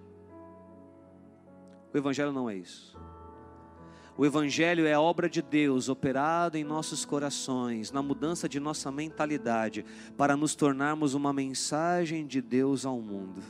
O 1.93 1.97
Evangelho 1.97 2.31
não 2.31 2.49
é 2.49 2.55
isso. 2.55 2.97
O 4.15 4.25
Evangelho 4.25 4.85
é 4.85 4.93
a 4.93 5.01
obra 5.01 5.27
de 5.27 5.41
Deus 5.41 5.89
operada 5.89 6.59
em 6.59 6.63
nossos 6.63 7.03
corações, 7.03 7.91
na 7.91 8.01
mudança 8.01 8.47
de 8.47 8.59
nossa 8.59 8.91
mentalidade, 8.91 9.83
para 10.15 10.37
nos 10.37 10.53
tornarmos 10.53 11.15
uma 11.15 11.33
mensagem 11.33 12.27
de 12.27 12.39
Deus 12.39 12.85
ao 12.85 13.01
mundo, 13.01 13.41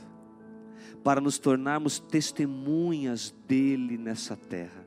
para 1.02 1.20
nos 1.20 1.38
tornarmos 1.38 1.98
testemunhas 1.98 3.34
dele 3.46 3.98
nessa 3.98 4.36
terra. 4.36 4.86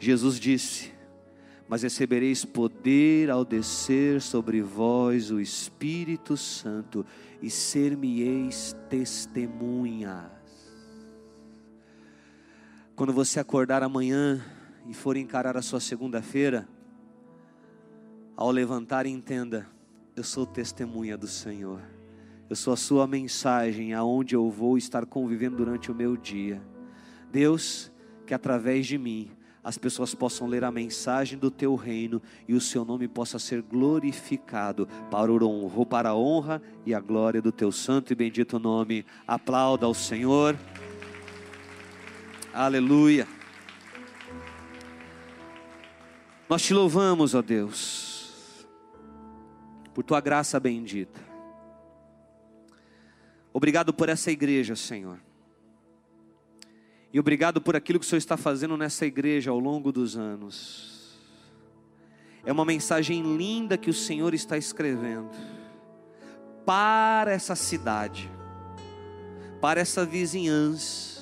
Jesus 0.00 0.40
disse: 0.40 0.92
Mas 1.68 1.84
recebereis 1.84 2.44
poder 2.44 3.30
ao 3.30 3.44
descer 3.44 4.20
sobre 4.20 4.60
vós 4.60 5.30
o 5.30 5.38
Espírito 5.38 6.36
Santo, 6.36 7.06
e 7.40 7.48
ser-me-eis 7.48 8.74
testemunhas. 8.90 10.37
Quando 12.98 13.12
você 13.12 13.38
acordar 13.38 13.84
amanhã 13.84 14.44
e 14.88 14.92
for 14.92 15.16
encarar 15.16 15.56
a 15.56 15.62
sua 15.62 15.78
segunda-feira, 15.78 16.68
ao 18.36 18.50
levantar, 18.50 19.06
entenda: 19.06 19.68
eu 20.16 20.24
sou 20.24 20.44
testemunha 20.44 21.16
do 21.16 21.28
Senhor. 21.28 21.80
Eu 22.50 22.56
sou 22.56 22.72
a 22.72 22.76
sua 22.76 23.06
mensagem 23.06 23.94
aonde 23.94 24.34
eu 24.34 24.50
vou 24.50 24.76
estar 24.76 25.06
convivendo 25.06 25.58
durante 25.58 25.92
o 25.92 25.94
meu 25.94 26.16
dia. 26.16 26.60
Deus, 27.30 27.92
que 28.26 28.34
através 28.34 28.84
de 28.84 28.98
mim 28.98 29.30
as 29.62 29.78
pessoas 29.78 30.12
possam 30.12 30.48
ler 30.48 30.64
a 30.64 30.72
mensagem 30.72 31.38
do 31.38 31.52
teu 31.52 31.76
reino 31.76 32.20
e 32.48 32.54
o 32.54 32.60
seu 32.60 32.84
nome 32.84 33.06
possa 33.06 33.38
ser 33.38 33.62
glorificado 33.62 34.88
para 35.88 36.08
a 36.08 36.16
honra 36.16 36.60
e 36.84 36.92
a 36.92 36.98
glória 36.98 37.40
do 37.40 37.52
teu 37.52 37.70
santo 37.70 38.12
e 38.12 38.16
bendito 38.16 38.58
nome. 38.58 39.06
Aplauda 39.24 39.86
ao 39.86 39.94
Senhor. 39.94 40.58
Aleluia. 42.58 43.28
Nós 46.48 46.60
te 46.60 46.74
louvamos, 46.74 47.32
ó 47.32 47.40
Deus, 47.40 48.66
por 49.94 50.02
tua 50.02 50.20
graça 50.20 50.58
bendita. 50.58 51.20
Obrigado 53.52 53.94
por 53.94 54.08
essa 54.08 54.32
igreja, 54.32 54.74
Senhor. 54.74 55.20
E 57.12 57.20
obrigado 57.20 57.60
por 57.60 57.76
aquilo 57.76 58.00
que 58.00 58.04
o 58.04 58.08
Senhor 58.08 58.18
está 58.18 58.36
fazendo 58.36 58.76
nessa 58.76 59.06
igreja 59.06 59.52
ao 59.52 59.60
longo 59.60 59.92
dos 59.92 60.16
anos. 60.16 61.16
É 62.44 62.50
uma 62.50 62.64
mensagem 62.64 63.36
linda 63.36 63.78
que 63.78 63.88
o 63.88 63.94
Senhor 63.94 64.34
está 64.34 64.58
escrevendo 64.58 65.30
para 66.66 67.30
essa 67.30 67.54
cidade, 67.54 68.28
para 69.60 69.78
essa 69.78 70.04
vizinhança 70.04 71.17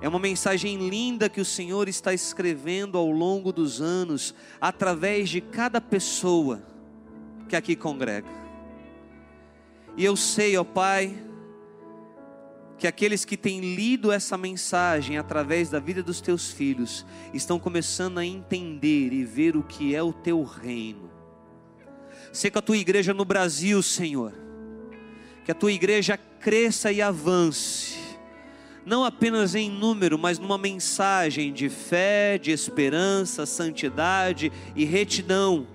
é 0.00 0.08
uma 0.08 0.18
mensagem 0.18 0.88
linda 0.88 1.28
que 1.28 1.40
o 1.40 1.44
Senhor 1.44 1.88
está 1.88 2.12
escrevendo 2.12 2.98
ao 2.98 3.10
longo 3.10 3.52
dos 3.52 3.80
anos, 3.80 4.34
através 4.60 5.28
de 5.28 5.40
cada 5.40 5.80
pessoa 5.80 6.62
que 7.48 7.56
aqui 7.56 7.74
congrega. 7.74 8.28
E 9.96 10.04
eu 10.04 10.14
sei, 10.16 10.56
ó 10.56 10.64
Pai, 10.64 11.16
que 12.78 12.86
aqueles 12.86 13.24
que 13.24 13.36
têm 13.36 13.74
lido 13.74 14.12
essa 14.12 14.36
mensagem 14.36 15.16
através 15.16 15.70
da 15.70 15.80
vida 15.80 16.02
dos 16.02 16.20
teus 16.20 16.50
filhos 16.50 17.06
estão 17.32 17.58
começando 17.58 18.18
a 18.18 18.24
entender 18.24 19.12
e 19.12 19.24
ver 19.24 19.56
o 19.56 19.62
que 19.62 19.94
é 19.94 20.02
o 20.02 20.12
teu 20.12 20.42
reino. 20.42 21.10
Que 22.38 22.58
a 22.58 22.60
tua 22.60 22.76
igreja 22.76 23.14
no 23.14 23.24
Brasil, 23.24 23.82
Senhor, 23.82 24.34
que 25.42 25.50
a 25.50 25.54
tua 25.54 25.72
igreja 25.72 26.18
cresça 26.18 26.92
e 26.92 27.00
avance 27.00 28.05
não 28.86 29.04
apenas 29.04 29.56
em 29.56 29.68
número, 29.68 30.16
mas 30.16 30.38
numa 30.38 30.56
mensagem 30.56 31.52
de 31.52 31.68
fé, 31.68 32.38
de 32.38 32.52
esperança, 32.52 33.44
santidade 33.44 34.52
e 34.76 34.84
retidão, 34.84 35.66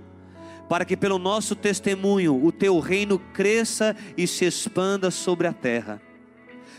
para 0.70 0.86
que 0.86 0.96
pelo 0.96 1.20
nosso 1.20 1.54
testemunho 1.54 2.42
o 2.42 2.54
teu 2.54 2.80
reino 2.80 3.20
cresça 3.20 3.94
e 4.18 4.26
se 4.26 4.46
expanda 4.46 5.12
sobre 5.12 5.46
a 5.46 5.52
terra. 5.52 6.02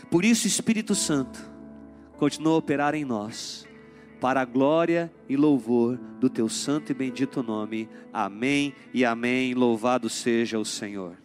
Por 0.09 0.25
isso, 0.25 0.47
Espírito 0.47 0.95
Santo, 0.95 1.39
continua 2.17 2.53
a 2.53 2.57
operar 2.57 2.95
em 2.95 3.05
nós, 3.05 3.67
para 4.19 4.41
a 4.41 4.45
glória 4.45 5.13
e 5.29 5.37
louvor 5.37 5.99
do 6.19 6.29
teu 6.29 6.49
santo 6.49 6.91
e 6.91 6.95
bendito 6.95 7.43
nome. 7.43 7.87
Amém 8.11 8.73
e 8.91 9.05
amém. 9.05 9.53
Louvado 9.53 10.09
seja 10.09 10.57
o 10.57 10.65
Senhor. 10.65 11.22